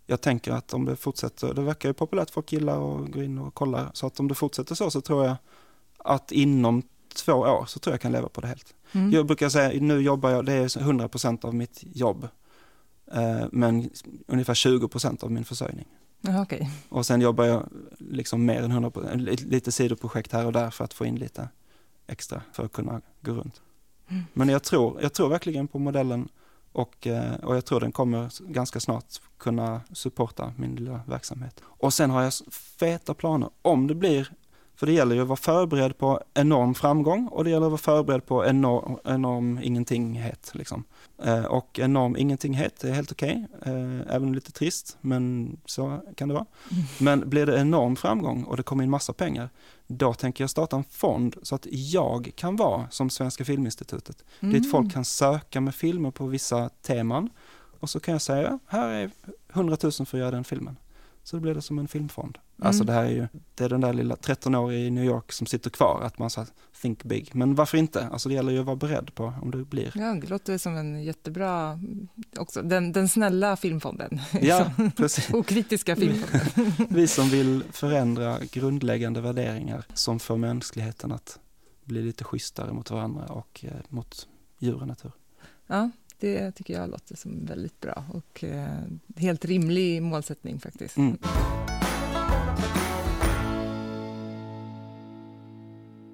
jag 0.09 0.21
tänker 0.21 0.51
att 0.51 0.73
om 0.73 0.85
det 0.85 0.95
fortsätter, 0.95 1.53
det 1.53 1.61
verkar 1.61 1.89
ju 1.89 1.93
populärt, 1.93 2.29
folk 2.29 2.51
gillar 2.51 3.03
att 3.03 3.11
gå 3.11 3.23
in 3.23 3.37
och 3.37 3.53
kolla, 3.53 3.91
så 3.93 4.07
att 4.07 4.19
om 4.19 4.27
det 4.27 4.35
fortsätter 4.35 4.75
så 4.75 4.91
så 4.91 5.01
tror 5.01 5.25
jag 5.25 5.35
att 5.97 6.31
inom 6.31 6.83
två 7.15 7.33
år 7.33 7.65
så 7.65 7.79
tror 7.79 7.93
jag 7.93 8.01
kan 8.01 8.11
leva 8.11 8.29
på 8.29 8.41
det 8.41 8.47
helt. 8.47 8.73
Mm. 8.91 9.11
Jag 9.11 9.25
brukar 9.25 9.49
säga, 9.49 9.81
nu 9.81 9.99
jobbar 9.99 10.29
jag, 10.29 10.45
det 10.45 10.53
är 10.53 10.67
100% 10.67 11.45
av 11.45 11.55
mitt 11.55 11.83
jobb, 11.83 12.27
eh, 13.11 13.45
men 13.51 13.89
ungefär 14.27 14.53
20% 14.53 15.23
av 15.23 15.31
min 15.31 15.45
försörjning. 15.45 15.87
Aha, 16.27 16.41
okay. 16.41 16.67
Och 16.89 17.05
sen 17.05 17.21
jobbar 17.21 17.45
jag 17.45 17.69
liksom 17.97 18.45
mer 18.45 18.61
än 18.61 18.71
100%, 18.71 19.49
lite 19.49 19.71
sidoprojekt 19.71 20.31
här 20.31 20.45
och 20.45 20.53
där 20.53 20.69
för 20.69 20.83
att 20.83 20.93
få 20.93 21.05
in 21.05 21.15
lite 21.15 21.49
extra 22.07 22.41
för 22.51 22.65
att 22.65 22.71
kunna 22.71 23.01
gå 23.21 23.31
runt. 23.31 23.61
Mm. 24.07 24.23
Men 24.33 24.49
jag 24.49 24.63
tror, 24.63 25.01
jag 25.01 25.13
tror 25.13 25.29
verkligen 25.29 25.67
på 25.67 25.79
modellen 25.79 26.29
och, 26.71 27.07
eh, 27.07 27.35
och 27.35 27.55
jag 27.55 27.65
tror 27.65 27.79
den 27.79 27.91
kommer 27.91 28.51
ganska 28.51 28.79
snart 28.79 29.05
kunna 29.37 29.81
supporta 29.91 30.53
min 30.57 30.75
lilla 30.75 31.01
verksamhet. 31.07 31.61
Och 31.63 31.93
sen 31.93 32.09
har 32.09 32.21
jag 32.21 32.33
feta 32.79 33.13
planer 33.13 33.49
om 33.61 33.87
det 33.87 33.95
blir 33.95 34.29
för 34.79 34.85
det 34.85 34.93
gäller 34.93 35.15
ju 35.15 35.21
att 35.21 35.27
vara 35.27 35.37
förberedd 35.37 35.97
på 35.97 36.21
enorm 36.33 36.73
framgång 36.73 37.27
och 37.27 37.43
det 37.43 37.49
gäller 37.49 37.65
att 37.65 37.71
vara 37.71 37.77
förberedd 37.77 38.25
på 38.25 38.45
enorm, 38.45 38.97
enorm 39.05 39.59
ingentinghet. 39.63 40.51
Liksom. 40.53 40.83
Eh, 41.23 41.45
och 41.45 41.79
enorm 41.79 42.17
ingentinghet 42.17 42.83
är 42.83 42.91
helt 42.91 43.11
okej, 43.11 43.45
okay, 43.59 43.73
eh, 43.73 44.15
även 44.15 44.33
lite 44.33 44.51
trist, 44.51 44.97
men 45.01 45.57
så 45.65 45.99
kan 46.15 46.27
det 46.27 46.33
vara. 46.33 46.45
Mm. 46.71 46.83
Men 46.99 47.29
blir 47.29 47.45
det 47.45 47.59
enorm 47.59 47.95
framgång 47.95 48.43
och 48.43 48.57
det 48.57 48.63
kommer 48.63 48.83
in 48.83 48.89
massa 48.89 49.13
pengar, 49.13 49.49
då 49.91 50.13
tänker 50.13 50.43
jag 50.43 50.49
starta 50.49 50.75
en 50.75 50.83
fond 50.83 51.35
så 51.43 51.55
att 51.55 51.67
jag 51.71 52.31
kan 52.35 52.55
vara 52.55 52.89
som 52.89 53.09
Svenska 53.09 53.45
Filminstitutet, 53.45 54.23
mm. 54.39 54.53
dit 54.53 54.71
folk 54.71 54.93
kan 54.93 55.05
söka 55.05 55.61
med 55.61 55.75
filmer 55.75 56.11
på 56.11 56.27
vissa 56.27 56.69
teman 56.69 57.29
och 57.79 57.89
så 57.89 57.99
kan 57.99 58.11
jag 58.11 58.21
säga, 58.21 58.59
här 58.67 58.89
är 58.89 59.11
100 59.53 59.77
000 59.83 59.91
för 59.91 60.01
att 60.01 60.13
göra 60.13 60.31
den 60.31 60.43
filmen. 60.43 60.77
Så 61.23 61.35
då 61.35 61.41
blir 61.41 61.53
det 61.53 61.61
som 61.61 61.79
en 61.79 61.87
filmfond. 61.87 62.37
Mm. 62.59 62.67
Alltså 62.67 62.83
det 62.83 62.93
här 62.93 63.03
är 63.03 63.09
ju, 63.09 63.27
det 63.55 63.63
är 63.63 63.69
den 63.69 63.81
där 63.81 63.93
lilla 63.93 64.15
13-åriga 64.15 64.79
i 64.79 64.89
New 64.89 65.03
York 65.03 65.31
som 65.31 65.47
sitter 65.47 65.69
kvar, 65.69 66.01
att 66.03 66.19
man 66.19 66.29
sa 66.29 66.45
think 66.81 67.03
big. 67.03 67.31
Men 67.33 67.55
varför 67.55 67.77
inte? 67.77 68.07
Alltså 68.07 68.29
det 68.29 68.35
gäller 68.35 68.51
ju 68.51 68.59
att 68.59 68.65
vara 68.65 68.75
beredd 68.75 69.15
på 69.15 69.33
om 69.41 69.51
det 69.51 69.57
blir. 69.57 69.91
Ja, 69.95 70.13
det 70.13 70.29
låter 70.29 70.57
som 70.57 70.75
en 70.75 71.03
jättebra, 71.03 71.79
också 72.37 72.61
den, 72.61 72.91
den 72.91 73.09
snälla 73.09 73.55
filmfonden. 73.57 74.19
Ja, 74.41 74.71
precis. 74.95 75.29
Okritiska 75.33 75.95
filmfonden. 75.95 76.73
Vi 76.89 77.07
som 77.07 77.29
vill 77.29 77.63
förändra 77.71 78.39
grundläggande 78.51 79.21
värderingar 79.21 79.85
som 79.93 80.19
får 80.19 80.37
mänskligheten 80.37 81.11
att 81.11 81.39
bli 81.85 82.01
lite 82.01 82.23
schysstare 82.23 82.73
mot 82.73 82.91
varandra 82.91 83.25
och 83.25 83.65
eh, 83.67 83.71
mot 83.89 84.27
djur 84.59 84.81
och 84.81 84.87
natur. 84.87 85.11
Ja, 85.67 85.89
det 86.19 86.51
tycker 86.51 86.73
jag 86.73 86.89
låter 86.89 87.15
som 87.15 87.45
väldigt 87.45 87.79
bra 87.79 88.03
och 88.13 88.43
eh, 88.43 88.67
helt 89.15 89.45
rimlig 89.45 90.01
målsättning 90.01 90.59
faktiskt. 90.59 90.97
Mm. 90.97 91.17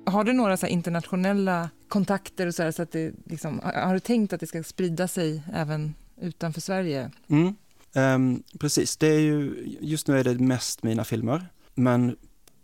Har 0.05 0.23
du 0.23 0.33
några 0.33 0.57
så 0.57 0.67
internationella 0.67 1.69
kontakter 1.87 2.47
och 2.47 2.55
så, 2.55 2.63
här, 2.63 2.71
så 2.71 2.81
att 2.81 2.91
det 2.91 3.13
liksom, 3.25 3.59
har 3.63 3.93
du 3.93 3.99
tänkt 3.99 4.33
att 4.33 4.39
det 4.39 4.47
ska 4.47 4.63
sprida 4.63 5.07
sig 5.07 5.43
även 5.53 5.93
utanför 6.21 6.61
Sverige? 6.61 7.11
Mm. 7.27 7.55
Um, 7.95 8.43
precis, 8.59 8.97
det 8.97 9.07
är 9.07 9.19
ju, 9.19 9.53
just 9.81 10.07
nu 10.07 10.19
är 10.19 10.23
det 10.23 10.39
mest 10.39 10.83
mina 10.83 11.03
filmer, 11.03 11.47
men 11.73 12.15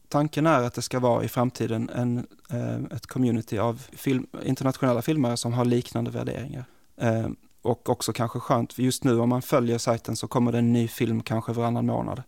tanken 0.08 0.48
är 0.48 0.62
att 0.62 0.74
det 0.74 0.82
ska 0.82 1.00
vara 1.00 1.24
i 1.24 1.28
framtiden 1.28 1.90
en, 1.90 2.28
uh, 2.54 2.96
ett 2.96 3.08
community 3.08 3.58
av 3.58 3.82
film, 3.92 4.28
internationella 4.44 5.02
filmare 5.02 5.38
som 5.38 5.54
har 5.54 5.66
liknande 5.66 6.12
värderingar. 6.12 6.66
Uh, 7.04 7.28
och 7.62 7.90
också 7.90 8.14
kanske 8.14 8.40
skönt, 8.40 8.74
för 8.74 8.84
just 8.84 9.04
nu 9.04 9.20
om 9.20 9.30
man 9.30 9.42
följer 9.42 9.78
sajten 9.78 10.16
så 10.16 10.28
kommer 10.28 10.52
det 10.52 10.58
en 10.58 10.74
ny 10.74 10.88
film 10.88 11.22
kanske 11.24 11.54
varannan 11.54 11.86
månad. 11.86 12.24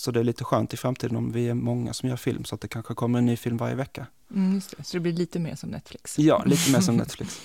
Så 0.00 0.10
det 0.10 0.20
är 0.20 0.24
lite 0.24 0.44
skönt 0.44 0.74
i 0.74 0.76
framtiden 0.76 1.16
om 1.16 1.32
vi 1.32 1.48
är 1.48 1.54
många 1.54 1.92
som 1.92 2.08
gör 2.08 2.16
film 2.16 2.44
så 2.44 2.54
att 2.54 2.60
det 2.60 2.68
kanske 2.68 2.94
kommer 2.94 3.18
en 3.18 3.26
ny 3.26 3.36
film 3.36 3.56
varje 3.56 3.74
vecka. 3.74 4.06
Mm, 4.30 4.54
just 4.54 4.76
det. 4.76 4.84
Så 4.84 4.96
det 4.96 5.00
blir 5.00 5.12
lite 5.12 5.38
mer 5.38 5.54
som 5.54 5.70
Netflix? 5.70 6.18
Ja, 6.18 6.42
lite 6.46 6.72
mer 6.72 6.80
som 6.80 6.96
Netflix. 7.04 7.40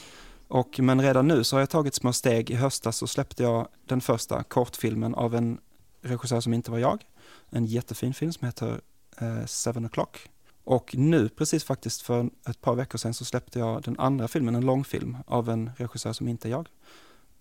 Och, 0.47 0.79
men 0.79 1.01
redan 1.01 1.27
nu 1.27 1.43
så 1.43 1.55
har 1.55 1.61
jag 1.61 1.69
tagit 1.69 1.95
små 1.95 2.13
steg. 2.13 2.49
I 2.51 2.55
höstas 2.55 2.97
så 2.97 3.07
släppte 3.07 3.43
jag 3.43 3.67
den 3.85 4.01
första 4.01 4.43
kortfilmen 4.43 5.15
av 5.15 5.35
en 5.35 5.57
regissör 6.01 6.41
som 6.41 6.53
inte 6.53 6.71
var 6.71 6.77
jag. 6.77 7.03
En 7.49 7.65
jättefin 7.65 8.13
film 8.13 8.33
som 8.33 8.45
heter 8.45 8.81
eh, 9.17 9.45
Seven 9.45 9.89
O'Clock. 9.89 10.17
Och 10.63 10.95
nu 10.95 11.29
precis 11.29 11.63
faktiskt 11.63 12.01
för 12.01 12.29
ett 12.49 12.61
par 12.61 12.75
veckor 12.75 12.97
sedan 12.97 13.13
så 13.13 13.25
släppte 13.25 13.59
jag 13.59 13.83
den 13.83 13.99
andra 13.99 14.27
filmen, 14.27 14.55
en 14.55 14.65
långfilm 14.65 15.17
av 15.27 15.49
en 15.49 15.71
regissör 15.77 16.13
som 16.13 16.27
inte 16.27 16.47
är 16.47 16.51
jag. 16.51 16.69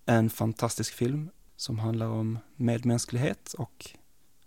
En 0.07 0.31
fantastisk 0.31 0.94
film 0.94 1.31
som 1.57 1.79
handlar 1.79 2.07
om 2.07 2.38
medmänsklighet 2.57 3.55
och 3.59 3.90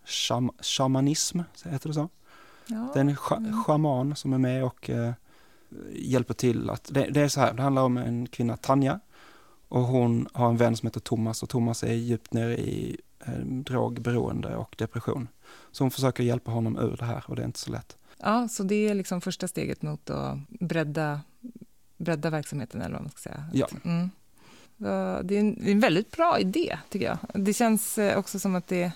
sham 0.08 0.52
shamanism, 0.60 1.40
heter 1.64 1.90
det 1.90 1.94
så? 1.94 2.10
Ja. 2.68 2.92
Det 2.94 3.00
är 3.00 3.02
en 3.02 3.16
sch 3.16 3.66
shaman 3.66 4.16
som 4.16 4.34
är 4.34 4.38
med 4.38 4.64
och 4.64 4.90
eh, 4.90 5.12
hjälper 5.92 6.34
till 6.34 6.70
att, 6.70 6.90
det, 6.94 7.10
det, 7.10 7.22
är 7.22 7.28
så 7.28 7.40
här, 7.40 7.54
det 7.54 7.62
handlar 7.62 7.82
om 7.82 7.98
en 7.98 8.28
kvinna, 8.28 8.58
Tanja, 8.58 9.00
och 9.68 9.82
hon 9.82 10.28
har 10.34 10.50
en 10.50 10.58
vän 10.58 10.78
som 10.78 10.88
heter 10.88 11.00
Thomas 11.00 11.44
och 11.44 11.50
Thomas 11.50 11.84
är 11.84 11.94
djupt 11.94 12.34
nere 12.34 12.58
i 12.58 12.98
eh, 13.20 13.40
drogberoende 13.46 14.56
och 14.56 14.76
depression. 14.78 15.28
Så 15.72 15.84
hon 15.84 15.92
försöker 15.92 16.24
hjälpa 16.24 16.52
honom 16.52 16.78
ur 16.78 16.98
det 16.98 17.06
här 17.06 17.24
och 17.28 17.36
det 17.36 17.42
är 17.42 17.46
inte 17.46 17.60
så 17.60 17.72
lätt. 17.72 17.98
Ja, 18.18 18.48
så 18.48 18.64
det 18.64 18.76
är 18.76 18.96
liksom 18.96 19.22
första 19.22 19.48
steget 19.48 19.82
mot 19.82 20.10
att 20.10 20.38
bredda, 20.48 21.22
bredda 21.98 22.30
verksamheten 22.30 22.82
eller 22.82 22.94
vad 22.94 23.02
man 23.02 23.12
ska 23.12 23.20
säga. 23.20 23.46
Ja. 23.54 23.68
Mm. 23.86 24.10
Det 25.24 25.38
är 25.38 25.70
en 25.70 25.80
väldigt 25.80 26.12
bra 26.12 26.40
idé, 26.40 26.80
tycker 26.90 27.06
jag. 27.06 27.18
Det 27.46 27.54
känns 27.54 27.98
eh, 27.98 28.18
också 28.18 28.40
som 28.40 28.56
att 28.56 28.68
det 28.68 28.92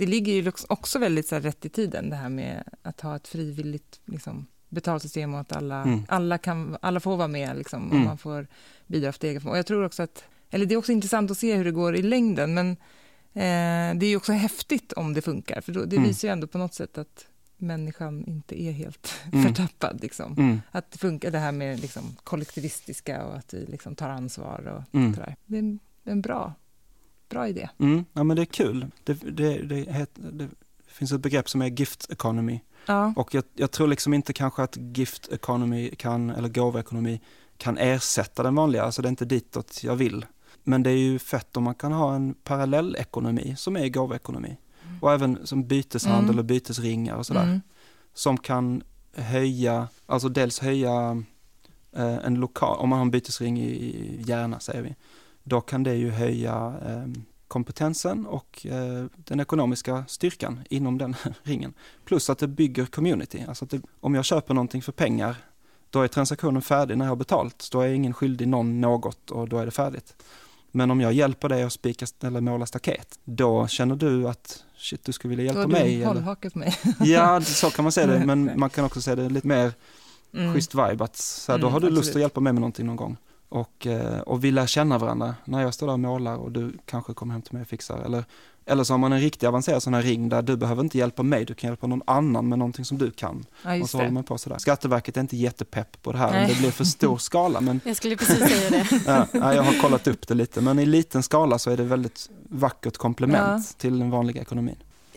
det 0.00 0.06
ligger 0.06 0.32
ju 0.32 0.52
också 0.68 0.98
väldigt 0.98 1.26
så 1.28 1.38
rätt 1.38 1.64
i 1.64 1.68
tiden, 1.68 2.10
det 2.10 2.16
här 2.16 2.28
med 2.28 2.64
att 2.82 3.00
ha 3.00 3.16
ett 3.16 3.28
frivilligt 3.28 4.00
liksom, 4.04 4.46
betalsystem 4.68 5.34
och 5.34 5.40
att 5.40 5.52
alla, 5.52 5.82
mm. 5.82 6.02
alla, 6.08 6.38
kan, 6.38 6.76
alla 6.82 7.00
får 7.00 7.16
vara 7.16 7.28
med 7.28 7.56
liksom, 7.56 7.84
mm. 7.84 8.00
och 8.00 8.06
man 8.06 8.18
får 8.18 8.46
bidra 8.86 9.08
efter 9.08 9.28
egen 9.28 9.46
Och 9.48 9.58
Jag 9.58 9.66
tror 9.66 9.84
också 9.84 10.02
att 10.02 10.24
eller 10.50 10.66
det 10.66 10.74
är 10.74 10.78
också 10.78 10.92
intressant 10.92 11.30
att 11.30 11.38
se 11.38 11.54
hur 11.54 11.64
det 11.64 11.70
går 11.70 11.96
i 11.96 12.02
längden, 12.02 12.54
men 12.54 12.70
eh, 13.32 13.98
det 13.98 14.06
är 14.06 14.16
också 14.16 14.32
häftigt 14.32 14.92
om 14.92 15.14
det 15.14 15.22
funkar, 15.22 15.60
för 15.60 15.72
då, 15.72 15.84
det 15.84 15.96
Mm. 15.96 16.08
visar 16.08 16.28
ju 16.28 16.32
ändå 16.32 16.46
på 16.46 16.58
något 16.58 16.74
sätt 16.74 16.98
att 16.98 17.26
människan 17.56 18.24
inte 18.24 18.62
är 18.62 18.72
helt 18.72 19.14
Mm. 19.32 19.44
förtappad. 19.44 20.00
Liksom. 20.02 20.32
Mm. 20.38 20.60
Att 20.70 20.90
det 20.90 20.98
funkar 20.98 21.30
det 21.30 21.38
här 21.38 21.52
med 21.52 21.80
liksom, 21.80 22.16
kollektivistiska 22.24 23.24
och 23.24 23.36
att 23.36 23.54
vi 23.54 23.66
liksom, 23.66 23.94
tar 23.94 24.08
ansvar 24.08 24.66
och 24.76 24.94
Mm. 24.94 25.14
sådär. 25.14 25.36
Det 25.46 25.58
är 25.58 25.78
en 26.04 26.20
bra, 26.22 26.54
bra 27.30 27.48
idé. 27.48 27.68
Mm. 27.78 28.04
Ja 28.12 28.24
men 28.24 28.36
det 28.36 28.42
är 28.42 28.46
kul. 28.46 28.86
Det, 29.04 29.14
det, 29.14 29.62
det, 29.62 29.92
heter, 29.92 30.22
det 30.32 30.48
finns 30.86 31.12
ett 31.12 31.20
begrepp 31.20 31.48
som 31.48 31.62
är 31.62 31.66
gift 31.66 32.10
economy. 32.10 32.60
Ja. 32.86 33.12
Och 33.16 33.34
jag, 33.34 33.44
jag 33.54 33.70
tror 33.70 33.88
liksom 33.88 34.14
inte 34.14 34.32
kanske 34.32 34.62
att 34.62 34.76
gift 34.76 35.32
economy 35.32 35.90
kan, 35.90 36.30
eller 36.30 36.48
gåvoekonomi 36.48 37.20
kan 37.56 37.78
ersätta 37.78 38.42
den 38.42 38.54
vanliga, 38.54 38.82
alltså 38.82 39.02
det 39.02 39.08
är 39.08 39.10
inte 39.10 39.24
ditåt 39.24 39.80
jag 39.82 39.96
vill. 39.96 40.26
Men 40.64 40.82
det 40.82 40.90
är 40.90 40.96
ju 40.96 41.18
fett 41.18 41.56
om 41.56 41.64
man 41.64 41.74
kan 41.74 41.92
ha 41.92 42.14
en 42.14 42.34
parallellekonomi 42.34 43.54
som 43.56 43.76
är 43.76 43.88
gåvoekonomi. 43.88 44.56
Och 45.00 45.12
även 45.12 45.46
som 45.46 45.66
byteshandel 45.66 46.30
Mm. 46.30 46.38
och 46.38 46.44
bytesringar 46.44 47.16
och 47.16 47.26
sådär. 47.26 47.42
Mm. 47.42 47.60
Som 48.14 48.38
kan 48.38 48.82
höja, 49.14 49.88
alltså 50.06 50.28
dels 50.28 50.58
höja 50.58 51.22
eh, 51.96 52.16
en 52.26 52.34
lokal, 52.34 52.78
om 52.78 52.88
man 52.88 52.98
har 52.98 53.04
en 53.04 53.10
bytesring 53.10 53.60
i, 53.60 53.70
i 53.70 54.22
Järna 54.26 54.60
säger 54.60 54.82
vi, 54.82 54.94
då 55.44 55.60
kan 55.60 55.82
det 55.82 55.94
ju 55.94 56.10
höja 56.10 56.74
eh, 56.86 57.20
kompetensen 57.48 58.26
och 58.26 58.66
eh, 58.66 59.04
den 59.16 59.40
ekonomiska 59.40 60.04
styrkan 60.08 60.60
inom 60.70 60.98
den 60.98 61.16
ringen. 61.42 61.72
Plus 62.04 62.30
att 62.30 62.38
det 62.38 62.48
bygger 62.48 62.86
community, 62.86 63.44
alltså 63.48 63.64
det, 63.64 63.80
om 64.00 64.14
jag 64.14 64.24
köper 64.24 64.54
någonting 64.54 64.82
för 64.82 64.92
pengar, 64.92 65.36
då 65.90 66.02
är 66.02 66.08
transaktionen 66.08 66.62
färdig 66.62 66.98
när 66.98 67.04
jag 67.04 67.10
har 67.10 67.16
betalt, 67.16 67.68
då 67.72 67.80
är 67.80 67.88
ingen 67.88 68.14
skyldig 68.14 68.48
någon 68.48 68.80
något 68.80 69.30
och 69.30 69.48
då 69.48 69.58
är 69.58 69.64
det 69.64 69.70
färdigt. 69.70 70.22
Men 70.72 70.90
om 70.90 71.00
jag 71.00 71.12
hjälper 71.12 71.48
dig 71.48 71.62
att 71.62 71.72
spika 71.72 72.06
eller 72.22 72.40
måla 72.40 72.66
staket, 72.66 73.18
då 73.24 73.66
känner 73.66 73.96
du 73.96 74.28
att 74.28 74.64
shit, 74.76 75.04
du 75.04 75.12
skulle 75.12 75.36
vilja 75.36 75.52
Då 75.52 75.58
hjälpa 75.58 75.76
har 75.78 75.84
du 75.84 75.84
mig. 75.90 76.02
en 76.02 76.08
hållhake 76.08 76.50
på 76.50 76.58
mig. 76.58 76.76
Ja, 77.00 77.40
så 77.40 77.70
kan 77.70 77.82
man 77.82 77.92
säga 77.92 78.06
det, 78.06 78.18
men 78.26 78.52
man 78.60 78.70
kan 78.70 78.84
också 78.84 79.00
säga 79.02 79.16
det 79.16 79.28
lite 79.28 79.46
mer 79.46 79.72
Mm. 80.34 80.54
schysst 80.54 80.74
vibe, 80.74 81.04
att 81.04 81.16
så 81.16 81.52
här, 81.52 81.58
då 81.58 81.66
Mm, 81.66 81.72
har 81.72 81.80
du 81.80 81.86
lust 81.86 81.98
absolut. 81.98 82.16
att 82.16 82.20
hjälpa 82.20 82.40
mig 82.40 82.52
med 82.52 82.60
någonting 82.60 82.86
någon 82.86 82.96
gång. 82.96 83.16
Och, 83.50 83.86
eh, 83.86 84.20
och 84.20 84.44
vi 84.44 84.50
lär 84.50 84.66
känna 84.66 84.98
varandra 84.98 85.34
när 85.44 85.62
jag 85.62 85.74
står 85.74 85.86
där 85.86 85.92
och 85.92 86.00
målar 86.00 86.36
och 86.36 86.52
du 86.52 86.72
kanske 86.86 87.14
kommer 87.14 87.32
hem 87.32 87.42
till 87.42 87.52
mig 87.52 87.62
och 87.62 87.68
fixar. 87.68 87.98
Eller, 87.98 88.24
eller 88.66 88.84
så 88.84 88.92
har 88.92 88.98
man 88.98 89.12
en 89.12 89.20
riktigt 89.20 89.48
avancerad 89.48 89.82
sån 89.82 89.94
här 89.94 90.02
ring 90.02 90.28
där 90.28 90.42
du 90.42 90.56
behöver 90.56 90.82
inte 90.82 90.98
hjälpa 90.98 91.22
mig, 91.22 91.44
du 91.44 91.54
kan 91.54 91.70
hjälpa 91.70 91.86
någon 91.86 92.02
annan 92.06 92.48
med 92.48 92.58
någonting 92.58 92.84
som 92.84 92.98
du 92.98 93.10
kan. 93.10 93.46
Ja, 93.64 93.82
och 93.82 93.90
så 93.90 93.98
håller 93.98 94.10
man 94.10 94.24
på 94.24 94.38
sådär. 94.38 94.58
Skatteverket 94.58 95.16
är 95.16 95.20
inte 95.20 95.36
jättepepp 95.36 96.02
på 96.02 96.12
det 96.12 96.18
här 96.18 96.30
Nej. 96.30 96.48
det 96.48 96.58
blir 96.58 96.70
för 96.70 96.84
stor 96.84 97.18
skala, 97.18 97.60
men 97.60 97.80
Jag 97.84 97.96
skulle 97.96 98.16
precis 98.16 98.38
säga 98.38 98.70
det. 98.70 98.86
ja, 99.06 99.26
ja, 99.32 99.54
jag 99.54 99.62
har 99.62 99.82
kollat 99.82 100.06
upp 100.06 100.28
det 100.28 100.34
lite. 100.34 100.60
Men 100.60 100.78
i 100.78 100.86
liten 100.86 101.22
skala 101.22 101.58
så 101.58 101.70
är 101.70 101.76
det 101.76 101.84
väldigt 101.84 102.30
vackert 102.48 102.96
komplement 102.96 103.78
till 103.78 103.98
den 103.98 104.10
vanliga 104.10 104.42
ekonomin. 104.42 104.76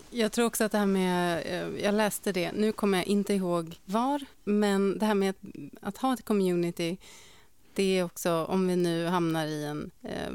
Jag 0.10 0.32
tror 0.32 0.46
också 0.46 0.64
att 0.64 0.72
det 0.72 0.78
här 0.78 0.86
med, 0.86 1.44
eh, 1.46 1.84
jag 1.84 1.96
läste 1.96 2.32
det, 2.32 2.52
nu 2.52 2.72
kommer 2.72 2.98
jag 2.98 3.08
inte 3.08 3.34
ihåg 3.34 3.76
var, 3.86 4.22
men 4.44 4.98
det 4.98 5.06
här 5.06 5.14
med 5.14 5.30
att, 5.30 5.38
att 5.82 5.98
ha 5.98 6.14
ett 6.14 6.26
community, 6.26 6.98
det 7.76 7.98
är 8.00 8.04
också 8.04 8.46
om 8.46 8.68
vi 8.68 8.76
nu 8.76 9.06
hamnar 9.06 9.46
i 9.48 9.66
en 9.66 9.92
eh, 10.04 10.32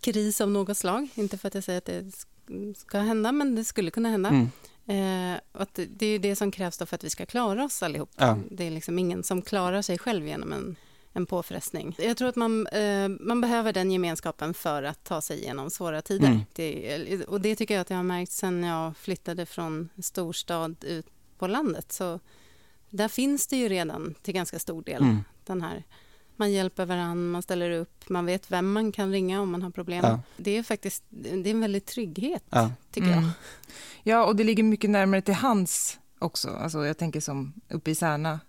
kris 0.00 0.40
av 0.40 0.50
något 0.50 0.76
slag, 0.76 1.08
inte 1.14 1.38
för 1.38 1.48
att 1.48 1.54
jag 1.54 1.64
säger 1.64 1.78
att 1.78 1.84
det 1.84 2.00
sk- 2.02 2.74
ska 2.74 2.98
hända, 2.98 3.32
men 3.32 3.54
det 3.54 3.64
skulle 3.64 3.90
kunna 3.90 4.08
hända. 4.08 4.28
Mm. 4.28 4.48
Eh, 5.34 5.40
att 5.52 5.78
det- 5.88 6.06
är 6.06 6.18
det 6.18 6.36
som 6.36 6.50
krävs 6.50 6.78
för 6.78 6.94
att 6.94 7.04
vi 7.04 7.10
ska 7.10 7.26
klara 7.26 7.64
oss 7.64 7.82
allihop. 7.82 8.10
Ja. 8.16 8.38
Det 8.50 8.64
är 8.66 8.70
liksom 8.70 8.98
ingen 8.98 9.22
som 9.22 9.42
klarar 9.42 9.82
sig 9.82 9.98
själv 9.98 10.26
genom 10.26 10.52
en, 10.52 10.76
en 11.12 11.26
påfrestning. 11.26 11.94
Jag 11.98 12.16
tror 12.16 12.28
att 12.28 12.36
man, 12.36 12.66
eh, 12.66 13.08
man 13.08 13.40
behöver 13.40 13.72
den 13.72 13.90
gemenskapen 13.92 14.54
för 14.54 14.82
att 14.82 15.04
ta 15.04 15.20
sig 15.20 15.38
igenom 15.40 15.70
svåra 15.70 16.02
tider. 16.02 16.26
Mm. 16.28 16.40
Det, 16.52 17.24
och 17.24 17.40
det 17.40 17.56
tycker 17.56 17.74
jag 17.74 17.80
att 17.80 17.90
jag 17.90 17.96
har 17.96 18.04
märkt 18.04 18.32
sen 18.32 18.64
jag 18.64 18.96
flyttade 18.96 19.46
från 19.46 19.88
storstad 20.02 20.84
ut 20.84 21.06
på 21.38 21.46
landet. 21.46 21.92
Så 21.92 22.20
där 22.90 23.08
finns 23.08 23.46
det 23.46 23.56
ju 23.56 23.68
redan 23.68 24.14
till 24.22 24.34
ganska 24.34 24.58
stor 24.58 24.82
del 24.82 25.02
Mm. 25.02 25.24
den 25.44 25.62
här 25.62 25.84
man 26.42 26.52
hjälper 26.52 26.86
varandra, 26.86 27.14
man 27.14 27.42
ställer 27.42 27.70
upp, 27.70 28.08
man 28.08 28.26
vet 28.26 28.50
vem 28.50 28.72
man 28.72 28.92
kan 28.92 29.10
ringa 29.12 29.40
om 29.40 29.50
man 29.50 29.62
har 29.62 29.70
problem. 29.70 30.04
Ja. 30.04 30.20
Det 30.36 30.56
är 30.58 30.62
faktiskt 30.62 31.04
det 31.08 31.30
är 31.30 31.54
en 31.54 31.60
väldig 31.60 31.86
trygghet, 31.86 32.42
Ja. 32.50 32.70
tycker 32.92 33.08
jag. 33.08 33.18
Mm. 33.18 33.30
Ja, 34.02 34.24
och 34.24 34.36
det 34.36 34.44
ligger 34.44 34.62
mycket 34.62 34.90
närmare 34.90 35.22
till 35.22 35.34
hands 35.34 35.98
också. 36.18 36.48
Alltså, 36.50 36.86
jag 36.86 36.98
tänker 36.98 37.20
som 37.20 37.52
uppe 37.68 37.90
i 37.90 37.94
Särna, 37.94 38.40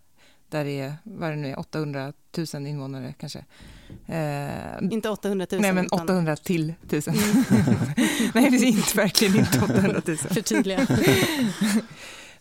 där 0.49 0.63
det 0.65 0.79
är, 0.79 0.93
vad 1.03 1.29
det 1.29 1.35
nu 1.35 1.47
är, 1.49 1.59
800 1.59 2.13
000 2.53 2.67
invånare 2.67 3.13
kanske. 3.19 3.45
Eh, 4.07 4.91
Inte 4.91 5.09
800 5.09 5.47
000. 5.51 5.61
nej, 5.61 5.73
men 5.73 5.85
utan- 5.85 5.99
800 6.03 6.35
till 6.35 6.73
1000. 6.87 7.13
nej, 8.33 8.49
det 8.51 8.57
är 8.57 8.65
inte, 8.65 8.97
verkligen 8.97 9.35
inte 9.39 9.57
800 9.63 10.01
000. 10.07 10.17
Förtydliga. 10.17 10.87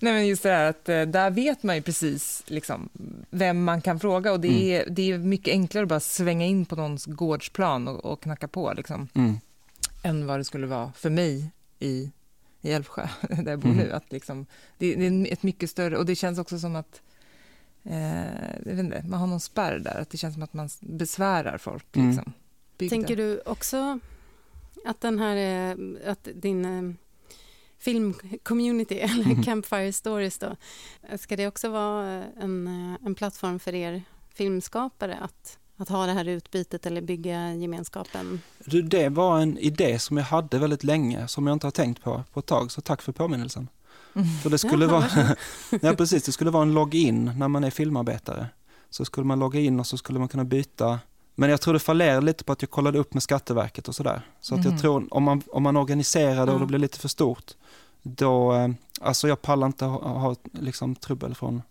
Nej, 0.03 0.13
men 0.13 0.27
just 0.27 0.43
det 0.43 0.49
här 0.51 0.71
att 0.71 0.89
eh, 0.89 1.03
där 1.03 1.31
vet 1.31 1.63
man 1.63 1.77
ju 1.77 1.83
precis 1.83 2.43
liksom, 2.47 2.89
vem 3.31 3.65
man 3.65 3.81
kan 3.81 4.01
fråga 4.01 4.33
och 4.33 4.41
det, 4.41 4.49
Mm. 4.49 4.63
är, 4.63 4.91
det 4.91 5.11
är 5.13 5.19
mycket 5.19 5.53
enklare 5.53 5.83
att 5.83 5.89
bara 5.89 6.01
svänga 6.01 6.47
in 6.47 6.65
på 6.67 6.77
någons 6.77 7.07
gårdsplan 7.07 7.89
och, 7.89 8.05
och 8.05 8.21
knacka 8.23 8.49
på 8.49 8.73
liksom, 8.77 9.09
Mm. 9.15 9.35
än 10.03 10.27
vad 10.27 10.41
det 10.41 10.45
skulle 10.45 10.67
vara 10.67 10.93
för 10.93 11.11
mig 11.11 11.51
i, 11.79 12.11
i 12.63 12.73
Älvsjö, 12.73 13.09
där 13.29 13.51
jag 13.51 13.59
bor 13.59 13.71
Mm. 13.71 13.85
nu. 13.87 13.93
Att 13.93 14.13
liksom, 14.13 14.47
det, 14.79 14.95
det 14.95 15.07
är 15.07 15.33
ett 15.33 15.43
mycket 15.43 15.71
större, 15.71 15.97
och 15.99 16.07
det 16.07 16.15
känns 16.15 16.39
också 16.39 16.59
som 16.59 16.77
att 16.77 17.01
eh, 17.85 18.25
jag 18.65 18.65
vet 18.65 18.79
inte, 18.79 19.05
man 19.09 19.21
har 19.21 19.27
någon 19.27 19.41
spärr 19.41 19.79
där, 19.79 20.01
att 20.01 20.11
det 20.11 20.19
känns 20.19 20.35
som 20.35 20.43
att 20.43 20.53
man 20.55 20.69
besvärar 20.81 21.59
folk. 21.59 21.97
Mm. 21.97 22.09
Liksom. 22.11 22.33
Tänker 22.79 23.17
du 23.17 23.41
också 23.47 23.99
att 24.85 25.01
den 25.01 25.19
här, 25.19 25.37
eh, 25.71 25.77
att 26.11 26.29
din 26.35 26.65
eh, 26.65 26.95
filmcommunity, 27.85 28.95
eller 29.01 29.25
Mhm. 29.25 29.43
Campfire 29.43 29.93
Stories 29.93 30.39
då, 30.39 30.57
ska 31.19 31.37
det 31.37 31.47
också 31.47 31.69
vara 31.69 32.25
en, 32.41 32.67
eh, 32.67 33.07
en 33.07 33.15
plattform 33.15 33.59
för 33.59 33.75
er 33.75 34.03
filmskapare 34.35 35.19
att, 35.21 35.59
att 35.77 35.89
ha 35.89 36.07
det 36.07 36.13
här 36.13 36.25
utbytet 36.29 36.87
eller 36.87 37.01
bygga 37.01 37.55
gemenskapen? 37.55 38.41
Du, 38.65 38.83
det 38.83 39.09
var 39.09 39.41
en 39.41 39.59
idé 39.59 39.99
som 39.99 40.17
jag 40.17 40.25
hade 40.25 40.59
väldigt 40.59 40.85
länge, 40.85 41.29
som 41.29 41.47
jag 41.47 41.55
inte 41.55 41.67
har 41.67 41.73
tänkt 41.73 42.03
på 42.03 42.25
på 42.33 42.41
ett 42.41 42.47
tag, 42.47 42.71
så 42.73 42.81
tack 42.81 43.03
för 43.03 43.13
påminnelsen. 43.13 43.69
Mm. 44.15 44.29
För 44.43 44.51
det 44.51 44.59
skulle 44.59 44.85
Jaha, 44.85 44.93
vara, 44.93 45.37
ja 45.83 45.95
precis, 45.95 46.23
det 46.25 46.33
skulle 46.33 46.51
vara 46.51 46.63
en 46.63 46.75
login 46.75 47.33
när 47.37 47.49
man 47.49 47.65
är 47.65 47.71
filmarbetare. 47.71 48.47
Så 48.91 49.05
skulle 49.05 49.27
man 49.27 49.39
logga 49.39 49.61
in 49.61 49.81
och 49.81 49.87
så 49.87 49.97
skulle 49.99 50.19
man 50.19 50.29
kunna 50.29 50.45
byta. 50.45 51.01
Men 51.35 51.51
jag 51.51 51.61
tror 51.61 51.75
det 51.75 51.81
fallerade 51.81 52.27
lite 52.27 52.45
på 52.45 52.53
att 52.53 52.63
jag 52.63 52.71
kollade 52.71 52.99
upp 52.99 53.15
med 53.15 53.23
Skatteverket 53.23 53.89
och 53.89 53.95
sådär. 53.95 54.23
Så 54.41 54.55
att 54.55 54.65
jag 54.65 54.73
Mhm. 54.73 54.81
tror, 54.81 55.09
om 55.15 55.23
man, 55.23 55.43
om 55.53 55.63
man 55.63 55.77
organiserar 55.77 56.47
det 56.47 56.53
och 56.53 56.61
det 56.61 56.67
blir 56.67 56.79
lite 56.79 56.99
för 56.99 57.09
stort, 57.09 57.51
då, 58.03 58.53
eh, 58.55 58.69
alltså 59.01 59.29
jag 59.29 59.43
pallar 59.43 59.67
inte 59.67 59.85
ha, 59.85 60.09
ha 60.19 60.37
liksom 60.53 60.95
trubbel 60.95 61.35
från, 61.35 61.63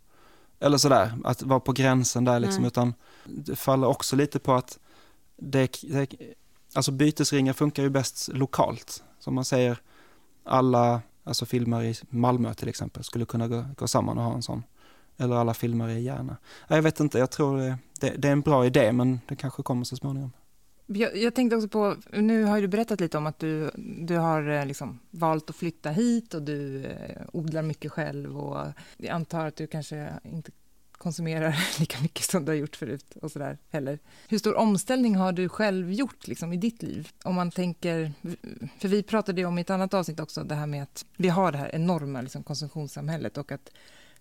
eller 0.60 0.78
sådär, 0.78 1.14
att 1.24 1.44
vara 1.44 1.60
på 1.60 1.72
gränsen 1.72 2.26
där 2.26 2.40
liksom, 2.40 2.62
Nej. 2.62 2.68
utan 2.68 2.94
det 3.26 3.56
faller 3.56 3.88
också 3.88 4.16
lite 4.16 4.40
på 4.40 4.54
att 4.54 4.80
det, 5.38 5.78
det, 5.84 6.14
alltså 6.74 6.92
bytesringar 6.92 7.54
funkar 7.54 7.84
ju 7.84 7.90
bäst 7.90 8.28
lokalt. 8.34 9.04
Som 9.20 9.36
man 9.36 9.46
säger, 9.46 9.78
alla 10.44 11.02
alltså 11.24 11.46
filmer 11.46 11.84
i 11.84 11.96
Malmö 12.10 12.54
till 12.54 12.70
exempel 12.70 13.04
skulle 13.04 13.26
kunna 13.26 13.48
gå, 13.48 13.66
gå 13.78 13.88
samman 13.88 14.18
och 14.18 14.24
ha 14.24 14.34
en 14.34 14.44
sån. 14.44 14.64
Eller 15.22 15.36
alla 15.36 15.54
filmer 15.54 15.90
i 15.90 16.02
Järna. 16.02 16.38
Jag 16.68 16.82
vet 16.82 17.00
inte, 17.00 17.20
jag 17.20 17.32
tror 17.32 17.58
det, 17.58 17.78
det, 18.00 18.10
det 18.18 18.28
är 18.28 18.32
en 18.32 18.42
bra 18.42 18.66
idé 18.66 18.92
men 18.92 19.20
det 19.28 19.36
kanske 19.36 19.64
kommer 19.64 19.84
så 19.84 19.96
småningom. 19.96 20.32
Jag, 20.86 21.18
jag 21.18 21.36
tänkte 21.36 21.56
också 21.56 21.70
på, 21.70 21.96
nu 22.12 22.44
har 22.44 22.62
du 22.62 22.68
berättat 22.68 23.00
lite 23.00 23.18
om 23.18 23.28
att 23.28 23.40
du, 23.40 23.72
du 24.00 24.18
har 24.18 24.50
eh, 24.50 24.66
liksom 24.66 25.00
valt 25.12 25.50
att 25.50 25.56
flytta 25.56 25.90
hit 25.90 26.34
och 26.34 26.42
du 26.42 26.86
eh, 26.86 27.22
odlar 27.34 27.62
mycket 27.62 27.92
själv 27.92 28.40
och 28.40 28.68
jag 28.98 29.10
antar 29.10 29.48
att 29.48 29.56
du 29.56 29.68
kanske 29.68 30.10
inte 30.24 30.52
konsumerar 31.02 31.56
lika 31.80 32.02
mycket 32.02 32.26
som 32.26 32.46
du 32.46 32.52
har 32.52 32.58
gjort 32.58 32.76
förut 32.76 33.18
och 33.22 33.32
sådär 33.32 33.58
heller. 33.70 34.00
Hur 34.28 34.38
stor 34.38 34.56
omställning 34.56 35.16
har 35.16 35.32
du 35.32 35.50
själv 35.50 35.92
gjort 35.94 36.28
liksom, 36.28 36.54
i 36.54 36.58
ditt 36.58 36.84
liv? 36.84 37.10
Om 37.24 37.36
man 37.36 37.52
tänker, 37.52 38.12
för 38.80 38.88
vi 38.88 39.04
pratade 39.04 39.42
ju 39.42 39.48
om 39.48 39.58
i 39.58 39.62
ett 39.62 39.70
annat 39.70 39.94
avsnitt 39.94 40.20
också 40.20 40.44
det 40.44 40.56
här 40.56 40.68
med 40.68 40.84
att 40.84 41.06
vi 41.18 41.30
har 41.30 41.52
det 41.52 41.58
här 41.58 41.76
enorma 41.76 42.22
liksom, 42.22 42.44
konsumtionssamhället 42.44 43.38
och 43.38 43.52
att 43.52 43.70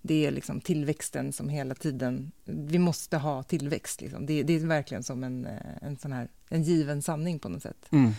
det 0.02 0.26
är 0.26 0.30
liksom 0.30 0.60
tillväxten 0.60 1.32
som 1.32 1.48
hela 1.48 1.74
tiden, 1.74 2.32
vi 2.44 2.78
måste 2.78 3.16
ha 3.16 3.42
tillväxt. 3.42 4.00
Liksom. 4.00 4.26
Det, 4.26 4.42
det 4.42 4.52
är 4.52 4.66
verkligen 4.66 5.02
som 5.02 5.24
en, 5.24 5.46
eh, 5.46 5.52
en 5.82 5.96
sån 5.96 6.12
här, 6.12 6.28
en 6.48 6.62
given 6.62 7.02
sanning 7.02 7.38
på 7.38 7.48
något 7.48 7.62
sätt. 7.62 7.86
Mm. 7.90 8.12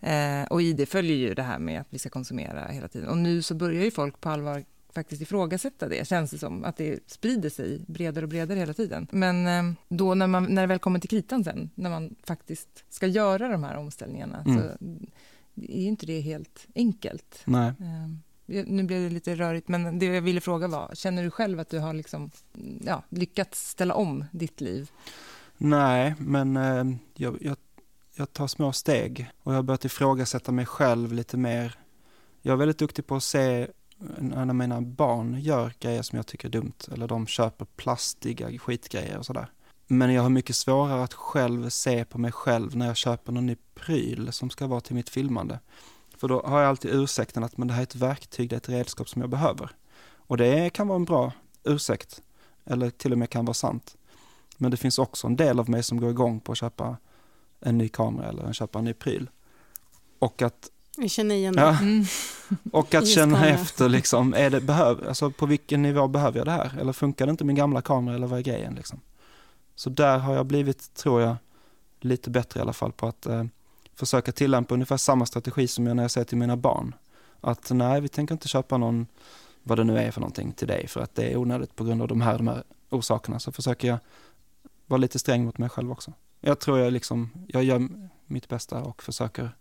Eh, 0.00 0.46
och 0.48 0.62
i 0.62 0.72
det 0.72 0.86
följer 0.86 1.16
ju 1.16 1.34
det 1.34 1.42
här 1.42 1.58
med 1.58 1.80
att 1.80 1.86
vi 1.90 1.98
ska 1.98 2.08
konsumera 2.10 2.66
hela 2.66 2.88
tiden. 2.88 3.08
Och 3.08 3.18
nu 3.18 3.42
så 3.42 3.54
börjar 3.54 3.84
ju 3.84 3.90
folk 3.90 4.20
på 4.20 4.28
allvar 4.28 4.64
faktiskt 4.94 5.22
ifrågasätta 5.22 5.88
det, 5.88 6.08
känns 6.08 6.30
det 6.30 6.38
som. 6.38 6.64
Att 6.64 6.76
det 6.76 7.10
sprider 7.10 7.50
sig 7.50 7.80
bredare 7.86 8.24
och 8.24 8.28
bredare 8.28 8.58
hela 8.58 8.74
tiden. 8.74 9.06
Men 9.10 9.46
eh, 9.46 9.74
då 9.88 10.14
när, 10.14 10.26
man, 10.26 10.44
när 10.44 10.62
det 10.62 10.66
väl 10.68 10.78
kommer 10.78 10.98
till 10.98 11.10
kritan 11.10 11.44
sen, 11.44 11.70
när 11.74 11.90
man 11.90 12.14
faktiskt 12.26 12.84
ska 12.90 13.06
göra 13.06 13.48
de 13.48 13.64
här 13.64 13.76
omställningarna, 13.76 14.44
Mm. 14.46 14.58
så 14.58 14.64
är 15.72 15.80
ju 15.80 15.88
inte 15.88 16.06
det 16.06 16.20
helt 16.20 16.66
enkelt. 16.74 17.42
Nej. 17.44 17.68
Eh, 17.68 18.08
nu 18.46 18.82
blev 18.82 19.02
det 19.02 19.10
lite 19.10 19.34
rörigt, 19.34 19.68
men 19.68 19.98
det 19.98 20.06
jag 20.06 20.22
ville 20.22 20.40
fråga 20.40 20.68
var, 20.68 20.90
känner 20.94 21.22
du 21.22 21.30
själv 21.30 21.60
att 21.60 21.70
du 21.70 21.78
har 21.78 21.92
liksom, 21.92 22.30
ja, 22.80 23.02
lyckats 23.08 23.68
ställa 23.68 23.94
om 23.94 24.24
ditt 24.32 24.60
liv? 24.60 24.90
Nej, 25.56 26.14
men 26.18 26.56
eh, 26.56 26.96
jag, 27.14 27.38
jag, 27.40 27.56
jag 28.14 28.32
tar 28.32 28.46
små 28.46 28.72
steg 28.72 29.30
och 29.42 29.52
jag 29.52 29.58
har 29.58 29.62
börjat 29.62 29.84
ifrågasätta 29.84 30.52
mig 30.52 30.66
själv 30.66 31.12
lite 31.12 31.36
mer. 31.36 31.78
Jag 32.42 32.52
är 32.52 32.56
väldigt 32.56 32.78
duktig 32.78 33.06
på 33.06 33.16
att 33.16 33.22
se 33.22 33.68
när 34.18 34.52
mina 34.52 34.80
barn 34.80 35.40
gör 35.40 35.72
grejer 35.80 36.02
som 36.02 36.16
jag 36.16 36.26
tycker 36.26 36.48
är 36.48 36.52
dumt 36.52 36.88
eller 36.92 37.08
de 37.08 37.26
köper 37.26 37.64
plastiga 37.64 38.58
skitgrejer 38.58 39.18
och 39.18 39.26
sådär. 39.26 39.46
Men 39.86 40.12
jag 40.12 40.22
har 40.22 40.30
mycket 40.30 40.56
svårare 40.56 41.02
att 41.02 41.14
själv 41.14 41.68
se 41.68 42.04
på 42.04 42.18
mig 42.18 42.32
själv 42.32 42.76
när 42.76 42.86
jag 42.86 42.96
köper 42.96 43.32
någon 43.32 43.46
ny 43.46 43.56
pryl 43.74 44.32
som 44.32 44.50
ska 44.50 44.66
vara 44.66 44.80
till 44.80 44.94
mitt 44.94 45.08
filmande. 45.08 45.60
För 46.24 46.28
då 46.28 46.42
har 46.44 46.60
jag 46.60 46.68
alltid 46.68 46.94
ursäkten 46.94 47.44
att 47.44 47.58
men 47.58 47.68
det 47.68 47.74
här 47.74 47.80
är 47.80 47.86
ett 47.86 47.94
verktyg, 47.94 48.50
det 48.50 48.56
är 48.56 48.56
ett 48.56 48.68
redskap 48.68 49.08
som 49.08 49.20
jag 49.20 49.30
behöver. 49.30 49.70
Och 50.16 50.36
det 50.36 50.70
kan 50.70 50.88
vara 50.88 50.96
en 50.96 51.04
bra 51.04 51.32
ursäkt, 51.64 52.22
eller 52.64 52.90
till 52.90 53.12
och 53.12 53.18
med 53.18 53.30
kan 53.30 53.44
vara 53.44 53.54
sant. 53.54 53.96
Men 54.56 54.70
det 54.70 54.76
finns 54.76 54.98
också 54.98 55.26
en 55.26 55.36
del 55.36 55.60
av 55.60 55.70
mig 55.70 55.82
som 55.82 56.00
går 56.00 56.10
igång 56.10 56.40
på 56.40 56.52
att 56.52 56.58
köpa 56.58 56.96
en 57.60 57.78
ny 57.78 57.88
kamera 57.88 58.28
eller 58.28 58.52
köpa 58.52 58.78
en 58.78 58.84
ny 58.84 58.92
pryl. 58.92 59.30
Och 60.18 60.42
att 60.42 60.70
Vi 60.96 61.08
känner 61.08 61.34
igen 61.34 61.56
det. 61.56 61.62
Ja. 61.62 61.78
Mm. 61.78 62.04
Och 62.72 62.94
att 62.94 63.08
känna 63.08 63.48
efter, 63.48 63.88
liksom, 63.88 64.34
är 64.34 64.50
det, 64.50 64.60
behöv, 64.60 65.08
alltså, 65.08 65.30
på 65.30 65.46
vilken 65.46 65.82
nivå 65.82 66.08
behöver 66.08 66.38
jag 66.38 66.46
det 66.46 66.52
här? 66.52 66.76
Eller 66.80 66.92
funkar 66.92 67.26
det 67.26 67.30
inte 67.30 67.44
min 67.44 67.56
gamla 67.56 67.82
kamera 67.82 68.14
eller 68.14 68.26
vad 68.26 68.38
är 68.38 68.42
grejen? 68.42 68.74
Liksom? 68.74 69.00
Så 69.74 69.90
där 69.90 70.18
har 70.18 70.34
jag 70.34 70.46
blivit, 70.46 70.94
tror 70.94 71.20
jag, 71.22 71.36
lite 72.00 72.30
bättre 72.30 72.60
i 72.60 72.62
alla 72.62 72.72
fall 72.72 72.92
på 72.92 73.06
att 73.06 73.26
eh, 73.26 73.44
försöka 73.96 74.32
tillämpa 74.32 74.74
ungefär 74.74 74.96
samma 74.96 75.26
strategi 75.26 75.68
som 75.68 75.86
jag 75.86 75.96
när 75.96 76.04
jag 76.04 76.10
säger 76.10 76.24
till 76.24 76.38
mina 76.38 76.56
barn. 76.56 76.94
Att 77.40 77.70
nej, 77.70 78.00
vi 78.00 78.08
tänker 78.08 78.34
inte 78.34 78.48
köpa 78.48 78.78
någon, 78.78 79.06
vad 79.62 79.78
det 79.78 79.84
nu 79.84 79.98
är 79.98 80.10
för 80.10 80.20
någonting 80.20 80.52
till 80.52 80.68
dig, 80.68 80.86
för 80.86 81.00
att 81.00 81.14
det 81.14 81.32
är 81.32 81.36
onödigt 81.36 81.76
på 81.76 81.84
grund 81.84 82.02
av 82.02 82.08
de 82.08 82.20
här, 82.20 82.38
de 82.38 82.48
här 82.48 82.62
orsakerna. 82.90 83.38
Så 83.38 83.52
försöker 83.52 83.88
jag 83.88 83.98
vara 84.86 84.98
lite 84.98 85.18
sträng 85.18 85.44
mot 85.44 85.58
mig 85.58 85.68
själv 85.68 85.92
också. 85.92 86.12
Jag 86.40 86.60
tror 86.60 86.78
jag 86.78 86.92
liksom, 86.92 87.30
jag 87.48 87.64
gör 87.64 87.88
mitt 88.26 88.48
bästa 88.48 88.82
och 88.82 89.02
försöker 89.02 89.56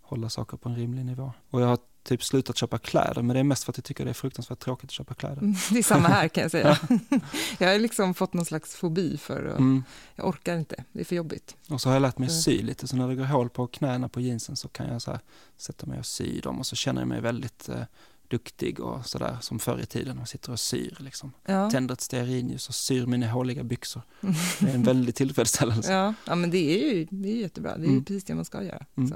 hålla 0.00 0.28
saker 0.28 0.56
på 0.56 0.68
en 0.68 0.76
rimlig 0.76 1.04
nivå. 1.04 1.32
Och 1.50 1.60
jag 1.60 1.66
har 1.66 1.78
typ 2.02 2.24
slutat 2.24 2.56
köpa 2.56 2.78
kläder, 2.78 3.22
men 3.22 3.34
det 3.34 3.40
är 3.40 3.44
mest 3.44 3.64
för 3.64 3.72
att 3.72 3.76
jag 3.78 3.84
tycker 3.84 4.04
det 4.04 4.10
är 4.10 4.14
fruktansvärt 4.14 4.58
tråkigt 4.58 4.84
att 4.84 4.90
köpa 4.90 5.14
kläder. 5.14 5.36
Mm, 5.42 5.54
Det 5.70 5.78
är 5.78 5.82
samma 5.82 6.08
här 6.08 6.28
kan 6.28 6.42
jag 6.42 6.50
säga. 6.50 6.78
Jag 7.58 7.68
har 7.72 7.78
liksom 7.78 8.14
fått 8.14 8.32
någon 8.32 8.44
slags 8.44 8.74
fobi 8.74 9.16
för 9.16 9.44
att, 9.46 9.58
Mm. 9.58 9.84
jag 10.14 10.28
orkar 10.28 10.56
inte, 10.58 10.84
det 10.92 11.00
är 11.00 11.04
för 11.04 11.16
jobbigt. 11.16 11.56
Och 11.68 11.80
så 11.80 11.88
har 11.88 11.94
jag 11.94 12.02
lärt 12.02 12.18
mig 12.18 12.28
Mm. 12.28 12.40
sy 12.40 12.62
lite, 12.62 12.88
så 12.88 12.96
när 12.96 13.08
det 13.08 13.14
går 13.14 13.24
hål 13.24 13.48
på 13.50 13.66
knäna 13.66 14.08
på 14.08 14.20
jeansen 14.20 14.56
så 14.56 14.68
kan 14.68 14.86
jag 14.88 15.02
så 15.02 15.18
sätta 15.56 15.86
mig 15.86 15.98
och 15.98 16.06
sy 16.06 16.40
dem 16.40 16.58
och 16.58 16.66
så 16.66 16.76
känner 16.76 17.00
jag 17.00 17.08
mig 17.08 17.20
väldigt 17.20 17.68
eh, 17.68 17.82
duktig 18.28 18.80
och 18.80 19.06
sådär 19.06 19.36
som 19.40 19.58
förr 19.58 19.78
i 19.82 19.86
tiden. 19.86 20.18
Jag 20.18 20.28
sitter 20.28 20.52
och 20.52 20.60
syr 20.60 20.96
liksom. 21.00 21.32
Ja. 21.46 21.70
Tänder 21.70 21.92
ett 21.92 22.00
stearinljus 22.00 22.68
och 22.68 22.74
syr 22.74 23.06
mina 23.06 23.28
håliga 23.30 23.62
byxor. 23.64 24.02
Det 24.60 24.70
är 24.70 24.74
en 24.74 24.82
väldig 24.92 25.14
tillfredsställelse. 25.14 25.92
Ja, 25.92 26.14
ja, 26.26 26.34
men 26.34 26.50
det 26.50 26.58
är 26.58 26.94
ju 26.94 27.06
det 27.10 27.28
är 27.28 27.36
jättebra. 27.36 27.76
Det 27.76 27.82
är 27.82 27.86
ju 27.86 27.92
Mm. 27.92 28.04
precis 28.04 28.24
det 28.24 28.34
man 28.34 28.44
ska 28.44 28.62
göra. 28.62 28.86
Mm. 28.96 29.12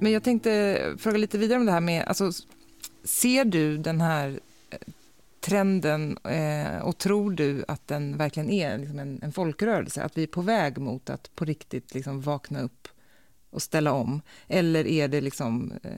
Men 0.00 0.12
jag 0.12 0.22
tänkte 0.22 0.94
fråga 0.98 1.18
lite 1.18 1.38
vidare 1.38 1.58
om 1.58 1.66
det 1.66 1.72
här 1.72 1.80
med, 1.80 2.04
alltså, 2.04 2.30
ser 3.04 3.44
du 3.44 3.78
den 3.78 4.00
här 4.00 4.40
eh, 4.70 4.78
trenden 5.40 6.18
eh, 6.18 6.78
och 6.78 6.98
tror 6.98 7.30
du 7.30 7.64
att 7.68 7.88
den 7.88 8.16
verkligen 8.16 8.50
är 8.50 8.78
liksom 8.78 8.98
en, 8.98 9.20
en 9.22 9.32
folkrörelse? 9.32 10.02
Att 10.02 10.18
vi 10.18 10.22
är 10.22 10.26
på 10.26 10.40
väg 10.42 10.78
mot 10.78 11.10
att 11.10 11.30
på 11.36 11.44
riktigt 11.44 11.94
liksom 11.94 12.20
vakna 12.20 12.60
upp 12.62 12.88
och 13.50 13.62
ställa 13.62 13.92
om? 13.92 14.20
Eller 14.46 14.86
är 14.86 15.08
det 15.08 15.20
liksom... 15.20 15.72
Eh, 15.82 15.92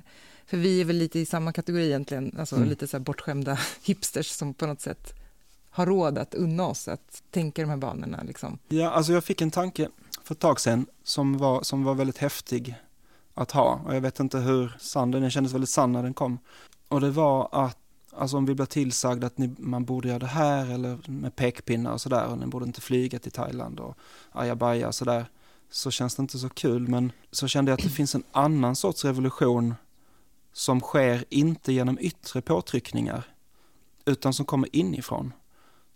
för 0.46 0.56
vi 0.56 0.80
är 0.80 0.84
väl 0.84 0.96
lite 0.96 1.18
i 1.18 1.26
samma 1.26 1.52
kategori 1.52 1.86
egentligen, 1.86 2.34
alltså 2.38 2.56
Mm. 2.56 2.68
lite 2.68 2.86
så 2.86 2.96
här 2.96 3.04
bortskämda 3.04 3.58
hipsters 3.82 4.26
som 4.26 4.54
på 4.54 4.66
något 4.66 4.80
sätt 4.80 5.14
har 5.70 5.86
råd 5.86 6.18
att 6.18 6.34
unna 6.34 6.66
oss 6.66 6.88
att 6.88 7.22
tänka 7.30 7.62
de 7.62 7.70
här 7.70 7.76
banorna. 7.76 8.22
Liksom. 8.22 8.58
Ja, 8.68 8.90
alltså 8.90 9.12
jag 9.12 9.24
fick 9.24 9.40
en 9.40 9.50
tanke 9.50 9.88
för 10.24 10.34
ett 10.34 10.38
tag 10.38 10.60
sedan 10.60 10.86
som 11.04 11.38
var, 11.38 11.62
som 11.62 11.84
var 11.84 11.94
väldigt 11.94 12.18
häftig 12.18 12.74
att 13.40 13.50
ha. 13.50 13.80
Och 13.86 13.94
jag 13.94 14.00
vet 14.00 14.20
inte 14.20 14.38
hur 14.38 14.76
sann 14.78 15.10
den 15.10 15.22
den 15.22 15.30
kändes 15.30 15.52
väldigt 15.52 15.70
sann 15.70 15.92
när 15.92 16.02
den 16.02 16.14
kom. 16.14 16.38
Och 16.88 17.00
det 17.00 17.10
var 17.10 17.48
att, 17.52 17.78
alltså 18.12 18.36
om 18.36 18.46
vi 18.46 18.54
blir 18.54 18.66
tillsagda 18.66 19.26
att 19.26 19.38
ni, 19.38 19.54
man 19.58 19.84
borde 19.84 20.08
göra 20.08 20.18
det 20.18 20.26
här 20.26 20.70
eller 20.70 20.98
med 21.10 21.36
pekpinnar 21.36 21.92
och 21.92 22.00
sådär 22.00 22.26
och 22.26 22.38
ni 22.38 22.46
borde 22.46 22.66
inte 22.66 22.80
flyga 22.80 23.18
till 23.18 23.32
Thailand 23.32 23.80
och 23.80 23.96
ajabaja 24.32 24.88
och 24.88 24.94
sådär. 24.94 25.26
Så 25.70 25.90
känns 25.90 26.14
det 26.14 26.20
inte 26.20 26.38
så 26.38 26.48
kul, 26.48 26.88
men 26.88 27.12
så 27.30 27.48
kände 27.48 27.70
jag 27.70 27.78
att 27.78 27.84
det 27.84 27.90
finns 27.90 28.14
en 28.14 28.24
annan 28.32 28.76
sorts 28.76 29.04
revolution 29.04 29.74
som 30.52 30.80
sker 30.80 31.24
inte 31.28 31.72
genom 31.72 31.98
yttre 32.00 32.42
påtryckningar 32.42 33.24
utan 34.04 34.34
som 34.34 34.46
kommer 34.46 34.76
inifrån 34.76 35.32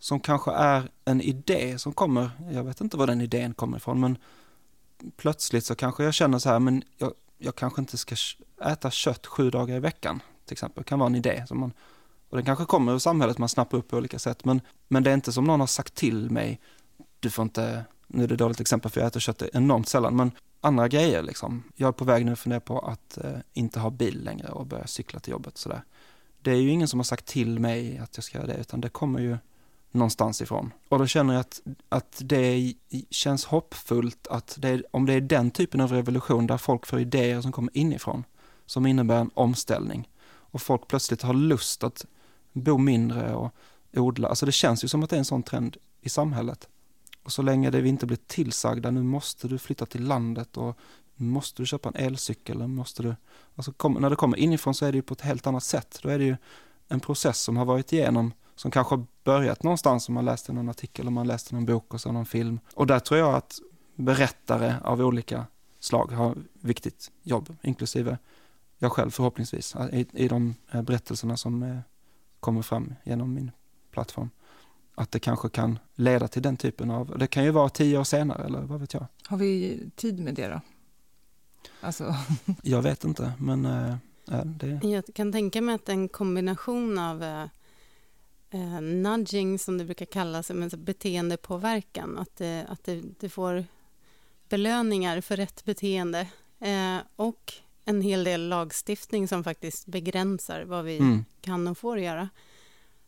som 0.04 0.20
kanske 0.20 0.50
är 0.52 0.90
en 1.04 1.20
idé 1.20 1.78
som 1.78 1.92
kommer, 1.92 2.30
jag 2.52 2.64
vet 2.64 2.80
inte 2.80 2.96
var 2.96 3.06
den 3.06 3.20
idén 3.20 3.54
kommer 3.54 3.76
ifrån, 3.76 4.00
men 4.00 4.18
plötsligt 5.16 5.64
så 5.64 5.74
kanske 5.74 6.04
jag 6.04 6.14
känner 6.14 6.38
så 6.38 6.48
här, 6.48 6.58
men 6.58 6.82
jag, 6.98 7.12
jag 7.38 7.54
kanske 7.54 7.80
inte 7.80 7.96
ska 7.96 8.16
äta 8.64 8.90
kött 8.90 9.26
sju 9.26 9.50
dagar 9.50 9.76
i 9.76 9.80
veckan, 9.80 10.22
till 10.44 10.52
exempel, 10.52 10.82
det 10.82 10.88
kan 10.88 10.98
vara 10.98 11.06
en 11.06 11.14
idé. 11.14 11.44
Som 11.48 11.60
man, 11.60 11.72
och 12.28 12.36
den 12.36 12.46
kanske 12.46 12.64
kommer 12.64 12.94
ur 12.94 12.98
samhället, 12.98 13.38
man 13.38 13.48
snappar 13.48 13.78
upp 13.78 13.88
på 13.88 13.96
olika 13.96 14.18
sätt, 14.18 14.44
men, 14.44 14.60
men 14.88 15.02
det 15.02 15.10
är 15.10 15.14
inte 15.14 15.32
som 15.32 15.44
någon 15.44 15.60
har 15.60 15.66
sagt 15.66 15.94
till 15.94 16.30
mig, 16.30 16.60
du 17.20 17.30
får 17.30 17.42
inte, 17.42 17.84
nu 18.06 18.24
är 18.24 18.28
det 18.28 18.34
ett 18.34 18.38
dåligt 18.38 18.60
exempel 18.60 18.90
för 18.90 19.00
jag 19.00 19.06
äter 19.06 19.20
kött 19.20 19.42
enormt 19.42 19.88
sällan, 19.88 20.16
men 20.16 20.30
andra 20.60 20.88
grejer 20.88 21.22
liksom. 21.22 21.62
Jag 21.76 21.88
är 21.88 21.92
på 21.92 22.04
väg 22.04 22.24
nu 22.26 22.32
att 22.32 22.38
fundera 22.38 22.60
på 22.60 22.78
att 22.78 23.18
eh, 23.18 23.38
inte 23.52 23.80
ha 23.80 23.90
bil 23.90 24.24
längre 24.24 24.48
och 24.48 24.66
börja 24.66 24.86
cykla 24.86 25.20
till 25.20 25.30
jobbet 25.30 25.58
sådär. 25.58 25.84
Det 26.42 26.50
är 26.50 26.56
ju 26.56 26.70
ingen 26.70 26.88
som 26.88 27.00
har 27.00 27.04
sagt 27.04 27.26
till 27.26 27.58
mig 27.58 27.98
att 27.98 28.16
jag 28.16 28.24
ska 28.24 28.38
göra 28.38 28.46
det, 28.46 28.56
utan 28.56 28.80
det 28.80 28.88
kommer 28.88 29.20
ju 29.20 29.38
någonstans 29.94 30.42
ifrån. 30.42 30.72
Och 30.88 30.98
då 30.98 31.06
känner 31.06 31.34
jag 31.34 31.40
att, 31.40 31.60
att 31.88 32.20
det 32.24 32.74
känns 33.10 33.44
hoppfullt 33.44 34.26
att 34.26 34.56
det 34.58 34.68
är, 34.68 34.84
om 34.90 35.06
det 35.06 35.12
är 35.12 35.20
den 35.20 35.50
typen 35.50 35.80
av 35.80 35.92
revolution 35.92 36.46
där 36.46 36.58
folk 36.58 36.86
får 36.86 37.00
idéer 37.00 37.40
som 37.40 37.52
kommer 37.52 37.76
inifrån, 37.76 38.24
som 38.66 38.86
innebär 38.86 39.20
en 39.20 39.30
omställning 39.34 40.08
och 40.26 40.62
folk 40.62 40.88
plötsligt 40.88 41.22
har 41.22 41.34
lust 41.34 41.84
att 41.84 42.06
bo 42.52 42.78
mindre 42.78 43.34
och 43.34 43.54
odla. 43.96 44.28
Alltså 44.28 44.46
det 44.46 44.52
känns 44.52 44.84
ju 44.84 44.88
som 44.88 45.02
att 45.02 45.10
det 45.10 45.16
är 45.16 45.18
en 45.18 45.24
sån 45.24 45.42
trend 45.42 45.76
i 46.00 46.08
samhället. 46.08 46.68
Och 47.22 47.32
så 47.32 47.42
länge 47.42 47.70
det 47.70 47.80
vi 47.80 47.88
inte 47.88 48.06
blir 48.06 48.18
tillsagda, 48.26 48.90
nu 48.90 49.02
måste 49.02 49.48
du 49.48 49.58
flytta 49.58 49.86
till 49.86 50.04
landet 50.04 50.56
och 50.56 50.78
måste 51.14 51.62
du 51.62 51.66
köpa 51.66 51.88
en 51.88 52.06
elcykel, 52.06 52.56
eller 52.56 52.66
måste 52.66 53.02
du... 53.02 53.14
Alltså 53.54 53.72
kom, 53.72 53.92
när 53.92 54.10
det 54.10 54.16
kommer 54.16 54.36
inifrån 54.36 54.74
så 54.74 54.86
är 54.86 54.92
det 54.92 54.96
ju 54.96 55.02
på 55.02 55.14
ett 55.14 55.20
helt 55.20 55.46
annat 55.46 55.64
sätt. 55.64 55.98
Då 56.02 56.08
är 56.08 56.18
det 56.18 56.24
ju 56.24 56.36
en 56.88 57.00
process 57.00 57.40
som 57.40 57.56
har 57.56 57.64
varit 57.64 57.92
igenom 57.92 58.32
som 58.56 58.70
kanske 58.70 58.94
har 58.94 59.06
börjat 59.24 59.62
någonstans 59.62 60.08
om 60.08 60.14
man 60.14 60.24
läste 60.24 60.52
någon 60.52 60.68
artikel, 60.68 61.08
om 61.08 61.14
man 61.14 61.26
läste 61.26 61.54
någon 61.54 61.66
bok 61.66 61.94
och 61.94 62.00
så 62.00 62.12
någon 62.12 62.26
film. 62.26 62.60
Och 62.74 62.86
där 62.86 62.98
tror 62.98 63.20
jag 63.20 63.34
att 63.34 63.58
berättare 63.94 64.74
av 64.84 65.00
olika 65.00 65.46
slag 65.80 66.12
har 66.12 66.36
viktigt 66.60 67.10
jobb, 67.22 67.56
inklusive 67.62 68.18
jag 68.78 68.92
själv 68.92 69.10
förhoppningsvis, 69.10 69.76
i, 69.92 70.06
i 70.12 70.28
de 70.28 70.54
eh, 70.70 70.82
berättelserna 70.82 71.36
som 71.36 71.62
eh, 71.62 71.78
kommer 72.40 72.62
fram 72.62 72.94
genom 73.04 73.34
min 73.34 73.50
plattform. 73.90 74.30
Att 74.94 75.10
det 75.10 75.18
kanske 75.18 75.48
kan 75.48 75.78
leda 75.94 76.28
till 76.28 76.42
den 76.42 76.56
typen 76.56 76.90
av, 76.90 77.18
det 77.18 77.26
kan 77.26 77.44
ju 77.44 77.50
vara 77.50 77.68
tio 77.68 77.98
år 77.98 78.04
senare 78.04 78.44
eller 78.44 78.60
vad 78.60 78.80
vet 78.80 78.94
jag. 78.94 79.06
Har 79.26 79.36
vi 79.36 79.80
tid 79.96 80.20
med 80.20 80.34
det 80.34 80.48
då? 80.48 80.60
Alltså, 81.80 82.14
Jag 82.62 82.82
vet 82.82 83.04
inte, 83.04 83.32
men 83.38 83.64
eh, 83.64 83.96
det, 84.44 84.80
Jag 84.82 85.04
kan 85.14 85.32
tänka 85.32 85.60
mig 85.60 85.74
att 85.74 85.88
en 85.88 86.08
kombination 86.08 86.98
av 86.98 87.48
eh, 88.54 88.74
eh, 88.74 88.80
nudging, 88.80 89.58
som 89.58 89.78
det 89.78 89.84
brukar 89.84 90.06
kallas, 90.06 90.50
men 90.50 90.70
beteendepåverkan, 90.76 92.18
att, 92.18 92.36
det, 92.36 92.66
att 92.68 92.84
det, 92.84 93.02
det 93.20 93.28
får 93.28 93.64
belöningar 94.48 95.20
för 95.20 95.36
rätt 95.36 95.64
beteende 95.64 96.28
eh, 96.60 96.98
och 97.16 97.52
en 97.84 98.02
hel 98.02 98.24
del 98.24 98.48
lagstiftning 98.48 99.28
som 99.28 99.44
faktiskt 99.44 99.86
begränsar 99.86 100.62
vad 100.62 100.84
vi 100.84 100.98
mm, 100.98 101.24
kan 101.40 101.68
och 101.68 101.78
får 101.78 101.98
göra. 101.98 102.28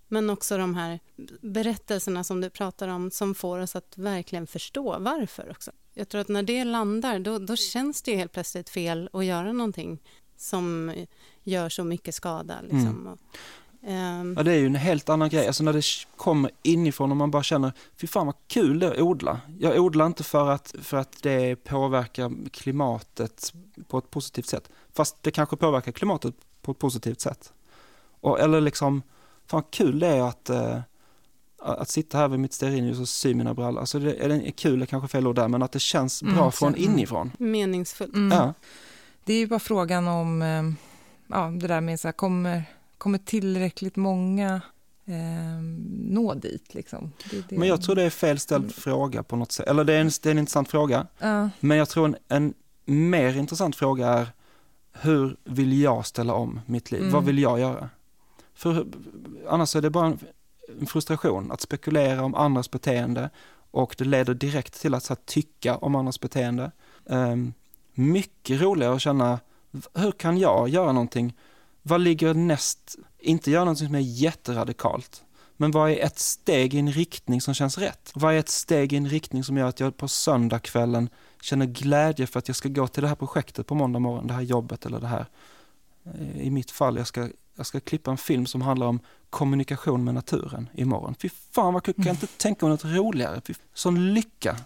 Men 0.08 0.30
också 0.30 0.58
de 0.58 0.74
här 0.74 1.00
berättelserna 1.40 2.24
som 2.24 2.40
du 2.40 2.50
pratar 2.50 2.88
om 2.88 3.10
som 3.10 3.34
får 3.34 3.58
oss 3.58 3.76
att 3.76 3.98
verkligen 3.98 4.46
förstå 4.46 4.98
varför 4.98 5.50
också. 5.50 5.72
Jag 5.94 6.08
tror 6.08 6.20
att 6.20 6.28
när 6.28 6.42
det 6.42 6.64
landar, 6.64 7.18
då, 7.18 7.38
då 7.38 7.56
känns 7.56 8.02
det 8.02 8.10
ju 8.10 8.16
helt 8.16 8.32
plötsligt 8.32 8.68
fel 8.68 9.10
att 9.12 9.24
göra 9.24 9.52
någonting 9.52 9.98
som 10.36 10.94
gör 11.42 11.68
så 11.68 11.84
mycket 11.84 12.14
skada. 12.14 12.60
Liksom. 12.62 13.06
Mm. 13.06 13.18
Ehm, 13.86 14.34
Ja, 14.36 14.42
det 14.42 14.52
är 14.52 14.58
ju 14.58 14.66
en 14.66 14.74
helt 14.74 15.08
annan 15.08 15.28
grej. 15.28 15.46
Alltså 15.46 15.64
när 15.64 15.72
det 15.72 15.82
kommer 16.16 16.50
inifrån 16.62 17.10
och 17.10 17.16
man 17.16 17.30
bara 17.30 17.42
känner, 17.42 17.72
fy 18.00 18.06
fan 18.06 18.26
vad 18.26 18.34
kul 18.48 18.78
det 18.78 18.86
är 18.86 18.90
att 18.92 18.98
odla. 19.00 19.40
Jag 19.58 19.78
odlar 19.78 20.06
inte 20.06 20.24
för 20.24 20.50
att, 20.50 20.74
för 20.82 20.96
att 20.96 21.22
det 21.22 21.56
påverkar 21.56 22.32
klimatet 22.52 23.52
på 23.88 23.98
ett 23.98 24.10
positivt 24.10 24.46
sätt. 24.46 24.68
Fast 24.94 25.16
det 25.22 25.30
kanske 25.30 25.56
påverkar 25.56 25.92
klimatet 25.92 26.34
på 26.62 26.72
ett 26.72 26.78
positivt 26.78 27.20
sätt. 27.20 27.52
Och, 28.20 28.40
eller 28.40 28.60
liksom, 28.60 29.02
fan 29.46 29.62
vad 29.62 29.70
kul 29.70 29.98
det 29.98 30.06
är 30.06 30.22
att, 30.22 30.50
eh, 30.50 30.78
att 31.58 31.88
sitta 31.88 32.18
här 32.18 32.28
vid 32.28 32.40
mitt 32.40 32.52
stearinljus 32.52 33.00
och 33.00 33.08
sy 33.08 33.34
mina 33.34 33.54
brallor. 33.54 33.80
Alltså 33.80 33.98
det, 33.98 34.24
är 34.24 34.28
det 34.28 34.52
kul 34.52 34.82
är 34.82 34.86
kanske 34.86 35.08
fel 35.08 35.26
ord 35.26 35.36
där, 35.36 35.48
men 35.48 35.62
att 35.62 35.72
det 35.72 35.78
känns 35.80 36.22
bra 36.22 36.32
Mm, 36.32 36.52
från 36.52 36.74
mm. 36.74 36.90
inifrån. 36.90 37.32
meningsfullt. 37.38 38.14
mm. 38.14 38.38
Ja. 38.38 38.54
Det 39.24 39.32
är 39.32 39.38
ju 39.38 39.46
bara 39.46 39.58
frågan 39.60 40.08
om 40.08 40.42
eh, 40.42 40.62
ja, 41.26 41.48
det 41.60 41.66
där 41.66 41.80
med 41.80 42.00
så 42.00 42.08
här, 42.08 42.12
kommer, 42.12 42.64
kommer 42.98 43.18
tillräckligt 43.18 43.96
många 43.96 44.60
eh, 45.06 45.62
nå 46.00 46.34
dit. 46.34 46.74
Liksom. 46.74 47.12
Det, 47.30 47.48
det, 47.48 47.58
Men 47.58 47.68
jag 47.68 47.82
tror 47.82 47.94
det 47.94 48.02
är 48.02 48.10
fel 48.10 48.38
ställd 48.38 48.64
Mm. 48.64 48.72
fråga 48.72 49.22
på 49.22 49.36
något 49.36 49.52
sätt. 49.52 49.66
Eller 49.66 49.84
det 49.84 49.92
är 49.94 50.00
en, 50.00 50.10
det 50.22 50.26
är 50.28 50.30
en 50.30 50.38
intressant 50.38 50.68
fråga. 50.68 51.06
Ja, 51.18 51.50
Men 51.60 51.78
jag 51.78 51.88
tror 51.88 52.06
en, 52.06 52.16
en 52.28 52.54
mer 52.84 53.36
intressant 53.36 53.76
fråga 53.76 54.08
är 54.08 54.28
hur 54.92 55.36
vill 55.44 55.80
jag 55.80 56.06
ställa 56.06 56.34
om 56.34 56.60
mitt 56.66 56.90
liv? 56.90 57.00
Mm. 57.00 57.12
Vad 57.12 57.24
vill 57.24 57.38
jag 57.38 57.60
göra? 57.60 57.90
För 58.54 58.86
annars 59.48 59.76
är 59.76 59.80
det 59.82 59.90
bara 59.90 60.06
en, 60.06 60.18
en 60.80 60.86
frustration 60.86 61.52
att 61.52 61.60
spekulera 61.60 62.24
om 62.24 62.34
andras 62.34 62.70
beteende 62.70 63.30
och 63.70 63.94
det 63.98 64.04
leder 64.04 64.34
direkt 64.34 64.80
till 64.80 64.94
att 64.94 65.08
här, 65.08 65.16
tycka 65.24 65.76
om 65.76 65.94
andras 65.94 66.20
beteende. 66.20 66.70
Ehm, 67.10 67.52
mycket 67.94 68.60
roligare 68.60 68.94
att 68.94 69.00
känna, 69.02 69.40
hur 69.94 70.12
kan 70.12 70.38
jag 70.38 70.68
göra 70.68 70.92
någonting? 70.92 71.34
Vad 71.88 72.00
ligger 72.00 72.34
näst? 72.34 72.96
Inte 73.18 73.50
göra 73.50 73.64
någonting 73.64 73.86
som 73.86 73.94
är 73.94 74.00
jätteradikalt. 74.00 75.24
Men 75.56 75.70
vad 75.70 75.90
är 75.90 76.04
ett 76.04 76.18
steg 76.18 76.74
i 76.74 76.78
en 76.78 76.92
riktning 76.92 77.40
som 77.40 77.54
känns 77.54 77.78
rätt? 77.78 78.12
Vad 78.14 78.34
är 78.34 78.38
ett 78.38 78.48
steg 78.48 78.92
i 78.92 78.96
en 78.96 79.08
riktning 79.08 79.44
som 79.44 79.56
gör 79.56 79.68
att 79.68 79.80
jag 79.80 79.96
på 79.96 80.08
söndagskvällen 80.08 81.08
känner 81.40 81.66
glädje 81.66 82.26
för 82.26 82.38
att 82.38 82.48
jag 82.48 82.56
ska 82.56 82.68
gå 82.68 82.88
till 82.88 83.02
det 83.02 83.08
här 83.08 83.14
projektet 83.14 83.66
på 83.66 83.74
måndag 83.74 83.98
morgon, 83.98 84.26
det 84.26 84.34
här 84.34 84.42
jobbet 84.42 84.86
eller 84.86 85.00
det 85.00 85.06
här. 85.06 85.26
Eh, 86.04 86.40
I 86.40 86.50
mitt 86.50 86.70
fall, 86.70 86.96
jag 86.96 87.06
ska, 87.06 87.28
jag 87.56 87.66
ska 87.66 87.80
klippa 87.80 88.10
en 88.10 88.16
film 88.16 88.46
som 88.46 88.62
handlar 88.62 88.86
om 88.86 89.00
kommunikation 89.30 90.04
med 90.04 90.14
naturen 90.14 90.68
imorgon. 90.74 91.14
Fy 91.14 91.28
fan 91.28 91.74
vad 91.74 91.82
kul, 91.82 91.94
kan 91.94 92.04
jag 92.04 92.14
inte 92.14 92.26
tänka 92.26 92.66
mig 92.66 92.70
något 92.70 92.84
roligare? 92.84 93.40
Fy, 93.46 93.54
sån 93.74 94.14
lycka! 94.14 94.56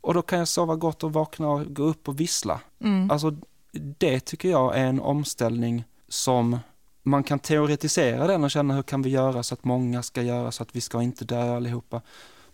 Och 0.00 0.14
då 0.14 0.22
kan 0.22 0.38
jag 0.38 0.48
sova 0.48 0.76
gott 0.76 1.04
och 1.04 1.12
vakna 1.12 1.48
och 1.48 1.74
gå 1.74 1.82
upp 1.82 2.08
och 2.08 2.20
vissla. 2.20 2.60
mm. 2.80 3.10
Alltså 3.10 3.36
det 3.72 4.20
tycker 4.20 4.50
jag 4.50 4.76
är 4.76 4.86
en 4.86 5.00
omställning 5.00 5.84
som 6.12 6.58
man 7.02 7.22
kan 7.22 7.38
teoretisera 7.38 8.26
den 8.26 8.44
och 8.44 8.50
känna 8.50 8.74
hur 8.74 8.82
kan 8.82 9.02
vi 9.02 9.10
göra 9.10 9.42
så 9.42 9.54
att 9.54 9.64
många 9.64 10.02
ska 10.02 10.22
göra 10.22 10.52
så 10.52 10.62
att 10.62 10.76
vi 10.76 10.80
ska 10.80 11.02
inte 11.02 11.24
dö 11.24 11.56
allihopa. 11.56 12.00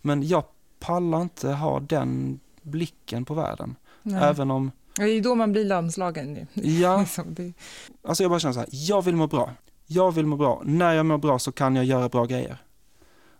Men 0.01 0.27
jag 0.27 0.43
pallar 0.79 1.21
inte 1.21 1.49
ha 1.51 1.79
den 1.79 2.39
blicken 2.61 3.25
på 3.25 3.33
världen. 3.33 3.75
Nej. 4.03 4.23
Även 4.23 4.51
om, 4.51 4.71
Ja, 4.97 5.05
Det 5.05 5.11
är 5.11 5.21
då 5.21 5.35
man 5.35 5.51
blir 5.51 5.65
lamslagen. 5.65 6.35
ju. 6.53 6.61
ja, 6.71 7.05
alltså 8.03 8.23
jag 8.23 8.29
bara 8.29 8.39
känner 8.39 8.53
så 8.53 8.59
här, 8.59 8.69
jag 8.71 9.01
vill 9.01 9.15
må 9.15 9.27
bra. 9.27 9.51
Jag 9.85 10.11
vill 10.11 10.25
må 10.25 10.35
bra. 10.35 10.61
När 10.65 10.93
jag 10.93 11.05
mår 11.05 11.17
bra 11.17 11.39
så 11.39 11.51
kan 11.51 11.75
jag 11.75 11.85
göra 11.85 12.09
bra 12.09 12.25
grejer. 12.25 12.57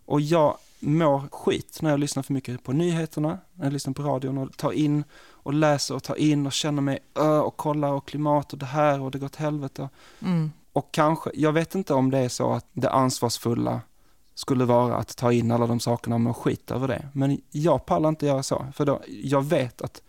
Och 0.05 0.21
jag 0.21 0.57
mår 0.79 1.27
skit 1.31 1.79
när 1.81 1.89
jag 1.89 1.99
lyssnar 1.99 2.23
för 2.23 2.33
mycket 2.33 2.63
på 2.63 2.71
nyheterna, 2.73 3.37
när 3.53 3.65
jag 3.65 3.73
lyssnar 3.73 3.93
på 3.93 4.03
radion 4.03 4.37
och 4.37 4.57
tar 4.57 4.71
in 4.71 5.03
och 5.29 5.53
läser 5.53 5.95
och 5.95 6.03
tar 6.03 6.15
in 6.15 6.45
och 6.45 6.53
känner 6.53 6.81
mig 6.81 6.99
ö 7.15 7.39
och 7.39 7.57
kollar 7.57 7.91
och 7.91 8.07
klimat 8.07 8.53
och 8.53 8.59
det 8.59 8.65
här 8.65 9.01
och 9.01 9.11
det 9.11 9.19
går 9.19 9.25
åt 9.25 9.35
helvete. 9.35 9.89
mm. 10.21 10.51
Och 10.73 10.91
kanske, 10.91 11.29
jag 11.33 11.51
vet 11.51 11.75
inte 11.75 11.93
om 11.93 12.11
det 12.11 12.17
är 12.17 12.29
så 12.29 12.53
att 12.53 12.65
det 12.73 12.89
ansvarsfulla 12.89 13.81
skulle 14.35 14.65
vara 14.65 14.95
att 14.95 15.17
ta 15.17 15.31
in 15.31 15.51
alla 15.51 15.67
de 15.67 15.79
sakerna 15.79 16.15
och 16.15 16.21
må 16.21 16.33
skit 16.33 16.71
över 16.71 16.87
det. 16.87 17.07
Men 17.13 17.41
jag 17.51 17.85
pallar 17.85 18.09
inte 18.09 18.25
göra 18.25 18.43
så, 18.43 18.65
för 18.73 18.85
då, 18.85 19.01
jag 19.07 19.45
vet 19.45 19.81
att 19.81 20.01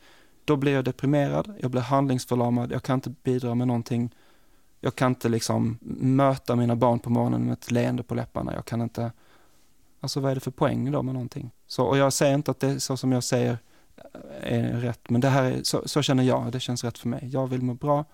då 0.44 0.56
blir 0.56 0.72
jag 0.72 0.84
deprimerad, 0.84 1.54
jag 1.60 1.70
blir 1.70 1.80
handlingsförlamad, 1.80 2.72
jag 2.72 2.82
kan 2.82 2.94
inte 2.94 3.10
bidra 3.10 3.54
med 3.54 3.66
någonting. 3.66 4.14
Jag 4.80 4.94
kan 4.94 5.12
inte 5.12 5.28
liksom 5.28 5.78
möta 6.00 6.56
mina 6.56 6.76
barn 6.76 6.98
på 6.98 7.10
morgonen 7.10 7.44
med 7.44 7.52
ett 7.52 7.70
leende 7.70 8.02
på 8.02 8.14
läpparna. 8.14 8.54
Jag 8.54 8.64
kan 8.64 8.80
inte, 8.80 9.12
alltså 10.00 10.20
vad 10.20 10.30
är 10.30 10.34
det 10.34 10.40
för 10.40 10.50
poäng 10.50 10.92
då 10.92 11.02
med 11.02 11.14
någonting? 11.14 11.50
Så, 11.66 11.84
och 11.84 11.98
jag 11.98 12.12
säger 12.12 12.34
inte 12.34 12.50
att 12.50 12.60
det 12.60 12.68
är 12.68 12.78
så 12.78 12.96
som 12.96 13.12
jag 13.12 13.24
säger 13.24 13.58
eh, 14.42 14.76
är 14.76 14.80
rätt, 14.80 15.10
men 15.10 15.20
det 15.20 15.28
här 15.28 15.44
är, 15.44 15.62
så, 15.62 15.88
så 15.88 16.02
känner 16.02 16.22
jag, 16.22 16.52
det 16.52 16.60
känns 16.60 16.84
rätt 16.84 16.98
för 16.98 17.08
mig. 17.08 17.28
Jag 17.32 17.46
vill 17.46 17.62
må 17.62 17.74
bra 17.74 18.04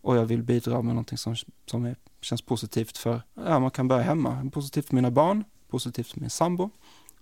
och 0.00 0.16
jag 0.16 0.24
vill 0.24 0.42
bidra 0.42 0.82
med 0.82 0.94
någonting 0.94 1.18
som, 1.18 1.36
som 1.66 1.84
är, 1.84 1.96
känns 2.20 2.42
positivt 2.42 2.98
för, 2.98 3.22
ja 3.34 3.58
man 3.58 3.70
kan 3.70 3.88
börja 3.88 4.02
hemma, 4.02 4.50
positivt 4.52 4.86
för 4.86 4.94
mina 4.94 5.10
barn, 5.10 5.44
positivt 5.68 6.06
för 6.06 6.20
min 6.20 6.30
sambo, 6.30 6.70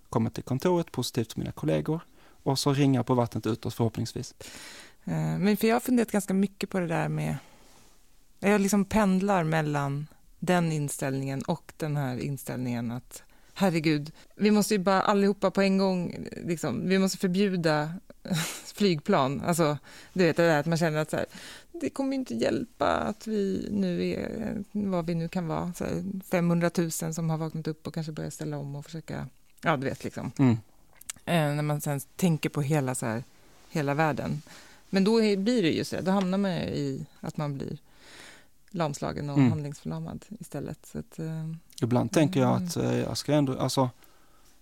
komma 0.09 0.29
till 0.29 0.43
kontoret, 0.43 0.91
positivt 0.91 1.33
för 1.33 1.39
mina 1.39 1.51
kollegor 1.51 2.01
och 2.43 2.59
så 2.59 2.73
ringa 2.73 3.03
på 3.03 3.13
vattnet 3.13 3.45
utåt 3.45 3.73
förhoppningsvis. 3.73 4.35
Eh, 5.03 5.37
men 5.37 5.57
för 5.57 5.67
jag 5.67 5.75
har 5.75 5.79
funderat 5.79 6.11
ganska 6.11 6.33
mycket 6.33 6.69
på 6.69 6.79
det 6.79 6.87
där 6.87 7.09
med... 7.09 7.37
Jag 8.39 8.61
liksom 8.61 8.85
pendlar 8.85 9.43
mellan 9.43 10.07
den 10.39 10.71
inställningen 10.71 11.41
och 11.41 11.73
den 11.77 11.97
här 11.97 12.17
inställningen 12.17 12.91
att 12.91 13.23
herregud, 13.53 14.11
vi 14.35 14.51
måste 14.51 14.73
ju 14.73 14.79
bara 14.79 15.01
allihopa 15.01 15.51
på 15.51 15.61
en 15.61 15.77
gång, 15.77 16.27
liksom, 16.45 16.89
vi 16.89 16.99
måste 16.99 17.17
förbjuda 17.17 17.93
flygplan. 18.75 19.41
Alltså, 19.41 19.77
du 20.13 20.23
vet 20.23 20.37
det 20.37 20.43
där 20.43 20.59
att 20.59 20.65
man 20.65 20.77
känner 20.77 20.97
att 20.97 21.09
så 21.09 21.17
här, 21.17 21.25
det 21.71 21.89
kommer 21.89 22.15
inte 22.15 22.33
hjälpa 22.33 22.87
att 22.87 23.27
vi 23.27 23.67
nu 23.71 24.09
är, 24.09 24.63
vad 24.71 25.05
vi 25.05 25.15
nu 25.15 25.27
kan 25.27 25.47
vara, 25.47 25.73
så 25.73 25.83
här, 25.83 26.03
500 26.31 26.71
000 26.77 26.91
som 26.91 27.29
har 27.29 27.37
vaknat 27.37 27.67
upp 27.67 27.87
och 27.87 27.93
kanske 27.93 28.11
börjar 28.11 28.29
ställa 28.29 28.57
om 28.57 28.75
och 28.75 28.85
försöka, 28.85 29.27
ja 29.61 29.77
du 29.77 29.87
vet 29.87 30.03
liksom. 30.03 30.31
Mm. 30.37 30.57
Eh, 31.25 31.55
när 31.55 31.61
man 31.61 31.81
sen 31.81 31.99
tänker 32.15 32.49
på 32.49 32.61
hela, 32.61 32.95
så 32.95 33.05
här, 33.05 33.23
hela 33.69 33.93
världen. 33.93 34.41
Men 34.89 35.03
då 35.03 35.17
blir 35.19 35.61
det 35.61 35.71
ju 35.71 35.83
så, 35.83 36.01
då 36.01 36.11
hamnar 36.11 36.37
man 36.37 36.51
ju 36.51 36.59
i 36.59 37.05
att 37.19 37.37
man 37.37 37.53
blir 37.57 37.77
lamslagen 38.73 39.29
och 39.29 39.37
Mm. 39.37 39.49
handlingsförlamad 39.49 40.25
istället. 40.39 40.85
Så 40.85 40.99
att, 40.99 41.19
eh, 41.19 41.49
Ibland 41.81 42.11
tänker 42.11 42.39
jag 42.39 42.63
att 42.63 42.75
eh, 42.77 42.97
jag 42.99 43.17
ska 43.17 43.33
ändå, 43.33 43.59
alltså, 43.59 43.89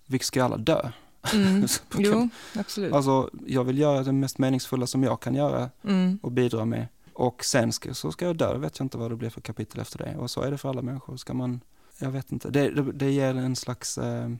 vi 0.06 0.18
ska 0.18 0.44
alla 0.44 0.56
dö. 0.56 0.90
mm, 1.34 1.66
jo, 1.98 2.28
absolut. 2.56 2.92
Alltså, 2.92 3.30
jag 3.46 3.64
vill 3.64 3.78
göra 3.78 4.02
det 4.02 4.12
mest 4.12 4.38
meningsfulla 4.38 4.86
som 4.86 5.02
jag 5.02 5.20
kan 5.20 5.34
göra 5.34 5.70
Mm, 5.84 6.18
och 6.22 6.32
bidra 6.32 6.64
med. 6.64 6.86
Och 7.14 7.44
sen 7.44 7.72
ska, 7.72 7.94
så 7.94 8.12
ska 8.12 8.24
jag 8.26 8.36
dö, 8.36 8.58
vet 8.58 8.78
jag 8.78 8.84
inte 8.84 8.98
vad 8.98 9.10
det 9.10 9.16
blir 9.16 9.30
för 9.30 9.40
kapitel 9.40 9.80
efter 9.80 9.98
det. 9.98 10.16
Och 10.16 10.30
så 10.30 10.42
är 10.42 10.50
det 10.50 10.58
för 10.58 10.68
alla 10.68 10.82
människor. 10.82 11.16
Ska 11.16 11.34
man, 11.34 11.60
jag 11.98 12.10
vet 12.10 12.32
inte, 12.32 12.50
det, 12.50 12.70
det, 12.70 12.92
det 12.92 13.10
ger 13.10 13.34
en 13.34 13.56
slags, 13.56 13.98
eh, 13.98 14.30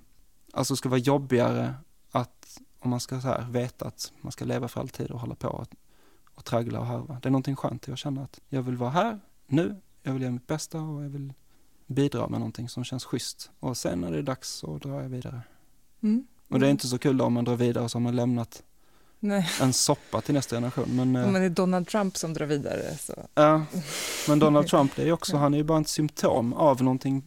alltså 0.52 0.74
det 0.74 0.78
ska 0.78 0.88
vara 0.88 1.00
jobbigare 1.00 1.74
att, 2.10 2.60
om 2.80 2.90
man 2.90 3.00
ska 3.00 3.20
så 3.20 3.28
här, 3.28 3.46
veta 3.50 3.84
att 3.86 4.12
man 4.20 4.32
ska 4.32 4.44
leva 4.44 4.68
för 4.68 4.80
alltid 4.80 5.10
och 5.10 5.20
hålla 5.20 5.34
på 5.34 5.48
och, 5.48 5.68
och 6.34 6.44
traggla 6.44 6.80
och 6.80 6.86
harva. 6.86 7.18
Det 7.22 7.28
är 7.28 7.30
någonting 7.30 7.56
skönt, 7.56 7.88
jag 7.88 7.98
känner 7.98 8.22
att 8.24 8.40
jag 8.48 8.62
vill 8.62 8.76
vara 8.76 8.90
här, 8.90 9.20
nu, 9.46 9.76
jag 10.02 10.12
vill 10.12 10.22
göra 10.22 10.32
mitt 10.32 10.46
bästa 10.46 10.80
och 10.80 11.04
jag 11.04 11.08
vill 11.08 11.32
bidra 11.86 12.28
med 12.28 12.40
någonting 12.40 12.68
som 12.68 12.84
känns 12.84 13.04
schysst. 13.04 13.50
Och 13.60 13.76
sen 13.76 14.00
när 14.00 14.10
det 14.12 14.18
är 14.18 14.22
dags 14.22 14.48
så 14.48 14.78
drar 14.78 15.02
jag 15.02 15.08
vidare. 15.08 15.40
mm, 16.02 16.26
Och 16.48 16.60
det 16.60 16.66
är 16.66 16.70
inte 16.70 16.88
så 16.88 16.98
kul 16.98 17.16
då 17.16 17.24
om 17.24 17.32
man 17.32 17.44
drar 17.44 17.56
vidare 17.56 17.84
och 17.84 17.90
så 17.90 17.96
har 17.98 18.02
man 18.02 18.16
lämnat 18.16 18.62
Nej, 19.20 19.48
en 19.60 19.72
soppa 19.72 20.20
till 20.20 20.34
nästa 20.34 20.56
generation. 20.56 20.96
Men, 20.96 21.16
eh, 21.16 21.26
om 21.26 21.32
man 21.32 21.42
är 21.42 21.48
Donald 21.48 21.88
Trump 21.88 22.16
som 22.16 22.34
drar 22.34 22.46
vidare 22.46 22.96
så... 22.98 23.14
Ja, 23.34 23.64
men 24.28 24.38
Donald 24.38 24.66
Trump 24.68 24.96
det 24.96 25.08
är 25.08 25.12
också, 25.12 25.36
han 25.36 25.54
är 25.54 25.58
ju 25.58 25.64
bara 25.64 25.80
ett 25.80 25.88
symptom 25.88 26.52
av 26.52 26.82
någonting 26.82 27.22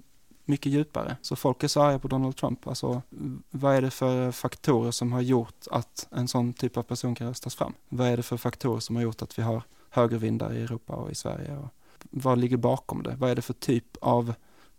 mycket 0.46 0.72
djupare. 0.72 1.18
Så 1.22 1.36
folk 1.36 1.64
är 1.64 1.68
så 1.68 1.82
arga 1.82 2.00
på 2.00 2.08
Donald 2.08 2.36
Trump. 2.36 2.68
Alltså, 2.68 3.02
vad 3.50 3.76
är 3.76 3.82
det 3.82 3.92
för 3.92 4.32
faktorer 4.32 4.92
som 4.92 5.12
har 5.14 5.22
gjort 5.22 5.68
att 5.72 6.08
en 6.12 6.28
sån 6.28 6.54
typ 6.54 6.78
av 6.78 6.84
person 6.84 7.16
kan 7.16 7.28
röstas 7.28 7.56
fram? 7.56 7.74
Vad 7.90 8.08
är 8.08 8.18
det 8.18 8.24
för 8.24 8.38
faktorer 8.38 8.80
som 8.80 8.96
har 8.96 9.04
gjort 9.04 9.22
att 9.22 9.40
vi 9.40 9.44
har 9.44 9.64
högervindar 9.90 10.54
i 10.54 10.62
Europa 10.62 10.94
och 10.94 11.12
i 11.12 11.16
Sverige? 11.16 11.58
Och 11.58 11.68
vad 12.12 12.38
ligger 12.38 12.58
bakom 12.58 13.04
det? 13.04 13.16
Vad 13.20 13.30
är 13.30 13.36
det 13.36 13.42
för 13.42 13.54
typ 13.54 13.98
av 14.02 14.34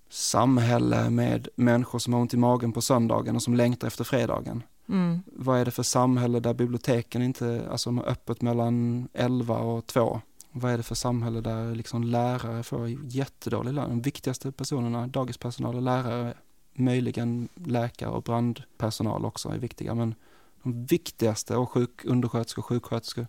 samhälle 0.09 1.11
med 1.11 1.49
människor 1.57 1.99
som 1.99 2.12
har 2.12 2.20
ont 2.20 2.35
i 2.35 2.37
magen 2.37 2.72
på 2.72 2.81
söndagen 2.81 3.37
och 3.37 3.43
som 3.43 3.55
längtar 3.55 3.87
efter 3.89 4.05
fredagen? 4.05 4.62
Mm, 4.89 5.22
Vad 5.27 5.59
är 5.59 5.64
det 5.64 5.70
för 5.70 5.83
samhälle 5.83 6.41
där 6.41 6.55
biblioteken 6.55 7.22
inte, 7.22 7.68
alltså 7.70 7.91
har 7.91 8.05
öppet 8.05 8.43
mellan 8.43 9.09
11 9.12 9.59
och 9.59 9.87
2? 9.87 10.20
Vad 10.51 10.72
är 10.72 10.77
det 10.77 10.83
för 10.83 10.95
samhälle 10.95 11.41
där 11.41 11.74
liksom 11.74 12.05
lärare 12.05 12.62
får 12.62 12.89
jättedålig 12.89 13.72
lön? 13.72 13.89
De 13.89 14.01
viktigaste 14.01 14.53
personerna, 14.53 15.07
dagispersonal 15.07 15.74
och 15.74 15.83
lärare, 15.83 16.35
möjligen 16.74 17.49
läkare 17.55 18.11
och 18.11 18.22
brandpersonal 18.22 19.24
också 19.24 19.49
är 19.49 19.59
viktiga, 19.59 19.95
men 19.95 20.14
de 20.62 20.85
viktigaste 20.85 21.57
och 21.57 21.70
sjuk, 21.70 22.05
undersköterskor 22.05 22.62
och 22.62 22.66
sjuksköterskor 22.66 23.27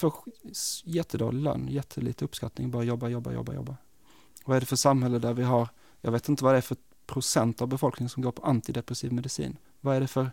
får 0.00 0.14
jättedålig 0.84 1.42
lön, 1.42 1.68
jättelite 1.68 2.24
uppskattning, 2.24 2.70
bara 2.70 2.82
jobba, 2.82 3.08
jobba, 3.08 3.32
jobba, 3.32 3.54
jobba. 3.54 3.76
Vad 4.44 4.56
är 4.56 4.60
det 4.60 4.66
för 4.66 4.76
samhälle 4.76 5.18
där 5.18 5.34
vi 5.34 5.42
har, 5.42 5.68
jag 6.00 6.12
vet 6.12 6.28
inte 6.28 6.44
vad 6.44 6.54
det 6.54 6.58
är 6.58 6.62
för 6.62 6.76
procent 7.06 7.62
av 7.62 7.68
befolkningen 7.68 8.08
som 8.08 8.22
går 8.22 8.32
på 8.32 8.42
antidepressiv 8.42 9.12
medicin. 9.12 9.56
Vad 9.80 9.96
är 9.96 10.00
det 10.00 10.06
för 10.06 10.30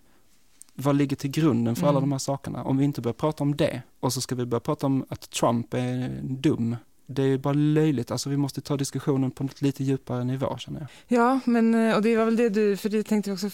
vad 0.74 0.95
ligger 0.95 1.15
till 1.15 1.32
grunden 1.32 1.76
för 1.76 1.88
alla 1.88 1.97
Mm. 1.97 2.09
de 2.09 2.11
här 2.11 2.20
sakerna? 2.20 2.63
Om 2.63 2.78
vi 2.78 2.86
inte 2.86 3.01
börjar 3.01 3.13
prata 3.13 3.43
om 3.43 3.55
det 3.55 3.82
och 3.99 4.13
så 4.13 4.22
ska 4.22 4.36
vi 4.36 4.45
börja 4.45 4.59
prata 4.59 4.86
om 4.86 5.05
att 5.09 5.30
Trump 5.30 5.74
är 5.74 6.20
dum. 6.24 6.76
Det 7.10 7.22
är 7.22 7.28
ju 7.28 7.38
bara 7.38 7.53
löjligt, 7.53 8.12
alltså 8.12 8.30
vi 8.30 8.38
måste 8.38 8.62
ta 8.62 8.78
diskussionen 8.78 9.32
på 9.32 9.43
en 9.43 9.49
lite 9.60 9.84
djupare 9.84 10.24
nivå 10.24 10.58
känner 10.58 10.80
jag. 10.80 11.20
Ja, 11.20 11.39
men 11.45 11.76
eh, 11.76 11.95
och 11.95 12.01
det 12.01 12.18
var 12.18 12.26
väl 12.26 12.36
det 12.36 12.49
du, 12.49 12.78
för 12.78 12.89
det 12.89 13.03
tänkte 13.03 13.30
jag 13.30 13.36
också 13.36 13.49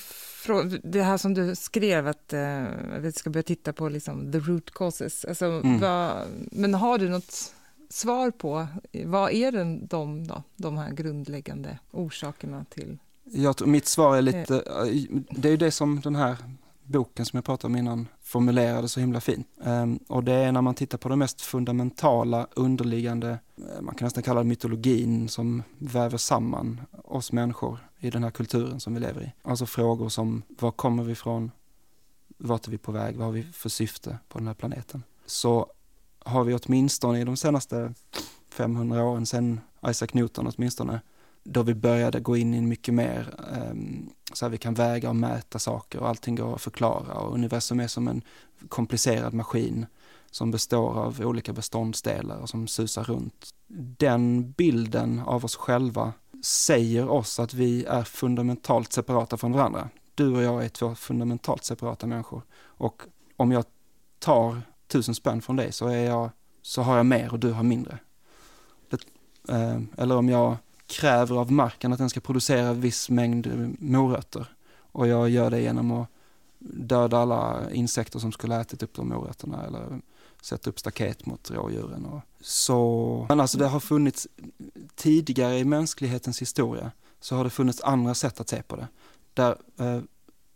det 0.84 1.02
här 1.02 1.18
som 1.18 1.34
du 1.34 1.56
skrev 1.56 2.08
att 2.08 2.34
eh, 2.34 2.64
vi 3.00 3.12
ska 3.12 3.30
börja 3.30 3.44
titta 3.44 3.74
på 3.74 3.90
liksom 3.90 4.32
the 4.32 4.40
root 4.40 4.72
causes. 4.72 5.26
Alltså, 5.26 5.46
Mm. 5.46 5.80
vad, 5.80 6.28
men 6.52 6.74
har 6.74 6.98
du 6.98 7.10
något 7.10 7.54
svar 7.90 8.32
på, 8.32 8.68
vad 9.06 9.32
är 9.32 9.52
det 9.52 9.80
de, 9.88 10.28
då, 10.28 10.44
de 10.56 10.78
här 10.78 10.92
grundläggande 10.92 11.80
orsakerna 11.92 12.66
till? 12.70 12.98
jag 13.26 13.58
tror, 13.58 13.68
mitt 13.68 13.88
svar 13.88 14.18
är 14.18 14.22
lite, 14.22 14.64
det 15.30 15.48
är 15.48 15.52
ju 15.52 15.58
det 15.58 15.72
som 15.72 16.02
den 16.02 16.16
här 16.16 16.36
boken 16.84 17.26
som 17.26 17.38
jag 17.38 17.46
pratade 17.46 17.72
om 17.72 17.76
innan 17.76 18.08
formulerade 18.22 18.88
så 18.88 19.00
himla 19.00 19.22
fint. 19.22 19.48
Ehm, 19.64 20.00
och 20.08 20.24
det 20.24 20.34
är 20.34 20.52
när 20.52 20.62
man 20.62 20.76
tittar 20.76 20.98
på 20.98 21.10
den 21.10 21.20
mest 21.20 21.42
fundamentala 21.42 22.48
underliggande, 22.56 23.40
eh, 23.58 23.82
man 23.82 23.96
kan 23.96 24.06
nästan 24.06 24.24
kalla 24.24 24.40
det 24.40 24.48
mytologin 24.48 25.30
som 25.30 25.64
väver 25.78 26.18
samman 26.18 26.82
oss 27.04 27.32
människor 27.32 27.80
i 28.00 28.10
den 28.10 28.24
här 28.24 28.32
kulturen 28.32 28.80
som 28.80 28.94
vi 28.94 29.00
lever 29.00 29.22
i. 29.22 29.32
Alltså 29.42 29.66
frågor 29.66 30.10
som 30.10 30.44
var 30.60 30.72
kommer 30.72 31.04
vi 31.04 31.12
ifrån? 31.12 31.52
Vart 32.38 32.68
är 32.68 32.72
vi 32.72 32.78
på 32.78 32.92
väg? 32.92 33.16
Vad 33.16 33.26
har 33.26 33.32
vi 33.32 33.44
för 33.44 33.70
syfte 33.70 34.18
på 34.30 34.38
den 34.38 34.48
här 34.48 34.54
planeten? 34.54 35.04
Så 35.26 35.68
har 36.20 36.44
vi 36.44 36.54
åtminstone 36.54 37.22
i 37.22 37.24
de 37.24 37.38
senaste 37.38 37.94
500 38.50 39.04
åren, 39.04 39.26
sedan 39.26 39.60
Isaac 39.88 40.08
Newton 40.14 40.52
åtminstone, 40.56 41.02
då 41.44 41.64
vi 41.64 41.74
började 41.74 42.20
gå 42.20 42.38
in 42.38 42.54
i 42.54 42.58
en 42.58 42.68
mycket 42.68 42.94
mer, 42.94 43.34
um, 43.72 44.10
så 44.34 44.46
här 44.46 44.50
vi 44.50 44.58
kan 44.58 44.74
väga 44.74 45.10
och 45.10 45.16
mäta 45.16 45.60
saker 45.60 46.00
och 46.00 46.10
allting 46.10 46.36
går 46.36 46.56
att 46.56 46.62
förklara 46.62 47.14
och 47.14 47.34
universum 47.34 47.80
är 47.80 47.88
som 47.88 48.08
en 48.08 48.22
komplicerad 48.70 49.34
maskin 49.34 49.86
som 50.32 50.52
består 50.52 51.00
av 51.00 51.22
olika 51.22 51.54
beståndsdelar 51.54 52.38
och 52.38 52.50
som 52.50 52.68
susar 52.68 53.04
runt. 53.04 53.50
Den 53.98 54.52
bilden 54.52 55.20
av 55.20 55.46
oss 55.46 55.56
själva 55.56 56.14
säger 56.44 57.10
oss 57.10 57.40
att 57.40 57.54
vi 57.54 57.86
är 57.86 58.04
fundamentalt 58.04 58.94
separata 58.94 59.38
från 59.38 59.52
varandra. 59.52 59.90
Du 60.16 60.36
och 60.36 60.44
jag 60.44 60.66
är 60.66 60.70
två 60.70 60.96
fundamentalt 60.96 61.64
separata 61.64 62.08
människor 62.08 62.42
och 62.64 63.02
om 63.38 63.52
jag 63.52 63.66
tar 64.20 64.62
tusen 64.88 65.16
spänn 65.16 65.42
från 65.42 65.56
dig 65.56 65.72
så, 65.72 65.88
är 65.88 66.06
jag, 66.06 66.30
så 66.62 66.82
har 66.82 66.98
jag 66.98 67.06
mer 67.06 67.32
och 67.32 67.40
du 67.40 67.52
har 67.52 67.64
mindre. 67.64 67.98
Det, 68.90 68.98
eh, 69.54 69.82
eller 69.98 70.18
om 70.18 70.30
jag 70.30 70.58
kräver 70.88 71.36
av 71.36 71.52
marken 71.52 71.94
att 71.94 72.00
den 72.00 72.10
ska 72.10 72.20
producera 72.20 72.74
viss 72.74 73.10
mängd 73.10 73.76
morötter 73.80 74.48
och 74.94 75.08
jag 75.08 75.30
gör 75.30 75.50
det 75.50 75.62
genom 75.62 75.92
att 75.92 76.08
döda 76.60 77.18
alla 77.18 77.72
insekter 77.72 78.20
som 78.20 78.32
skulle 78.32 78.62
ätit 78.62 78.84
upp 78.84 78.94
de 78.94 79.10
morötterna 79.10 79.66
eller 79.66 80.02
sätta 80.42 80.70
upp 80.70 80.80
staket 80.80 81.26
mot 81.26 81.52
rådjuren. 81.52 82.06
Och 82.06 82.22
så, 82.42 83.26
men 83.30 83.40
alltså 83.40 83.58
det 83.58 83.68
har 83.68 83.80
funnits 83.80 84.28
tidigare 84.96 85.58
i 85.58 85.66
mänsklighetens 85.66 86.42
historia 86.42 86.92
så 87.20 87.36
har 87.36 87.44
det 87.44 87.50
funnits 87.50 87.82
andra 87.82 88.14
sätt 88.14 88.40
att 88.40 88.50
se 88.50 88.64
på 88.64 88.76
det. 88.76 88.88
Där, 89.34 89.58
eh, 89.78 90.02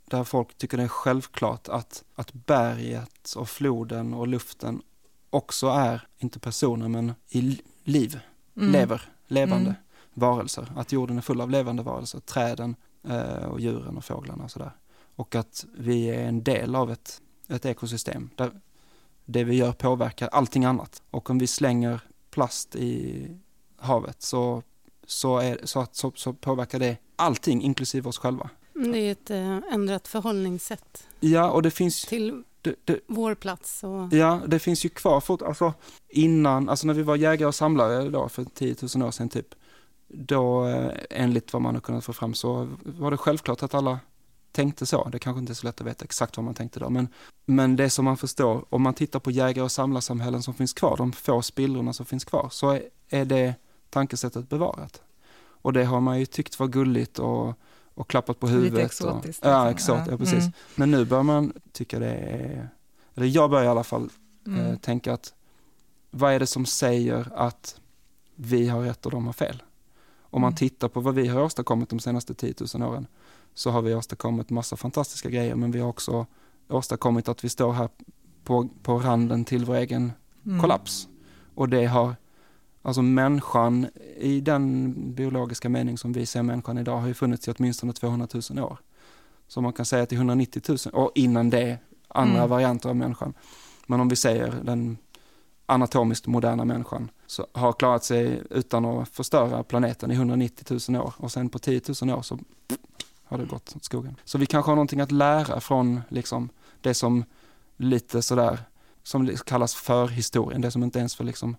där 0.06 0.24
folk 0.24 0.58
tycker 0.58 0.78
det 0.78 0.84
är 0.84 0.88
självklart 0.88 1.68
att, 1.68 2.04
att 2.16 2.34
berget 2.34 3.34
och 3.36 3.50
floden 3.50 4.14
och 4.14 4.28
luften 4.28 4.82
också 5.30 5.68
är, 5.68 6.08
inte 6.18 6.40
personer, 6.40 6.88
men 6.88 7.14
i 7.30 7.60
liv, 7.84 8.20
mm. 8.56 8.72
lever, 8.72 9.02
levande. 9.28 9.70
Mm 9.70 9.82
varelser, 10.18 10.72
att 10.76 10.92
jorden 10.92 11.18
är 11.18 11.22
full 11.22 11.42
av 11.42 11.50
levande 11.50 11.84
varelser, 11.84 12.20
träden 12.20 12.76
eh, 13.08 13.46
och 13.46 13.60
djuren 13.60 13.98
och 13.98 14.06
fåglarna 14.06 14.44
och 14.44 14.52
sådär. 14.52 14.72
Och 15.16 15.36
att 15.36 15.66
vi 15.78 16.10
är 16.10 16.28
en 16.28 16.44
del 16.44 16.76
av 16.76 16.92
ett, 16.92 17.22
ett 17.48 17.66
ekosystem 17.66 18.30
där 18.36 18.52
det 19.26 19.44
vi 19.44 19.56
gör 19.56 19.72
påverkar 19.72 20.28
allting 20.28 20.66
annat. 20.66 21.02
Och 21.12 21.30
om 21.30 21.38
vi 21.40 21.48
slänger 21.48 22.00
plast 22.30 22.76
i 22.76 23.28
havet 23.78 24.22
så, 24.22 24.64
så, 25.06 25.38
är, 25.38 25.60
så, 25.64 25.80
att, 25.80 25.96
så, 25.96 26.12
så 26.16 26.34
påverkar 26.34 26.80
det 26.80 26.98
allting, 27.16 27.62
inklusive 27.62 28.10
oss 28.10 28.18
själva. 28.18 28.50
Det 28.74 28.98
är 28.98 29.12
ett 29.12 29.30
äh, 29.30 29.74
ändrat 29.74 30.08
förhållningssätt. 30.08 31.08
Ja, 31.20 31.52
och 31.52 31.62
det 31.62 31.72
finns... 31.72 32.06
Till 32.06 32.44
det, 32.62 32.76
det, 32.84 33.00
vår 33.08 33.36
plats. 33.36 33.84
Och... 33.84 34.14
Ja, 34.14 34.42
det 34.48 34.60
finns 34.60 34.86
ju 34.86 34.90
kvar. 34.90 35.22
Fort, 35.22 35.42
alltså, 35.42 35.74
innan, 36.10 36.70
alltså 36.70 36.88
när 36.88 36.94
vi 36.94 37.04
var 37.04 37.16
jägare 37.16 37.48
och 37.48 37.56
samlare 37.56 38.10
då, 38.10 38.30
för 38.30 38.46
10 38.46 38.76
000 38.96 39.08
år 39.08 39.12
sedan 39.12 39.30
typ, 39.30 39.56
då 40.08 40.68
eh, 40.68 40.92
enligt 41.10 41.54
vad 41.54 41.62
man 41.62 41.74
har 41.76 41.82
kunnat 41.82 42.06
få 42.06 42.14
fram 42.14 42.34
så 42.34 42.70
var 42.84 43.12
det 43.12 43.18
självklart 43.18 43.64
att 43.64 43.74
alla 43.74 44.00
tänkte 44.52 44.86
så. 44.86 45.10
Det 45.10 45.20
kanske 45.20 45.40
inte 45.40 45.52
är 45.52 45.56
så 45.56 45.68
lätt 45.68 45.82
att 45.82 45.88
veta 45.88 46.06
exakt 46.06 46.38
vad 46.38 46.44
man 46.44 46.54
tänkte 46.54 46.80
då, 46.80 46.90
men, 46.90 47.08
men 47.46 47.76
det 47.76 47.90
som 47.90 48.06
man 48.06 48.18
förstår, 48.18 48.66
om 48.70 48.82
man 48.82 48.94
tittar 48.94 49.20
på 49.20 49.32
jägare 49.32 49.64
och 49.64 49.72
samlarsamhällen 49.72 50.44
som 50.44 50.54
finns 50.54 50.74
kvar, 50.74 50.98
de 50.98 51.12
få 51.12 51.42
spillrorna 51.42 51.94
som 51.94 52.06
finns 52.06 52.26
kvar, 52.26 52.48
så 52.52 52.70
är, 52.70 52.82
är 53.10 53.26
det 53.26 53.56
tankesättet 53.90 54.50
bevarat. 54.50 55.02
Och 55.62 55.74
det 55.74 55.84
har 55.84 56.02
man 56.02 56.20
ju 56.20 56.26
tyckt 56.26 56.60
var 56.60 56.68
gulligt 56.68 57.20
och, 57.20 57.54
och 57.94 58.10
klappat 58.10 58.40
på 58.40 58.48
huvudet. 58.48 58.74
Lite 58.74 58.86
exotiskt. 58.86 59.46
Och, 59.46 59.52
ja, 59.52 59.72
exot, 59.72 60.00
ja, 60.10 60.18
precis. 60.18 60.40
Mm. 60.40 60.52
Men 60.76 60.92
nu 60.92 61.06
bör 61.06 61.24
man 61.24 61.54
tycka 61.72 62.00
det 62.00 62.14
är, 62.14 62.70
eller 63.16 63.28
jag 63.28 63.50
börjar 63.50 63.66
i 63.66 63.68
alla 63.68 63.84
fall 63.84 64.10
mm. 64.48 64.66
eh, 64.66 64.78
tänka 64.78 65.14
att 65.14 65.34
vad 66.12 66.34
är 66.34 66.40
det 66.40 66.48
som 66.48 66.66
säger 66.66 67.32
att 67.36 67.80
vi 68.36 68.68
har 68.68 68.82
rätt 68.82 69.06
och 69.06 69.12
de 69.12 69.26
har 69.26 69.34
fel? 69.34 69.64
Om 70.30 70.42
man 70.42 70.50
mm. 70.50 70.58
tittar 70.58 70.88
på 70.88 71.00
vad 71.00 71.16
vi 71.16 71.28
har 71.28 71.42
åstadkommit 71.42 71.90
de 71.90 72.00
senaste 72.00 72.34
10 72.34 72.54
000 72.76 72.90
åren 72.90 73.08
så 73.54 73.72
har 73.72 73.82
vi 73.82 73.96
åstadkommit 73.96 74.50
massa 74.50 74.76
fantastiska 74.76 75.30
grejer 75.30 75.56
men 75.56 75.72
vi 75.72 75.80
har 75.80 75.90
också 75.90 76.26
åstadkommit 76.70 77.28
att 77.28 77.44
vi 77.44 77.50
står 77.50 77.74
här 77.74 77.90
på, 78.44 78.70
på 78.84 79.00
randen 79.00 79.46
till 79.46 79.66
vår 79.66 79.76
egen 79.76 80.12
mm. 80.46 80.62
kollaps. 80.62 81.08
Och 81.56 81.70
det 81.70 81.86
har, 81.86 82.16
alltså 82.82 83.02
människan 83.02 83.88
i 84.18 84.42
den 84.42 84.94
biologiska 85.14 85.70
mening 85.70 85.98
som 85.98 86.14
vi 86.14 86.26
ser 86.26 86.44
människan 86.44 86.78
idag 86.78 86.98
har 86.98 87.08
ju 87.08 87.14
funnits 87.14 87.48
i 87.48 87.52
åtminstone 87.52 87.94
200 87.94 88.28
000 88.50 88.64
år. 88.64 88.78
Så 89.48 89.62
man 89.62 89.74
kan 89.74 89.86
säga 89.86 90.04
att 90.04 90.12
i 90.12 90.16
190 90.16 90.62
000, 90.68 90.78
och 90.94 91.12
innan 91.16 91.50
det 91.50 91.78
andra 92.08 92.38
mm. 92.38 92.50
varianter 92.50 92.90
av 92.90 92.96
människan. 92.96 93.34
Men 93.86 94.00
om 94.00 94.10
vi 94.10 94.16
säger 94.16 94.54
den 94.64 94.98
anatomiskt 95.70 96.28
moderna 96.28 96.66
människan 96.66 97.10
så 97.28 97.48
har 97.52 97.74
klarat 97.74 98.04
sig 98.04 98.44
utan 98.50 98.86
att 98.86 99.10
förstöra 99.10 99.64
planeten 99.64 100.12
i 100.12 100.14
190 100.14 100.80
000 100.90 101.02
år 101.02 101.14
och 101.18 101.32
sen 101.32 101.50
på 101.50 101.60
10 101.60 101.82
000 102.02 102.18
år 102.18 102.22
så 102.22 102.40
har 103.24 103.38
det 103.38 103.46
gått 103.46 103.76
åt 103.76 103.84
skogen. 103.84 104.16
Så 104.26 104.38
vi 104.38 104.46
kanske 104.46 104.72
har 104.72 104.76
någonting 104.76 105.02
att 105.02 105.12
lära 105.12 105.60
från 105.60 106.02
liksom 106.10 106.50
det 106.82 106.94
som 106.94 107.26
lite 107.78 108.22
sådär, 108.22 108.60
som 109.04 109.38
kallas 109.46 109.76
förhistorien, 109.76 110.62
det 110.62 110.72
som 110.72 110.84
inte 110.84 111.00
ens 111.00 111.16
för 111.16 111.24
liksom 111.24 111.56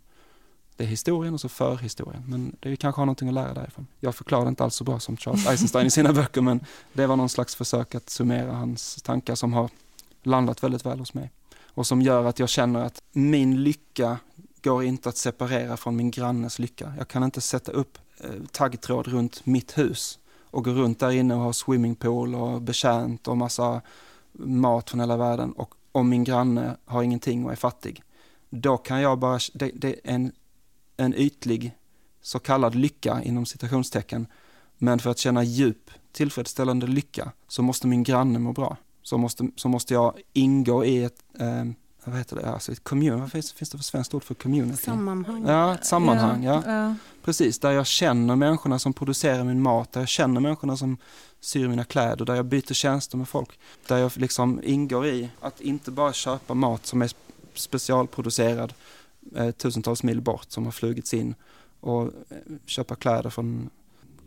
det 0.76 0.84
är 0.84 0.88
historien 0.88 1.34
och 1.34 1.40
så 1.40 1.48
förhistorien. 1.48 2.24
Men 2.26 2.56
det 2.60 2.68
vi 2.68 2.76
kanske 2.76 3.00
har 3.00 3.06
någonting 3.06 3.28
att 3.28 3.34
lära 3.34 3.54
därifrån. 3.54 3.86
Jag 4.00 4.14
förklarar 4.14 4.48
inte 4.48 4.64
alls 4.64 4.74
så 4.74 4.84
bra 4.84 5.00
som 5.00 5.16
Charles 5.16 5.46
Eisenstein 5.46 5.86
i 5.86 5.90
sina 5.90 6.12
böcker, 6.12 6.40
men 6.40 6.60
det 6.92 7.06
var 7.06 7.16
någon 7.16 7.28
slags 7.28 7.54
försök 7.54 7.94
att 7.94 8.10
summera 8.10 8.52
hans 8.52 9.02
tankar 9.02 9.34
som 9.34 9.52
har 9.52 9.70
landat 10.22 10.62
väldigt 10.62 10.86
väl 10.86 10.98
hos 10.98 11.14
mig 11.14 11.30
och 11.78 11.86
som 11.86 12.02
gör 12.02 12.24
att 12.24 12.38
jag 12.38 12.48
känner 12.48 12.84
att 12.84 13.02
min 13.12 13.62
lycka 13.62 14.18
går 14.62 14.84
inte 14.84 15.08
att 15.08 15.16
separera 15.16 15.76
från 15.76 15.96
min 15.96 16.10
grannes 16.10 16.58
lycka. 16.58 16.92
Jag 16.98 17.08
kan 17.08 17.22
inte 17.22 17.40
sätta 17.40 17.72
upp 17.72 17.98
eh, 18.20 18.30
taggtråd 18.52 19.06
runt 19.06 19.46
mitt 19.46 19.78
hus 19.78 20.18
och 20.50 20.64
gå 20.64 20.70
runt 20.70 21.00
där 21.00 21.10
inne 21.10 21.34
och 21.34 21.40
ha 21.40 21.52
swimmingpool 21.52 22.34
och 22.34 22.62
betjänt 22.62 23.28
och 23.28 23.36
massa 23.36 23.80
mat 24.32 24.90
från 24.90 25.00
hela 25.00 25.16
världen. 25.16 25.52
Och 25.52 25.74
om 25.92 26.08
min 26.08 26.24
granne 26.24 26.76
har 26.84 27.02
ingenting 27.02 27.44
och 27.44 27.52
är 27.52 27.56
fattig, 27.56 28.02
då 28.50 28.76
kan 28.76 29.00
jag 29.00 29.18
bara, 29.18 29.38
det, 29.54 29.70
det 29.74 29.88
är 29.88 30.00
en, 30.04 30.32
en 30.96 31.14
ytlig 31.14 31.72
så 32.22 32.38
kallad 32.38 32.74
lycka 32.74 33.22
inom 33.22 33.46
citationstecken, 33.46 34.26
men 34.78 34.98
för 34.98 35.10
att 35.10 35.18
känna 35.18 35.42
djup 35.42 35.90
tillfredsställande 36.12 36.86
lycka 36.86 37.32
så 37.48 37.62
måste 37.62 37.86
min 37.86 38.02
granne 38.02 38.38
må 38.38 38.52
bra 38.52 38.76
så 39.08 39.18
måste, 39.18 39.48
så 39.56 39.68
måste 39.68 39.94
jag 39.94 40.14
ingå 40.32 40.84
i 40.84 41.04
ett, 41.04 41.22
eh, 41.38 41.64
vad 42.04 42.18
heter 42.18 42.36
det, 42.36 42.50
alltså 42.50 42.72
ett 42.72 42.84
commun, 42.84 43.20
vad 43.20 43.32
finns, 43.32 43.52
finns 43.52 43.70
det 43.70 43.78
för 43.78 43.84
svenskt 43.84 44.14
ord 44.14 44.24
för 44.24 44.34
community? 44.34 44.82
Sammanhang. 44.82 45.46
Ja, 45.46 45.74
ett 45.74 45.86
sammanhang, 45.86 46.44
ja. 46.44 46.62
ja. 46.66 46.94
Precis, 47.24 47.58
där 47.58 47.70
jag 47.70 47.86
känner 47.86 48.36
människorna 48.36 48.78
som 48.78 48.92
producerar 48.92 49.44
min 49.44 49.62
mat, 49.62 49.92
där 49.92 50.00
jag 50.00 50.08
känner 50.08 50.40
människorna 50.40 50.76
som 50.76 50.96
syr 51.40 51.68
mina 51.68 51.84
kläder, 51.84 52.24
där 52.24 52.34
jag 52.34 52.44
byter 52.44 52.74
tjänster 52.74 53.16
med 53.16 53.28
folk. 53.28 53.58
Där 53.86 53.98
jag 53.98 54.16
liksom 54.16 54.60
ingår 54.64 55.06
i 55.06 55.30
att 55.40 55.60
inte 55.60 55.90
bara 55.90 56.12
köpa 56.12 56.54
mat 56.54 56.86
som 56.86 57.02
är 57.02 57.10
specialproducerad 57.54 58.72
eh, 59.36 59.50
tusentals 59.50 60.02
mil 60.02 60.20
bort 60.20 60.46
som 60.48 60.64
har 60.64 60.72
flugits 60.72 61.14
in 61.14 61.34
och 61.80 62.02
eh, 62.02 62.10
köpa 62.66 62.94
kläder 62.94 63.30
från 63.30 63.70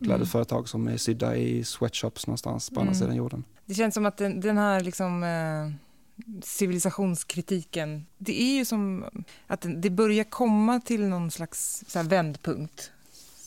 klädföretag 0.03 0.69
som 0.69 0.87
är 0.87 0.97
sydda 0.97 1.35
i 1.35 1.63
sweatshops 1.63 2.27
någonstans 2.27 2.69
på 2.69 2.79
andra 2.79 2.91
mm. 2.91 2.99
sidan 2.99 3.15
jorden. 3.15 3.43
Det 3.71 3.75
känns 3.75 3.93
som 3.93 4.05
att 4.05 4.17
den, 4.17 4.39
den 4.39 4.57
här 4.57 4.81
liksom, 4.81 5.23
eh, 5.23 5.71
civilisationskritiken, 6.43 8.05
det 8.17 8.41
är 8.41 8.55
ju 8.55 8.65
som 8.65 9.05
att 9.47 9.65
det 9.75 9.89
börjar 9.89 10.23
komma 10.23 10.79
till 10.79 11.07
någon 11.07 11.31
slags 11.31 11.83
så 11.87 11.99
här, 11.99 12.09
vändpunkt. 12.09 12.91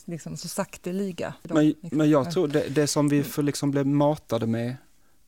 Liksom, 0.05 0.37
så 0.37 0.49
sakteliga. 0.49 1.35
Men, 1.43 1.67
liksom. 1.67 1.89
men 1.93 2.11
jag 2.11 2.31
tror 2.31 2.49
det, 2.49 2.69
det 2.69 2.87
som 2.87 3.09
vi 3.09 3.23
får 3.23 3.43
liksom 3.43 3.71
bli 3.71 3.85
matade 3.85 4.47
med 4.47 4.77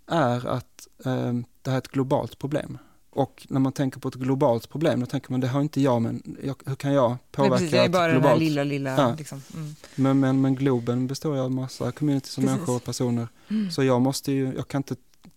är 0.06 0.46
att 0.46 0.88
eh, 1.04 1.32
det 1.62 1.70
här 1.70 1.74
är 1.74 1.78
ett 1.78 1.88
globalt 1.88 2.38
problem. 2.38 2.78
Och 3.16 3.46
när 3.50 3.60
man 3.60 3.72
tänker 3.72 4.00
på 4.00 4.08
ett 4.08 4.14
globalt 4.14 4.68
problem, 4.68 5.00
då 5.00 5.06
tänker 5.06 5.30
man 5.30 5.40
det 5.40 5.48
har 5.48 5.60
inte 5.60 5.80
jag, 5.80 6.02
men 6.02 6.36
jag, 6.42 6.56
hur 6.66 6.74
kan 6.74 6.92
jag 6.92 7.16
påverka 7.32 7.62
Nej, 7.62 7.70
Det 7.70 7.78
är 7.78 7.88
bara 7.88 8.10
globalt? 8.10 8.22
den 8.22 8.32
här 8.32 8.38
lilla, 8.38 8.64
lilla... 8.64 8.96
Ja. 8.96 9.14
Liksom. 9.18 9.42
Mm. 9.54 9.74
Men, 9.94 10.20
men, 10.20 10.40
men 10.40 10.54
globen 10.54 11.06
består 11.06 11.36
ju 11.36 11.42
av 11.42 11.50
massa 11.50 11.92
communities 11.92 12.38
och 12.38 12.44
människor 12.44 12.76
och 12.76 12.84
personer. 12.84 13.28
Mm. 13.48 13.70
Så 13.70 13.84
jag 13.84 14.00
måste 14.00 14.32
ju, 14.32 14.54
jag 14.56 14.68
kan 14.68 14.78
inte 14.78 14.96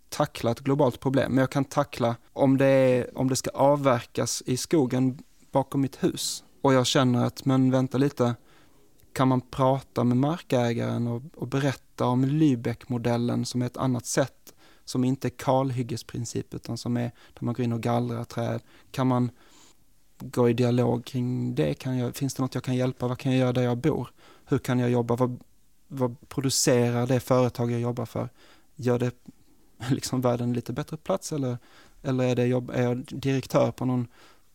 tackla 0.10 0.52
ett 0.52 0.60
globalt 0.60 1.00
problem, 1.00 1.32
men 1.32 1.42
jag 1.42 1.50
kan 1.50 1.66
tackla 1.66 2.16
om 2.34 2.58
det, 2.58 2.66
är, 2.66 3.18
om 3.18 3.30
det 3.30 3.36
ska 3.36 3.50
avverkas 3.50 4.44
i 4.46 4.58
skogen 4.58 5.18
bakom 5.52 5.82
mitt 5.82 6.04
hus. 6.04 6.44
Och 6.62 6.74
jag 6.74 6.86
känner 6.86 7.26
att, 7.26 7.46
men 7.46 7.72
vänta 7.72 7.98
lite, 7.98 8.36
kan 9.14 9.28
man 9.28 9.42
prata 9.42 10.04
med 10.04 10.18
markägaren 10.18 11.08
och, 11.08 11.22
och 11.36 11.48
berätta 11.48 12.06
om 12.06 12.26
Lübeck-modellen 12.26 13.44
som 13.44 13.62
är 13.62 13.66
ett 13.66 13.78
annat 13.78 14.06
sätt 14.06 14.54
som 14.90 15.04
inte 15.04 15.28
är 15.28 15.30
kalhyggesprincip 15.30 16.54
utan 16.54 16.78
som 16.78 16.98
är 16.98 17.12
där 17.34 17.46
man 17.46 17.54
går 17.54 17.64
in 17.64 17.74
och 17.74 17.82
gallrar 17.82 18.24
träd. 18.24 18.62
Kan 18.92 19.08
man 19.08 19.32
gå 20.20 20.50
i 20.50 20.54
dialog 20.54 21.06
kring 21.06 21.56
det? 21.56 21.74
Kan 21.74 21.98
jag, 21.98 22.16
finns 22.16 22.34
det 22.34 22.44
något 22.44 22.56
jag 22.56 22.64
kan 22.64 22.76
hjälpa? 22.76 23.08
Vad 23.08 23.18
kan 23.18 23.32
jag 23.32 23.40
göra 23.40 23.54
där 23.54 23.62
jag 23.62 23.78
bor? 23.78 24.12
Hur 24.46 24.58
kan 24.58 24.80
jag 24.80 24.90
jobba? 24.90 25.16
Vad, 25.16 25.40
vad 25.88 26.30
producerar 26.30 27.08
det 27.08 27.20
företag 27.20 27.72
jag 27.72 27.80
jobbar 27.82 28.06
för? 28.06 28.30
Gör 28.76 29.00
det 29.00 29.12
liksom 29.90 30.22
världen 30.22 30.54
lite 30.54 30.74
bättre 30.74 30.98
plats 30.98 31.34
eller, 31.34 31.58
eller 32.02 32.24
är, 32.24 32.36
det 32.36 32.46
jobb, 32.46 32.70
är 32.70 32.84
jag 32.84 32.98
direktör 32.98 33.72
på 33.72 33.86
någon 33.86 34.08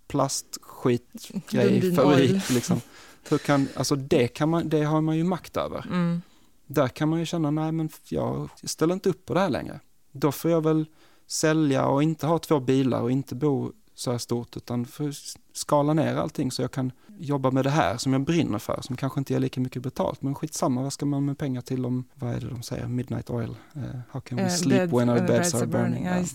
plastskitgrej, 0.06 1.94
fabrik 1.94 2.50
liksom? 2.50 2.80
Hur 3.28 3.38
kan, 3.38 3.68
alltså 3.76 3.96
det, 3.96 4.28
kan 4.28 4.48
man, 4.48 4.68
det 4.68 4.82
har 4.82 5.00
man 5.00 5.16
ju 5.16 5.24
makt 5.24 5.56
över. 5.56 5.86
Mm. 5.86 6.22
Där 6.66 6.88
kan 6.88 7.08
man 7.08 7.18
ju 7.18 7.26
känna, 7.26 7.50
nej 7.50 7.72
men 7.72 7.88
jag 8.08 8.48
ställer 8.64 8.94
inte 8.94 9.08
upp 9.08 9.26
på 9.26 9.34
det 9.34 9.40
här 9.40 9.50
längre. 9.50 9.80
Då 10.14 10.32
får 10.32 10.50
jag 10.50 10.64
väl 10.64 10.86
sälja 11.26 11.86
och 11.86 12.02
inte 12.02 12.26
ha 12.26 12.38
två 12.38 12.60
bilar 12.60 13.00
och 13.00 13.10
inte 13.10 13.34
bo 13.34 13.72
så 13.94 14.10
här 14.10 14.18
stort 14.18 14.56
utan 14.56 14.84
för 14.86 15.12
skala 15.52 15.94
ner 15.94 16.16
allting 16.16 16.50
så 16.50 16.62
jag 16.62 16.70
kan 16.70 16.92
jobba 17.18 17.50
med 17.50 17.64
det 17.64 17.70
här 17.70 17.96
som 17.96 18.12
jag 18.12 18.22
brinner 18.22 18.58
för 18.58 18.80
som 18.82 18.96
kanske 18.96 19.20
inte 19.20 19.32
ger 19.32 19.40
lika 19.40 19.60
mycket 19.60 19.82
betalt 19.82 20.22
men 20.22 20.34
skitsamma 20.34 20.82
vad 20.82 20.92
ska 20.92 21.06
man 21.06 21.24
med 21.24 21.38
pengar 21.38 21.60
till 21.60 21.86
om 21.86 22.04
vad 22.14 22.34
är 22.34 22.40
det 22.40 22.48
de 22.48 22.62
säger 22.62 22.86
midnight 22.86 23.30
oil 23.30 23.56
uh, 23.76 23.82
how 24.10 24.20
can 24.20 24.38
we 24.38 24.44
uh, 24.44 24.50
sleep 24.50 24.80
bed, 24.80 24.90
when 24.90 25.08
our 25.08 25.18
beds, 25.18 25.28
beds 25.28 25.54
are 25.54 25.66
burning, 25.66 26.04
burning. 26.04 26.28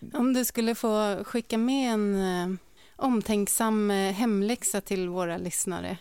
Ja, 0.00 0.18
om 0.18 0.32
du 0.32 0.44
skulle 0.44 0.74
få 0.74 1.24
skicka 1.24 1.58
med 1.58 1.92
en 1.92 2.14
uh, 2.14 2.56
omtänksam 2.96 3.90
uh, 3.90 4.12
hemläxa 4.12 4.80
till 4.80 5.08
våra 5.08 5.36
lyssnare 5.36 5.96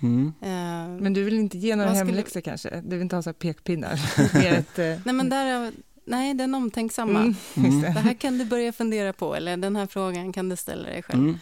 Mm. 0.00 0.26
Uh, 0.26 1.02
men 1.02 1.12
du 1.12 1.24
vill 1.24 1.34
inte 1.34 1.58
ge 1.58 1.76
några 1.76 1.94
skulle... 1.94 2.04
hemläxor 2.04 2.40
kanske? 2.40 2.80
Du 2.80 2.88
vill 2.88 3.02
inte 3.02 3.16
ha 3.16 3.22
så 3.22 3.32
pekpinnar? 3.32 3.92
ett, 4.44 4.76
Nej, 4.76 5.14
men 5.14 5.28
där 5.28 5.72
Nej, 6.04 6.34
den 6.34 6.54
omtänksamma. 6.54 7.20
Mm, 7.20 7.34
mm. 7.56 7.80
Det 7.80 8.00
här 8.00 8.14
kan 8.14 8.38
du 8.38 8.44
börja 8.44 8.72
fundera 8.72 9.12
på, 9.12 9.34
eller 9.34 9.56
den 9.56 9.76
här 9.76 9.86
frågan 9.86 10.32
kan 10.32 10.48
du 10.48 10.56
ställa 10.56 10.88
dig 10.88 11.02
själv. 11.02 11.20
Mm. 11.20 11.38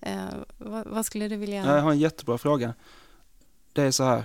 Eh, 0.00 0.34
vad, 0.58 0.86
vad, 0.86 1.06
skulle 1.06 1.28
du 1.28 1.36
vilja... 1.36 1.66
Jag 1.66 1.82
har 1.82 1.90
en 1.90 1.98
jättebra 1.98 2.38
fråga. 2.38 2.74
Det 3.72 3.82
är 3.82 3.90
så 3.90 4.04
här, 4.04 4.24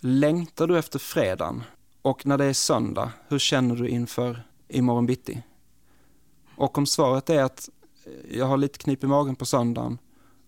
längtar 0.00 0.66
du 0.66 0.78
efter 0.78 0.98
fredagen? 0.98 1.64
Och 2.02 2.26
när 2.26 2.38
det 2.38 2.44
är 2.44 2.52
söndag, 2.52 3.12
hur 3.28 3.38
känner 3.38 3.76
du 3.76 3.88
inför 3.88 4.42
imorgon 4.68 5.06
bitti? 5.06 5.42
Och 6.56 6.78
om 6.78 6.86
svaret 6.86 7.30
är 7.30 7.42
att 7.42 7.68
jag 8.30 8.46
har 8.46 8.56
lite 8.56 8.78
knip 8.78 9.04
i 9.04 9.06
magen 9.06 9.36
på 9.36 9.46
söndagen 9.46 9.98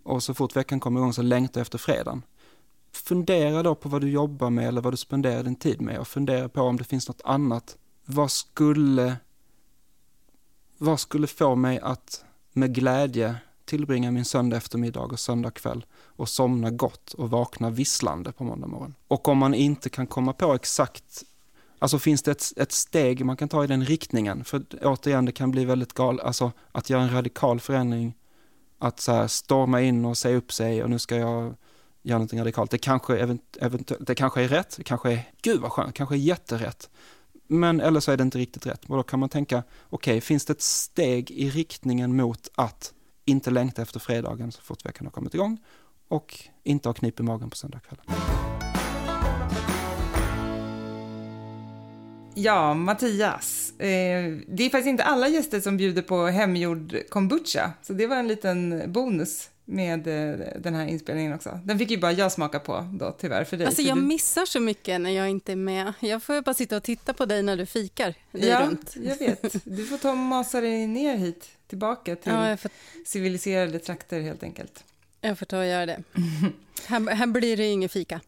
och 0.03 0.23
så 0.23 0.35
fort 0.35 0.57
veckan 0.57 0.81
kommer 0.81 1.01
igång 1.01 1.12
så 1.12 1.23
längtar 1.23 1.61
jag 1.61 1.62
efter 1.62 1.79
fredagen. 1.79 2.23
Fundera 2.93 3.62
då 3.62 3.75
på 3.75 3.89
vad 3.89 4.01
du 4.01 4.11
jobbar 4.11 4.51
med 4.51 4.69
eller 4.69 4.81
vad 4.81 4.93
du 4.93 4.97
spenderar 4.97 5.43
din 5.43 5.57
tid 5.57 5.81
med 5.81 5.99
och 5.99 6.09
fundera 6.09 6.49
på 6.49 6.62
om 6.62 6.77
det 6.77 6.85
finns 6.85 7.09
något 7.09 7.21
annat 7.25 7.77
vad 8.11 8.31
skulle, 8.31 9.17
vad 10.79 11.01
skulle 11.01 11.27
få 11.27 11.55
mig 11.55 11.79
att 11.79 12.25
med 12.53 12.75
glädje 12.75 13.37
tillbringa 13.65 14.11
min 14.11 14.25
söndag 14.25 14.57
eftermiddag 14.57 15.01
och 15.01 15.21
söndag 15.21 15.51
kväll 15.51 15.87
och 15.95 16.29
somna 16.29 16.71
gott 16.71 17.13
och 17.13 17.31
vakna 17.31 17.71
visslande 17.71 18.33
på 18.33 18.45
måndag 18.45 18.67
morgon. 18.67 18.95
Och 19.09 19.29
om 19.29 19.39
man 19.39 19.55
inte 19.55 19.91
kan 19.91 20.07
komma 20.07 20.33
på 20.33 20.55
exakt, 20.55 21.23
alltså 21.79 21.99
finns 21.99 22.23
det 22.23 22.31
ett, 22.31 22.53
ett 22.57 22.73
steg 22.73 23.25
man 23.25 23.37
kan 23.37 23.49
ta 23.49 23.65
i 23.65 23.67
den 23.67 23.85
riktningen? 23.85 24.45
För 24.45 24.63
återigen, 24.83 25.25
det 25.25 25.33
kan 25.33 25.51
bli 25.51 25.65
väldigt 25.65 25.93
galet, 25.93 26.25
alltså 26.25 26.53
att 26.73 26.91
göra 26.91 27.03
en 27.03 27.13
radikal 27.13 27.61
förändring, 27.61 28.15
att 28.79 29.01
så 29.01 29.13
här 29.13 29.27
storma 29.27 29.81
in 29.81 30.05
och 30.05 30.19
säga 30.19 30.37
upp 30.37 30.53
sig 30.53 30.83
och 30.83 30.91
nu 30.91 30.99
ska 30.99 31.17
jag 31.17 31.55
göra 32.03 32.19
någonting 32.19 32.41
radikalt. 32.41 32.71
Det 32.71 32.79
kanske, 32.79 33.19
event, 33.19 33.57
event, 33.61 33.93
det 34.01 34.15
kanske 34.15 34.43
är 34.43 34.49
rätt, 34.49 34.77
det 34.77 34.85
kanske 34.85 35.13
är, 35.13 35.31
gud 35.43 35.61
vad 35.61 35.73
skönt, 35.73 35.95
kanske 35.95 36.15
är 36.15 36.19
jätterätt. 36.19 36.91
Men 37.49 37.81
eller 37.81 38.01
så 38.01 38.13
är 38.13 38.17
det 38.17 38.23
inte 38.23 38.39
riktigt 38.39 38.67
rätt. 38.67 38.85
Och 38.85 38.97
då 38.97 39.03
kan 39.03 39.21
man 39.21 39.29
tänka, 39.29 39.63
okej, 39.91 40.13
okay, 40.13 40.21
finns 40.21 40.45
det 40.45 40.53
ett 40.53 40.63
steg 40.63 41.31
i 41.31 41.51
riktningen 41.51 42.17
mot 42.17 42.49
att 42.55 42.93
inte 43.25 43.51
längta 43.51 43.83
efter 43.83 44.01
fredagen 44.01 44.53
så 44.53 44.63
fort 44.63 44.87
veckan 44.87 45.07
har 45.07 45.13
kommit 45.13 45.35
igång 45.35 45.59
och 46.09 46.39
inte 46.65 46.89
ha 46.89 46.95
knip 46.95 47.21
i 47.21 47.23
magen 47.23 47.51
på 47.51 47.57
söndagskvällen. 47.57 48.05
Ja, 52.35 52.75
Mattias. 52.75 53.73
Eh, 53.79 53.87
det 54.49 54.65
är 54.65 54.71
faktiskt 54.71 54.87
inte 54.87 55.05
alla 55.05 55.29
gäster 55.29 55.61
som 55.61 55.77
bjuder 55.77 56.03
på 56.03 56.27
hemgjord 56.27 56.97
kombucha, 57.09 57.73
så 57.83 57.93
det 57.93 58.07
var 58.07 58.17
en 58.17 58.29
liten 58.29 58.83
bonus 58.93 59.51
med 59.71 60.07
eh, 60.07 60.47
den 60.61 60.75
här 60.75 60.87
inspelningen 60.87 61.33
också. 61.33 61.61
Den 61.64 61.79
fick 61.79 61.91
ju 61.91 61.99
bara 61.99 62.12
jag 62.12 62.33
smaka 62.33 62.59
på 62.61 62.89
då 62.93 63.16
tyvärr 63.21 63.45
för 63.45 63.57
dig. 63.57 63.66
Alltså 63.66 63.83
jag 63.83 63.99
missar 63.99 64.47
så 64.47 64.61
mycket 64.61 65.01
när 65.01 65.11
jag 65.11 65.29
inte 65.29 65.53
är 65.53 65.57
med. 65.57 65.93
Jag 66.01 66.23
får 66.23 66.43
bara 66.43 66.55
sitta 66.55 66.77
och 66.77 66.83
titta 66.83 67.14
på 67.14 67.27
dig 67.27 67.43
när 67.43 67.57
du 67.57 67.66
fikar. 67.66 68.14
Ja, 68.31 68.61
runt. 68.61 68.97
jag 68.97 69.19
vet. 69.19 69.64
Du 69.64 69.87
får 69.87 69.99
ta 69.99 70.11
och 70.11 70.16
masa 70.16 70.61
dig 70.61 70.87
ner 70.87 71.16
hit, 71.16 71.49
tillbaka 71.66 72.16
till 72.16 72.33
ja, 72.33 72.57
får... 72.57 72.71
civiliserade 73.07 73.79
trakter 73.79 74.21
helt 74.21 74.43
enkelt. 74.43 74.85
Jag 75.21 75.39
får 75.39 75.47
ta 75.47 75.59
och 75.59 75.66
göra 75.66 75.87
det. 75.87 76.03
här, 76.87 77.14
här 77.14 77.27
blir 77.27 77.57
det 77.57 77.66
inget 77.66 77.93
fika. 77.93 78.21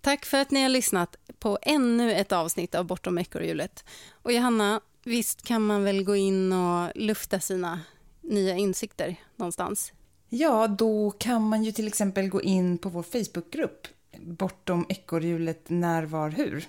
Tack 0.00 0.24
för 0.24 0.38
att 0.38 0.50
ni 0.50 0.62
har 0.62 0.68
lyssnat 0.68 1.16
på 1.38 1.58
ännu 1.62 2.12
ett 2.12 2.32
avsnitt 2.32 2.74
av 2.74 2.84
Bortom 2.84 3.18
ekorrhjulet. 3.18 3.84
Och 4.22 4.32
Johanna, 4.32 4.80
visst 5.04 5.42
kan 5.42 5.62
man 5.62 5.84
väl 5.84 6.04
gå 6.04 6.16
in 6.16 6.52
och 6.52 6.92
lufta 6.94 7.40
sina 7.40 7.80
nya 8.20 8.56
insikter 8.56 9.16
någonstans? 9.36 9.92
Ja, 10.28 10.66
då 10.66 11.10
kan 11.10 11.48
man 11.48 11.64
ju 11.64 11.72
till 11.72 11.86
exempel 11.86 12.28
gå 12.28 12.42
in 12.42 12.78
på 12.78 12.88
vår 12.88 13.02
Facebookgrupp 13.02 13.86
Bortom 14.20 14.86
ekorrhjulet 14.88 15.70
när, 15.70 16.02
var, 16.02 16.30
hur 16.30 16.64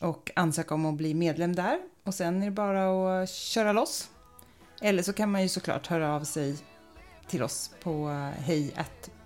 och 0.00 0.30
ansöka 0.36 0.74
om 0.74 0.86
att 0.86 0.94
bli 0.94 1.14
medlem 1.14 1.54
där. 1.54 1.78
Och 2.04 2.14
sen 2.14 2.42
är 2.42 2.46
det 2.46 2.52
bara 2.52 3.22
att 3.22 3.30
köra 3.30 3.72
loss. 3.72 4.08
Eller 4.80 5.02
så 5.02 5.12
kan 5.12 5.30
man 5.30 5.42
ju 5.42 5.48
såklart 5.48 5.86
höra 5.86 6.14
av 6.14 6.24
sig 6.24 6.56
till 7.28 7.42
oss 7.42 7.70
på 7.82 8.08
hej 8.38 8.74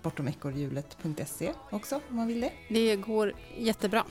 bortomekorrhjulet.se 0.01 1.51
också 1.71 1.95
om 2.09 2.15
man 2.15 2.27
vill 2.27 2.41
det. 2.41 2.51
Det 2.69 2.95
går 2.95 3.33
jättebra. 3.57 4.03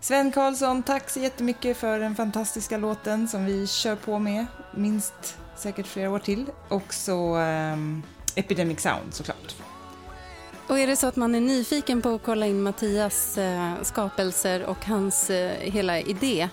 Sven 0.00 0.32
Karlsson, 0.32 0.82
tack 0.82 1.10
så 1.10 1.20
jättemycket 1.20 1.76
för 1.76 1.98
den 1.98 2.14
fantastiska 2.14 2.78
låten 2.78 3.28
som 3.28 3.44
vi 3.44 3.66
kör 3.66 3.96
på 3.96 4.18
med 4.18 4.46
minst 4.76 5.38
säkert 5.56 5.86
flera 5.86 6.10
år 6.10 6.18
till. 6.18 6.46
Och 6.68 6.94
så 6.94 7.36
um, 7.36 8.02
Epidemic 8.36 8.80
Sound 8.80 9.14
såklart. 9.14 9.54
Och 10.66 10.78
är 10.78 10.86
det 10.86 10.96
så 10.96 11.06
att 11.06 11.16
man 11.16 11.34
är 11.34 11.40
nyfiken 11.40 12.02
på 12.02 12.08
att 12.08 12.22
kolla 12.22 12.46
in 12.46 12.62
Mattias 12.62 13.38
eh, 13.38 13.72
skapelser 13.82 14.64
och 14.64 14.84
hans 14.84 15.30
eh, 15.30 15.72
hela 15.72 16.00
idé 16.00 16.48